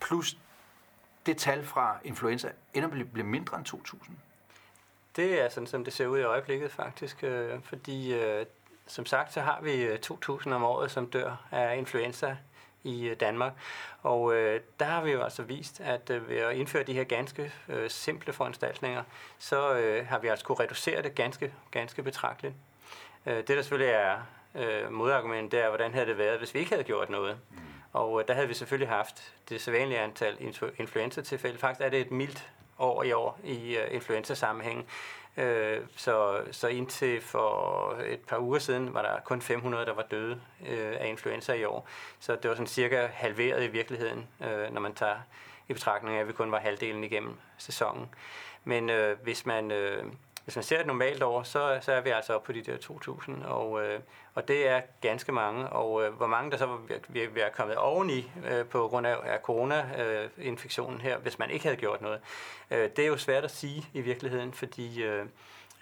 [0.00, 0.38] plus
[1.28, 4.10] det tal fra influenza, ender med at blive mindre end 2.000?
[5.16, 8.46] Det er sådan, som det ser ud i øjeblikket faktisk, øh, fordi øh,
[8.86, 12.36] som sagt, så har vi øh, 2.000 om året, som dør af influenza
[12.84, 13.52] i øh, Danmark.
[14.02, 17.04] Og øh, der har vi jo altså vist, at øh, ved at indføre de her
[17.04, 19.02] ganske øh, simple foranstaltninger,
[19.38, 22.54] så øh, har vi altså kunne reducere det ganske, ganske betragteligt.
[23.26, 24.18] Øh, det, der selvfølgelig er
[24.54, 27.38] øh, modargument, det er, hvordan havde det været, hvis vi ikke havde gjort noget.
[27.92, 31.58] Og øh, der havde vi selvfølgelig haft det sædvanlige antal influ- influenza-tilfælde.
[31.58, 34.86] Faktisk er det et mildt år i år i øh, influenza-sammenhæng.
[35.36, 40.06] Øh, så, så indtil for et par uger siden var der kun 500, der var
[40.10, 41.88] døde øh, af influenza i år.
[42.20, 45.16] Så det var sådan cirka halveret i virkeligheden, øh, når man tager
[45.68, 48.08] i betragtning af, at vi kun var halvdelen igennem sæsonen.
[48.64, 49.70] Men øh, hvis man...
[49.70, 50.04] Øh,
[50.48, 52.76] hvis man ser et normalt år, så, så er vi altså oppe på de der
[52.76, 54.00] 2.000, og, øh,
[54.34, 55.68] og det er ganske mange.
[55.68, 56.78] Og øh, hvor mange der så
[57.08, 61.76] vil, være kommet oveni øh, på grund af, af corona-infektionen her, hvis man ikke havde
[61.76, 62.20] gjort noget,
[62.70, 65.26] øh, det er jo svært at sige i virkeligheden, fordi øh,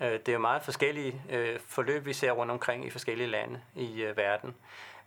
[0.00, 3.60] øh, det er jo meget forskellige øh, forløb, vi ser rundt omkring i forskellige lande
[3.74, 4.54] i øh, verden.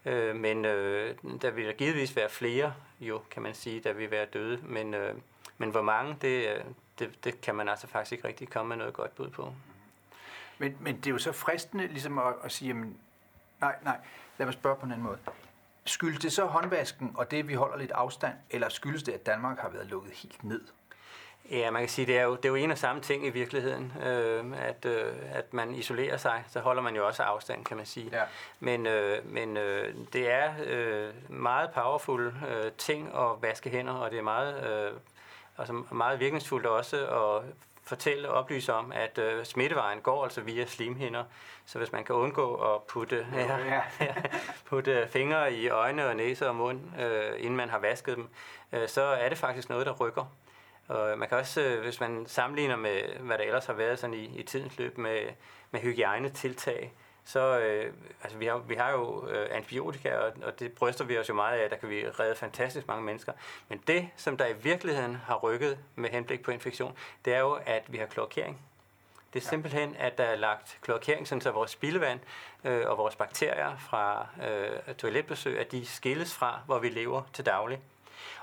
[0.05, 4.11] Øh, men øh, der vil der givetvis være flere, jo, kan man sige, der vil
[4.11, 5.13] være døde, men, øh,
[5.57, 6.61] men hvor mange, det, øh,
[6.99, 9.53] det, det kan man altså faktisk ikke rigtig komme med noget godt bud på.
[10.57, 12.97] Men, men det er jo så fristende ligesom at, at sige, jamen,
[13.61, 13.97] nej, nej,
[14.37, 15.17] lad mig spørge på en anden måde.
[15.85, 19.59] Skyldes det så håndvasken og det, vi holder lidt afstand, eller skyldes det, at Danmark
[19.59, 20.61] har været lukket helt ned?
[21.51, 23.29] Ja, man kan sige, det er jo, det er jo en og samme ting i
[23.29, 27.77] virkeligheden, øh, at, øh, at man isolerer sig, så holder man jo også afstand, kan
[27.77, 28.09] man sige.
[28.11, 28.23] Ja.
[28.59, 34.11] Men, øh, men øh, det er øh, meget powerful øh, ting at vaske hænder, og
[34.11, 34.91] det er meget, øh,
[35.59, 37.43] altså meget virkningsfuldt også at
[37.83, 41.23] fortælle og oplyse om, at øh, smittevejen går altså via slimhinder.
[41.65, 43.57] Så hvis man kan undgå at putte, ja,
[43.99, 44.13] ja,
[44.65, 48.27] putte fingre i øjne og næse og mund, øh, inden man har vasket dem,
[48.71, 50.25] øh, så er det faktisk noget, der rykker.
[50.87, 54.13] Og man kan også, øh, hvis man sammenligner med, hvad der ellers har været sådan
[54.13, 55.19] i, i tidens løb med,
[55.71, 56.93] med hygiejnetiltag,
[57.29, 61.17] så øh, altså vi, har, vi har jo øh, antibiotika, og, og det bryster vi
[61.17, 63.33] os jo meget af, der kan vi redde fantastisk mange mennesker.
[63.67, 67.59] Men det, som der i virkeligheden har rykket med henblik på infektion, det er jo,
[67.65, 68.61] at vi har kloakering.
[69.33, 69.49] Det er ja.
[69.49, 72.19] simpelthen, at der er lagt kloakering, sådan så vores spildevand
[72.63, 77.45] øh, og vores bakterier fra øh, toiletbesøg, at de skilles fra, hvor vi lever til
[77.45, 77.79] daglig.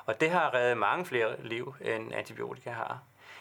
[0.04, 2.98] Og det har reddet mange flere liv, end antibiotika har.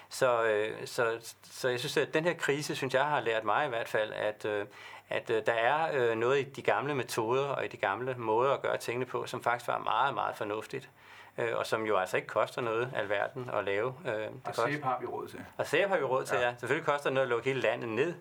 [0.10, 3.66] Så, øh, så, så jeg synes, at den her krise, synes jeg, har lært mig
[3.66, 4.66] i hvert fald, at, øh,
[5.10, 8.53] at øh, der er øh, noget i de gamle metoder og i de gamle måder
[8.53, 10.89] at gøre tingene på, som faktisk var meget, meget fornuftigt.
[11.38, 13.93] Øh, og som jo altså ikke koster noget alverden at lave.
[14.06, 15.46] Øh, det Og sæbe har vi råd til.
[15.58, 16.47] og sæbe har vi råd til, ja.
[16.47, 16.55] ja.
[16.58, 18.13] Selvfølgelig koster det noget at lukke hele landet ned,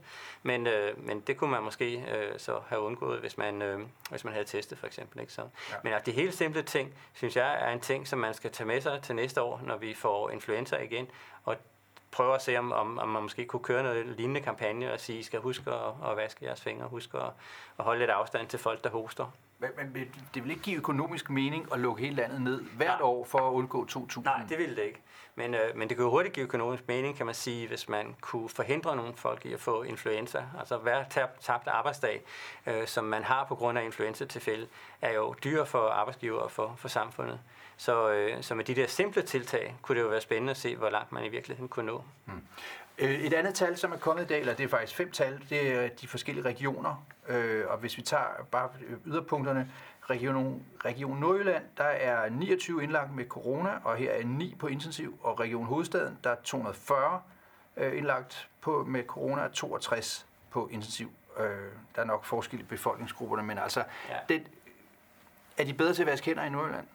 [0.43, 3.81] men, øh, men det kunne man måske øh, så have undgået, hvis man, øh,
[4.11, 5.21] hvis man havde testet for eksempel.
[5.21, 5.33] Ikke?
[5.33, 5.77] Så, ja.
[5.83, 8.67] Men at de helt simple ting, synes jeg, er en ting, som man skal tage
[8.67, 11.11] med sig til næste år, når vi får influenza igen,
[11.45, 11.57] og
[12.15, 15.19] prøve at se, om, om, om man måske kunne køre noget lignende kampagne og sige,
[15.19, 17.31] I skal huske at, at vaske jeres fingre, huske at,
[17.79, 19.33] at holde lidt afstand til folk, der hoster.
[19.59, 23.25] Men, men det vil ikke give økonomisk mening at lukke hele landet ned hvert år
[23.25, 24.23] for at undgå 2.000?
[24.23, 25.03] Nej, det ville det ikke.
[25.37, 28.17] Men, øh, men det kan jo hurtigt give økonomisk mening, kan man sige, hvis man
[28.21, 30.45] kunne forhindre nogle folk i at få influenza.
[30.59, 32.23] Altså hver tab, tabt arbejdsdag,
[32.67, 34.67] øh, som man har på grund af influenza-tilfælde,
[35.01, 37.41] er jo dyr for arbejdsgiver og for, for samfundet.
[37.77, 40.77] Så, øh, så med de der simple tiltag, kunne det jo være spændende at se,
[40.77, 42.05] hvor langt man i virkeligheden kunne nå.
[42.99, 45.45] Øh, Et andet tal, som er kommet i dag, eller det er faktisk fem tal,
[45.51, 47.07] det er de forskellige regioner.
[47.29, 48.69] Øh, Og hvis vi tager bare
[49.07, 49.71] yderpunkterne,
[50.11, 55.19] Region, Region Nordjylland, der er 29 indlagt med corona, og her er 9 på intensiv,
[55.23, 57.21] og Region Hovedstaden, der er 240
[57.77, 61.11] øh, indlagt på, med corona, og 62 på intensiv.
[61.39, 61.47] Øh,
[61.97, 64.17] der er nok forskel i befolkningsgrupperne, men altså, ja.
[64.29, 64.47] det,
[65.59, 66.87] er de bedre til at vaske hænder i Nordjylland?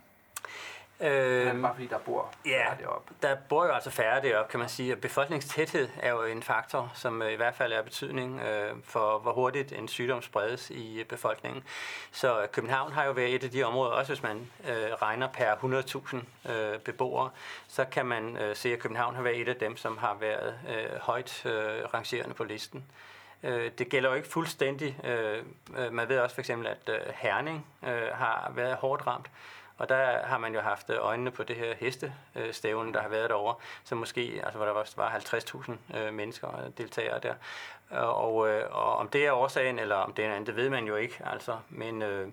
[1.02, 3.14] Øh, bare fordi der bor ja, deroppe.
[3.22, 4.96] der bor jo altså færre deroppe, kan man sige.
[4.96, 9.34] Befolkningstæthed er jo en faktor, som øh, i hvert fald er betydning øh, for, hvor
[9.34, 11.64] hurtigt en sygdom spredes i befolkningen.
[12.12, 15.56] Så København har jo været et af de områder, også hvis man øh, regner per
[16.46, 17.30] 100.000 øh, beboere,
[17.68, 20.60] så kan man øh, se, at København har været et af dem, som har været
[20.70, 22.86] øh, højt øh, rangerende på listen.
[23.44, 25.00] Øh, det gælder jo ikke fuldstændig.
[25.04, 25.44] Øh,
[25.94, 29.30] man ved også for eksempel, at øh, Herning øh, har været hårdt ramt.
[29.80, 33.30] Og der har man jo haft øh, øjnene på det her hestestævne, der har været
[33.30, 37.34] derovre, så måske, altså hvor der var 50.000 øh, mennesker og deltagere der.
[37.90, 38.34] Og,
[38.72, 41.22] og om det er årsagen, eller om det er andet, det ved man jo ikke,
[41.26, 41.58] altså.
[41.70, 42.28] Men, øh,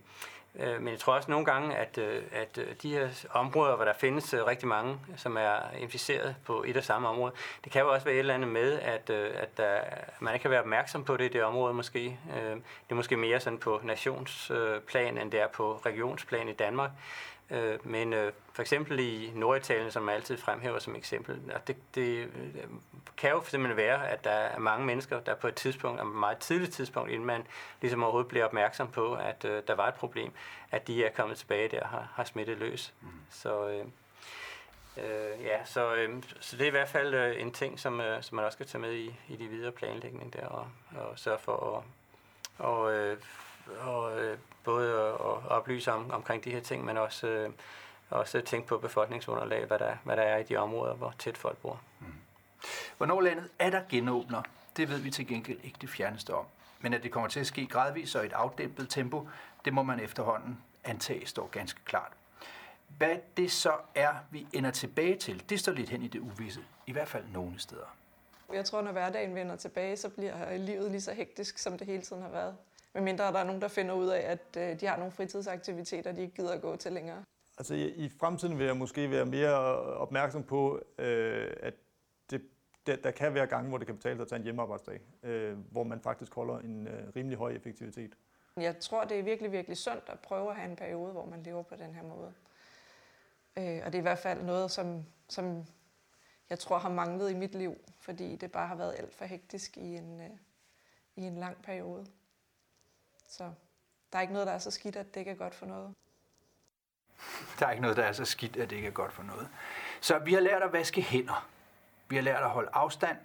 [0.55, 1.99] men jeg tror også nogle gange, at,
[2.33, 6.85] at de her områder, hvor der findes rigtig mange, som er inficeret på et og
[6.85, 7.33] samme område,
[7.65, 9.81] det kan jo også være et eller andet med, at, at der,
[10.21, 12.19] man ikke kan være opmærksom på det i det område måske.
[12.35, 16.91] Det er måske mere sådan på nationsplan, end det er på regionsplan i Danmark.
[17.51, 21.77] Øh, men øh, for eksempel i Norditalien, som man altid fremhæver som eksempel, og det,
[21.95, 22.65] det øh,
[23.17, 26.39] kan jo simpelthen være, at der er mange mennesker, der på et tidspunkt, et meget
[26.39, 27.47] tidligt tidspunkt, inden man
[27.81, 30.33] ligesom overhovedet bliver opmærksom på, at øh, der var et problem,
[30.71, 32.95] at de er kommet tilbage der og har, har smittet løs.
[33.01, 33.09] Mm.
[33.31, 33.85] Så, øh,
[34.97, 38.23] øh, ja, så, øh, så det er i hvert fald øh, en ting, som, øh,
[38.23, 41.39] som man også skal tage med i, i de videre planlægning der, og, og sørge
[41.39, 41.83] for at
[42.59, 43.19] og, øh,
[43.81, 47.51] og, øh, både at oplyse om, omkring de her ting, men også, øh,
[48.11, 51.59] også tænke på befolkningsunderlag, hvad der, hvad der er i de områder, hvor tæt folk
[51.59, 51.81] bor.
[52.01, 52.07] Mm.
[52.97, 54.43] Hvornår landet er der genåbner,
[54.77, 56.45] det ved vi til gengæld ikke det fjerneste om.
[56.81, 59.29] Men at det kommer til at ske gradvist og i et afdæmpet tempo,
[59.65, 62.13] det må man efterhånden antage står ganske klart.
[62.89, 66.61] Hvad det så er, vi ender tilbage til, det står lidt hen i det uvisse,
[66.87, 67.97] i hvert fald nogle steder.
[68.53, 72.03] Jeg tror, når hverdagen vender tilbage, så bliver livet lige så hektisk, som det hele
[72.03, 72.57] tiden har været
[72.97, 76.21] medmindre der er nogen, der finder ud af, at øh, de har nogle fritidsaktiviteter, de
[76.21, 77.25] ikke gider at gå til længere.
[77.59, 81.75] Altså i, i fremtiden vil jeg måske være mere opmærksom på, øh, at
[82.31, 82.43] det,
[82.87, 85.59] der, der kan være gange, hvor det kan betale sig at tage en hjemmearbejdsdag, øh,
[85.71, 88.15] hvor man faktisk holder en øh, rimelig høj effektivitet.
[88.57, 91.43] Jeg tror, det er virkelig, virkelig sundt at prøve at have en periode, hvor man
[91.43, 92.33] lever på den her måde.
[93.59, 95.65] Øh, og det er i hvert fald noget, som, som
[96.51, 99.77] jeg tror har manglet i mit liv, fordi det bare har været alt for hektisk
[99.77, 100.31] i en, øh,
[101.17, 102.07] i en lang periode.
[103.29, 103.53] Så
[104.13, 105.95] der er ikke noget, der er så skidt, at det ikke er godt for noget.
[107.59, 109.49] Der er ikke noget, der er så skidt, at det ikke er godt for noget.
[110.01, 111.49] Så vi har lært at vaske hænder.
[112.09, 113.19] Vi har lært at holde afstand.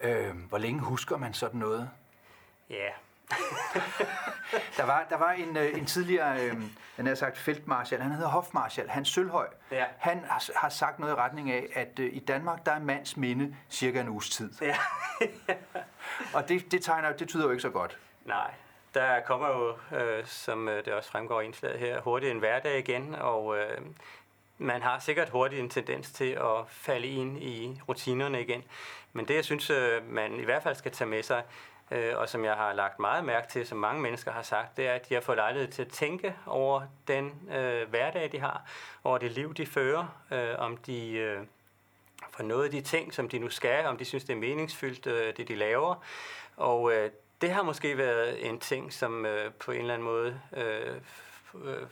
[0.00, 1.90] Øh, hvor længe husker man sådan noget?
[2.70, 2.74] Ja.
[2.74, 2.92] Yeah.
[4.76, 6.62] der var, der var en, øh, en tidligere, øh,
[6.96, 9.48] han har sagt feltmarschall, han hedder Hofmarschall, Hans Sølhøj.
[9.70, 9.84] Ja.
[9.98, 13.16] Han har, har sagt noget i retning af, at øh, i Danmark, der er mands
[13.16, 14.52] minde cirka en uges tid.
[14.62, 14.76] Ja.
[16.34, 17.98] Og det, det, tegner, det tyder jo ikke så godt.
[18.24, 18.50] Nej,
[18.96, 22.78] der kommer jo, øh, som øh, det også fremgår i indslaget her, hurtigt en hverdag
[22.78, 23.78] igen, og øh,
[24.58, 28.64] man har sikkert hurtigt en tendens til at falde ind i rutinerne igen.
[29.12, 31.42] Men det, jeg synes, øh, man i hvert fald skal tage med sig,
[31.90, 34.86] øh, og som jeg har lagt meget mærke til, som mange mennesker har sagt, det
[34.86, 38.70] er, at de har fået lejlighed til at tænke over den øh, hverdag, de har,
[39.04, 41.10] over det liv, de fører, øh, om de...
[41.10, 41.38] Øh,
[42.30, 45.06] for noget af de ting, som de nu skal, om de synes, det er meningsfyldt,
[45.06, 46.04] øh, det de laver.
[46.56, 47.10] Og øh,
[47.40, 50.96] det har måske været en ting, som øh, på en eller anden måde øh,
[51.64, 51.86] øh,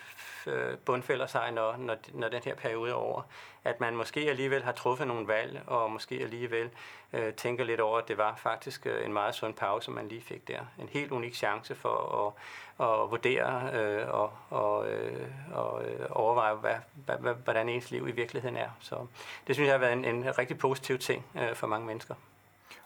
[0.46, 3.22] øh, bundfælder sig, når, når, når den her periode er over.
[3.64, 6.70] At man måske alligevel har truffet nogle valg, og måske alligevel
[7.12, 10.20] øh, tænker lidt over, at det var faktisk øh, en meget sund pause, man lige
[10.20, 10.60] fik der.
[10.78, 16.54] En helt unik chance for at, at vurdere øh, og, og, øh, og øh, overveje,
[16.54, 18.70] hvad, hvad, hvordan ens liv i virkeligheden er.
[18.80, 19.06] Så
[19.46, 22.14] det synes jeg har været en, en rigtig positiv ting øh, for mange mennesker.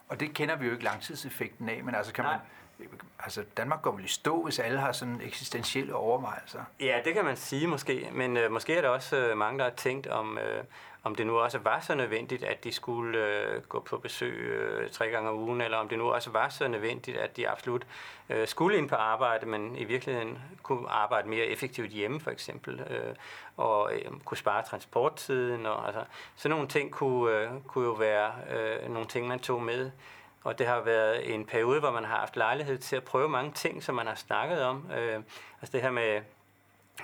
[0.09, 2.33] Og det kender vi jo ikke langtidseffekten af, men altså kan Nej.
[2.33, 2.41] man
[3.19, 6.65] altså Danmark går vel i stå, hvis alle har sådan eksistentielle overvejelser.
[6.81, 9.65] Ja, det kan man sige måske, men øh, måske er der også øh, mange, der
[9.65, 10.65] har tænkt om, øh,
[11.03, 14.91] om det nu også var så nødvendigt, at de skulle øh, gå på besøg øh,
[14.91, 17.87] tre gange om ugen, eller om det nu også var så nødvendigt, at de absolut
[18.29, 22.81] øh, skulle ind på arbejde, men i virkeligheden kunne arbejde mere effektivt hjemme for eksempel,
[22.81, 23.15] øh,
[23.57, 25.67] og øh, kunne spare transporttiden.
[25.67, 26.05] Og, altså,
[26.37, 29.91] sådan nogle ting kunne, øh, kunne jo være øh, nogle ting, man tog med
[30.45, 33.53] og det har været en periode, hvor man har haft lejlighed til at prøve mange
[33.53, 34.91] ting, som man har snakket om.
[34.99, 35.15] Øh,
[35.61, 36.21] altså det her med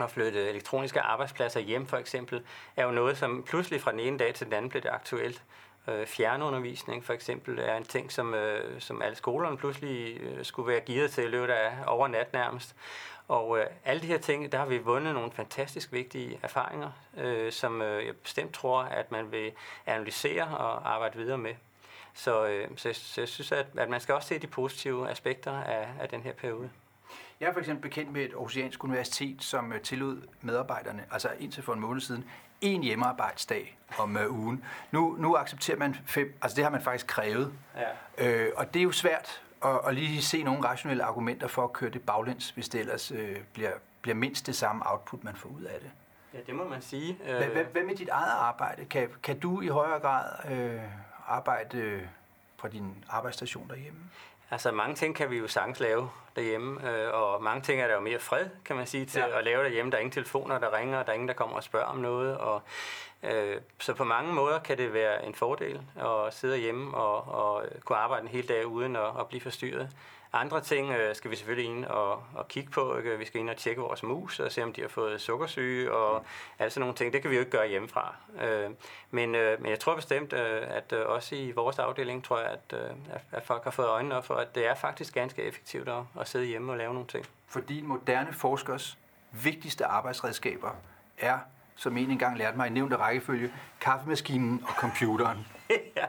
[0.02, 2.42] at flytte elektroniske arbejdspladser hjem for eksempel,
[2.76, 5.42] er jo noget, som pludselig fra den ene dag til den anden blev det aktuelt.
[5.88, 10.68] Øh, fjernundervisning for eksempel er en ting, som, øh, som alle skolerne pludselig øh, skulle
[10.68, 12.76] være givet til i løbet af over nat nærmest.
[13.28, 17.52] Og øh, alle de her ting, der har vi vundet nogle fantastisk vigtige erfaringer, øh,
[17.52, 19.52] som øh, jeg bestemt tror, at man vil
[19.86, 21.54] analysere og arbejde videre med.
[22.14, 25.52] Så, øh, så, så jeg synes, at, at man skal også se de positive aspekter
[25.52, 26.70] af, af den her periode.
[27.40, 31.62] Jeg er for eksempel bekendt med et oceansk universitet, som øh, tillod medarbejderne, altså indtil
[31.62, 32.24] for en måned siden,
[32.60, 34.64] en hjemmearbejdsdag om uh, ugen.
[34.90, 37.52] Nu, nu accepterer man fem, altså det har man faktisk krævet.
[38.18, 38.46] Ja.
[38.46, 41.72] Øh, og det er jo svært at, at lige se nogle rationelle argumenter for at
[41.72, 43.72] køre det baglæns, hvis det ellers øh, bliver,
[44.02, 45.90] bliver mindst det samme output, man får ud af det.
[46.34, 47.18] Ja, det må man sige.
[47.24, 48.84] Hvad, hvad, hvad med dit eget arbejde?
[48.84, 50.80] Kan, kan du i højere grad øh,
[51.26, 52.02] arbejde øh,
[52.56, 54.00] fra din arbejdsstation derhjemme?
[54.54, 57.94] Altså mange ting kan vi jo sagtens lave derhjemme, øh, og mange ting er der
[57.94, 59.38] jo mere fred, kan man sige, til ja.
[59.38, 59.90] at lave derhjemme.
[59.90, 62.38] Der er ingen telefoner, der ringer, der er ingen, der kommer og spørger om noget.
[62.38, 62.62] Og,
[63.22, 67.64] øh, så på mange måder kan det være en fordel at sidde hjemme og, og
[67.84, 69.90] kunne arbejde en hel dag uden at, at blive forstyrret.
[70.36, 72.96] Andre ting øh, skal vi selvfølgelig ind og, og kigge på.
[72.96, 73.18] Ikke?
[73.18, 76.24] Vi skal ind og tjekke vores mus og se, om de har fået sukkersyge og
[76.58, 77.12] altså nogle ting.
[77.12, 78.14] Det kan vi jo ikke gøre hjemmefra.
[78.42, 78.70] Øh,
[79.10, 82.50] men, øh, men jeg tror bestemt, øh, at øh, også i vores afdeling, tror jeg,
[82.50, 82.90] at, øh,
[83.32, 86.28] at folk har fået øjnene op for, at det er faktisk ganske effektivt at, at
[86.28, 87.26] sidde hjemme og lave nogle ting.
[87.48, 88.98] Fordi moderne forskers
[89.32, 90.70] vigtigste arbejdsredskaber
[91.18, 91.38] er,
[91.76, 95.46] som en engang lærte mig i nævnte rækkefølge, kaffemaskinen og computeren.
[95.96, 96.06] ja,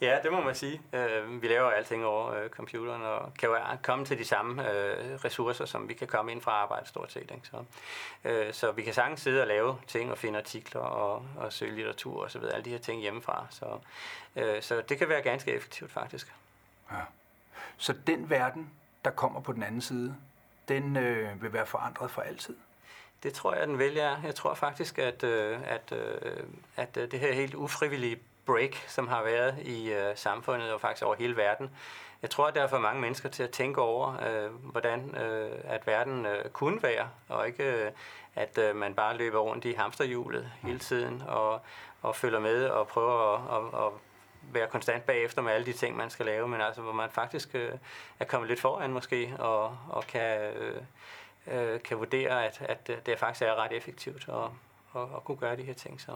[0.00, 0.82] ja, det må man sige.
[0.92, 5.24] Øh, vi laver alting over øh, computeren og kan jo komme til de samme øh,
[5.24, 7.30] ressourcer, som vi kan komme ind fra arbejde stort set.
[7.30, 7.42] Ikke?
[7.42, 7.64] Så,
[8.24, 11.74] øh, så vi kan sagtens sidde og lave ting og finde artikler og, og søge
[11.74, 13.46] litteratur og så videre, alle de her ting hjemmefra.
[13.50, 13.78] Så,
[14.36, 16.32] øh, så det kan være ganske effektivt faktisk.
[16.92, 16.96] Ja.
[17.76, 18.70] Så den verden,
[19.04, 20.16] der kommer på den anden side,
[20.68, 22.56] den øh, vil være forandret for altid?
[23.22, 24.22] Det tror jeg, den vælger.
[24.22, 26.44] Jeg tror faktisk, at, øh, at, øh,
[26.76, 31.14] at det her helt ufrivillige break, som har været i øh, samfundet og faktisk over
[31.14, 31.70] hele verden.
[32.22, 35.50] Jeg tror, at der er for mange mennesker til at tænke over, øh, hvordan øh,
[35.64, 37.90] at verden øh, kunne være, og ikke øh,
[38.34, 41.60] at øh, man bare løber rundt i hamsterhjulet hele tiden og,
[42.02, 43.92] og følger med og prøver at, at, at
[44.52, 47.54] være konstant bagefter med alle de ting, man skal lave, men altså hvor man faktisk
[47.54, 47.72] øh,
[48.20, 50.82] er kommet lidt foran måske og, og kan, øh,
[51.46, 54.50] øh, kan vurdere, at, at det faktisk er ret effektivt at,
[55.02, 56.00] at, at kunne gøre de her ting.
[56.00, 56.12] Så.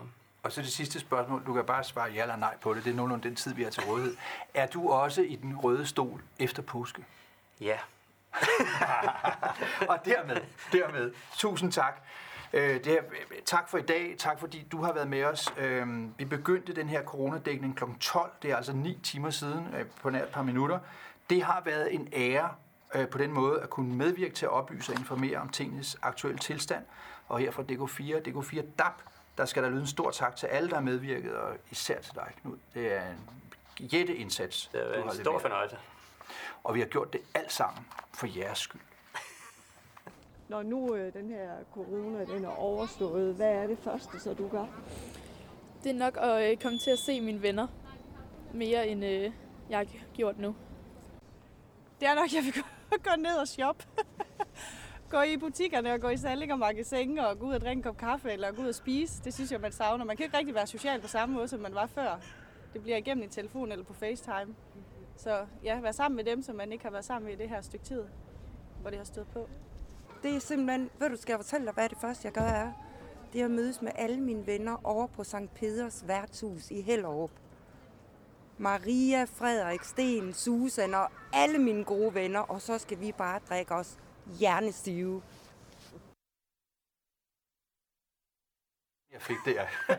[0.46, 1.46] Og så det sidste spørgsmål.
[1.46, 2.84] Du kan bare svare ja eller nej på det.
[2.84, 4.16] Det er nogenlunde den tid, vi har til rådighed.
[4.54, 7.04] Er du også i den røde stol efter påske?
[7.60, 7.78] Ja.
[9.90, 10.36] og dermed,
[10.72, 12.02] dermed, tusind tak.
[12.52, 13.02] Øh, det her,
[13.44, 14.14] tak for i dag.
[14.18, 15.54] Tak fordi du har været med os.
[15.58, 15.86] Øh,
[16.18, 17.84] vi begyndte den her coronadækning kl.
[18.00, 18.30] 12.
[18.42, 20.78] Det er altså 9 timer siden øh, på nær et par minutter.
[21.30, 22.48] Det har været en ære
[22.94, 26.38] øh, på den måde at kunne medvirke til at oplyse og informere om tingens aktuelle
[26.38, 26.84] tilstand.
[27.28, 29.02] Og her fra DK4, DK4 DAP,
[29.38, 32.14] der skal der lyde en stor tak til alle, der har medvirket, og især til
[32.14, 32.56] dig, Knud.
[32.74, 33.02] Det er
[33.80, 34.70] en jætteindsats.
[34.72, 35.76] Det er en stor fornøjelse.
[36.64, 38.80] Og vi har gjort det alt sammen for jeres skyld.
[40.48, 44.48] Når nu øh, den her corona den er overstået, hvad er det første, så du
[44.48, 44.66] gør?
[45.82, 47.66] Det er nok at øh, komme til at se mine venner
[48.54, 49.32] mere, end øh,
[49.70, 50.56] jeg har gjort nu.
[52.00, 52.60] Det er nok, jeg vil gå,
[53.10, 53.84] gå ned og shoppe
[55.10, 57.82] gå i butikkerne og gå i salg og magasin og gå ud og drikke en
[57.82, 59.24] kop kaffe eller gå ud og spise.
[59.24, 60.04] Det synes jeg, man savner.
[60.04, 62.20] Man kan ikke rigtig være social på samme måde, som man var før.
[62.72, 64.54] Det bliver igennem i telefon eller på FaceTime.
[65.16, 67.48] Så ja, være sammen med dem, som man ikke har været sammen med i det
[67.48, 68.02] her stykke tid,
[68.80, 69.48] hvor det har stået på.
[70.22, 72.72] Det er simpelthen, ved du, skal jeg fortælle dig, hvad det første, jeg gør, er?
[73.32, 75.54] Det er at mødes med alle mine venner over på St.
[75.54, 77.30] Peders værtshus i Hellerup.
[78.58, 83.74] Maria, Frederik, Sten, Susan og alle mine gode venner, og så skal vi bare drikke
[83.74, 83.98] os
[84.38, 85.22] hjernestive.
[89.12, 89.66] Jeg fik det, ja.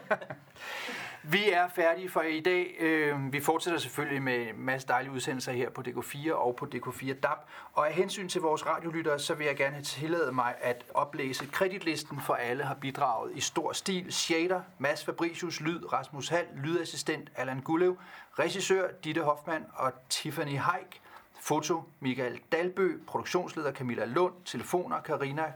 [1.29, 2.75] Vi er færdige for i dag.
[2.79, 7.13] Øhm, vi fortsætter selvfølgelig med en masse dejlige udsendelser her på DK4 og på DK4
[7.13, 7.37] DAB.
[7.73, 11.45] Og af hensyn til vores radiolyttere, så vil jeg gerne have tilladet mig at oplæse
[11.45, 14.13] kreditlisten for alle har bidraget i stor stil.
[14.13, 17.97] Shader, Mads Fabricius, Lyd, Rasmus Hall, Lydassistent Allan Gullev,
[18.39, 21.01] Regissør Ditte Hoffmann og Tiffany Heik.
[21.47, 25.53] Foto Michael Dalbø, Produktionsleder Camilla Lund, Telefoner Karina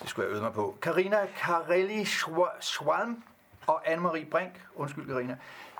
[0.00, 0.78] det skulle jeg øve mig på.
[0.82, 2.04] Karina Karelli
[2.60, 3.22] Schwalm
[3.66, 4.52] og Anne-Marie Brink.
[4.74, 5.36] Undskyld, Karina.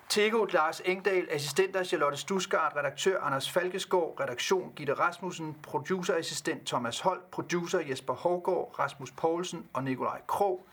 [0.09, 7.31] Tego Lars Engdahl, assistenter Charlotte Stusgaard, redaktør Anders Falkesgaard, redaktion Gitte Rasmussen, producerassistent Thomas Holt,
[7.31, 10.67] producer Jesper Hågård, Rasmus Poulsen og Nikolaj Krog,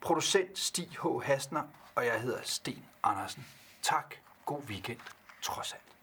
[0.00, 1.06] producent Stig H.
[1.22, 1.62] Hastner,
[1.94, 3.46] og jeg hedder Sten Andersen.
[3.82, 4.14] Tak.
[4.44, 5.00] God weekend,
[5.42, 5.93] trods alt.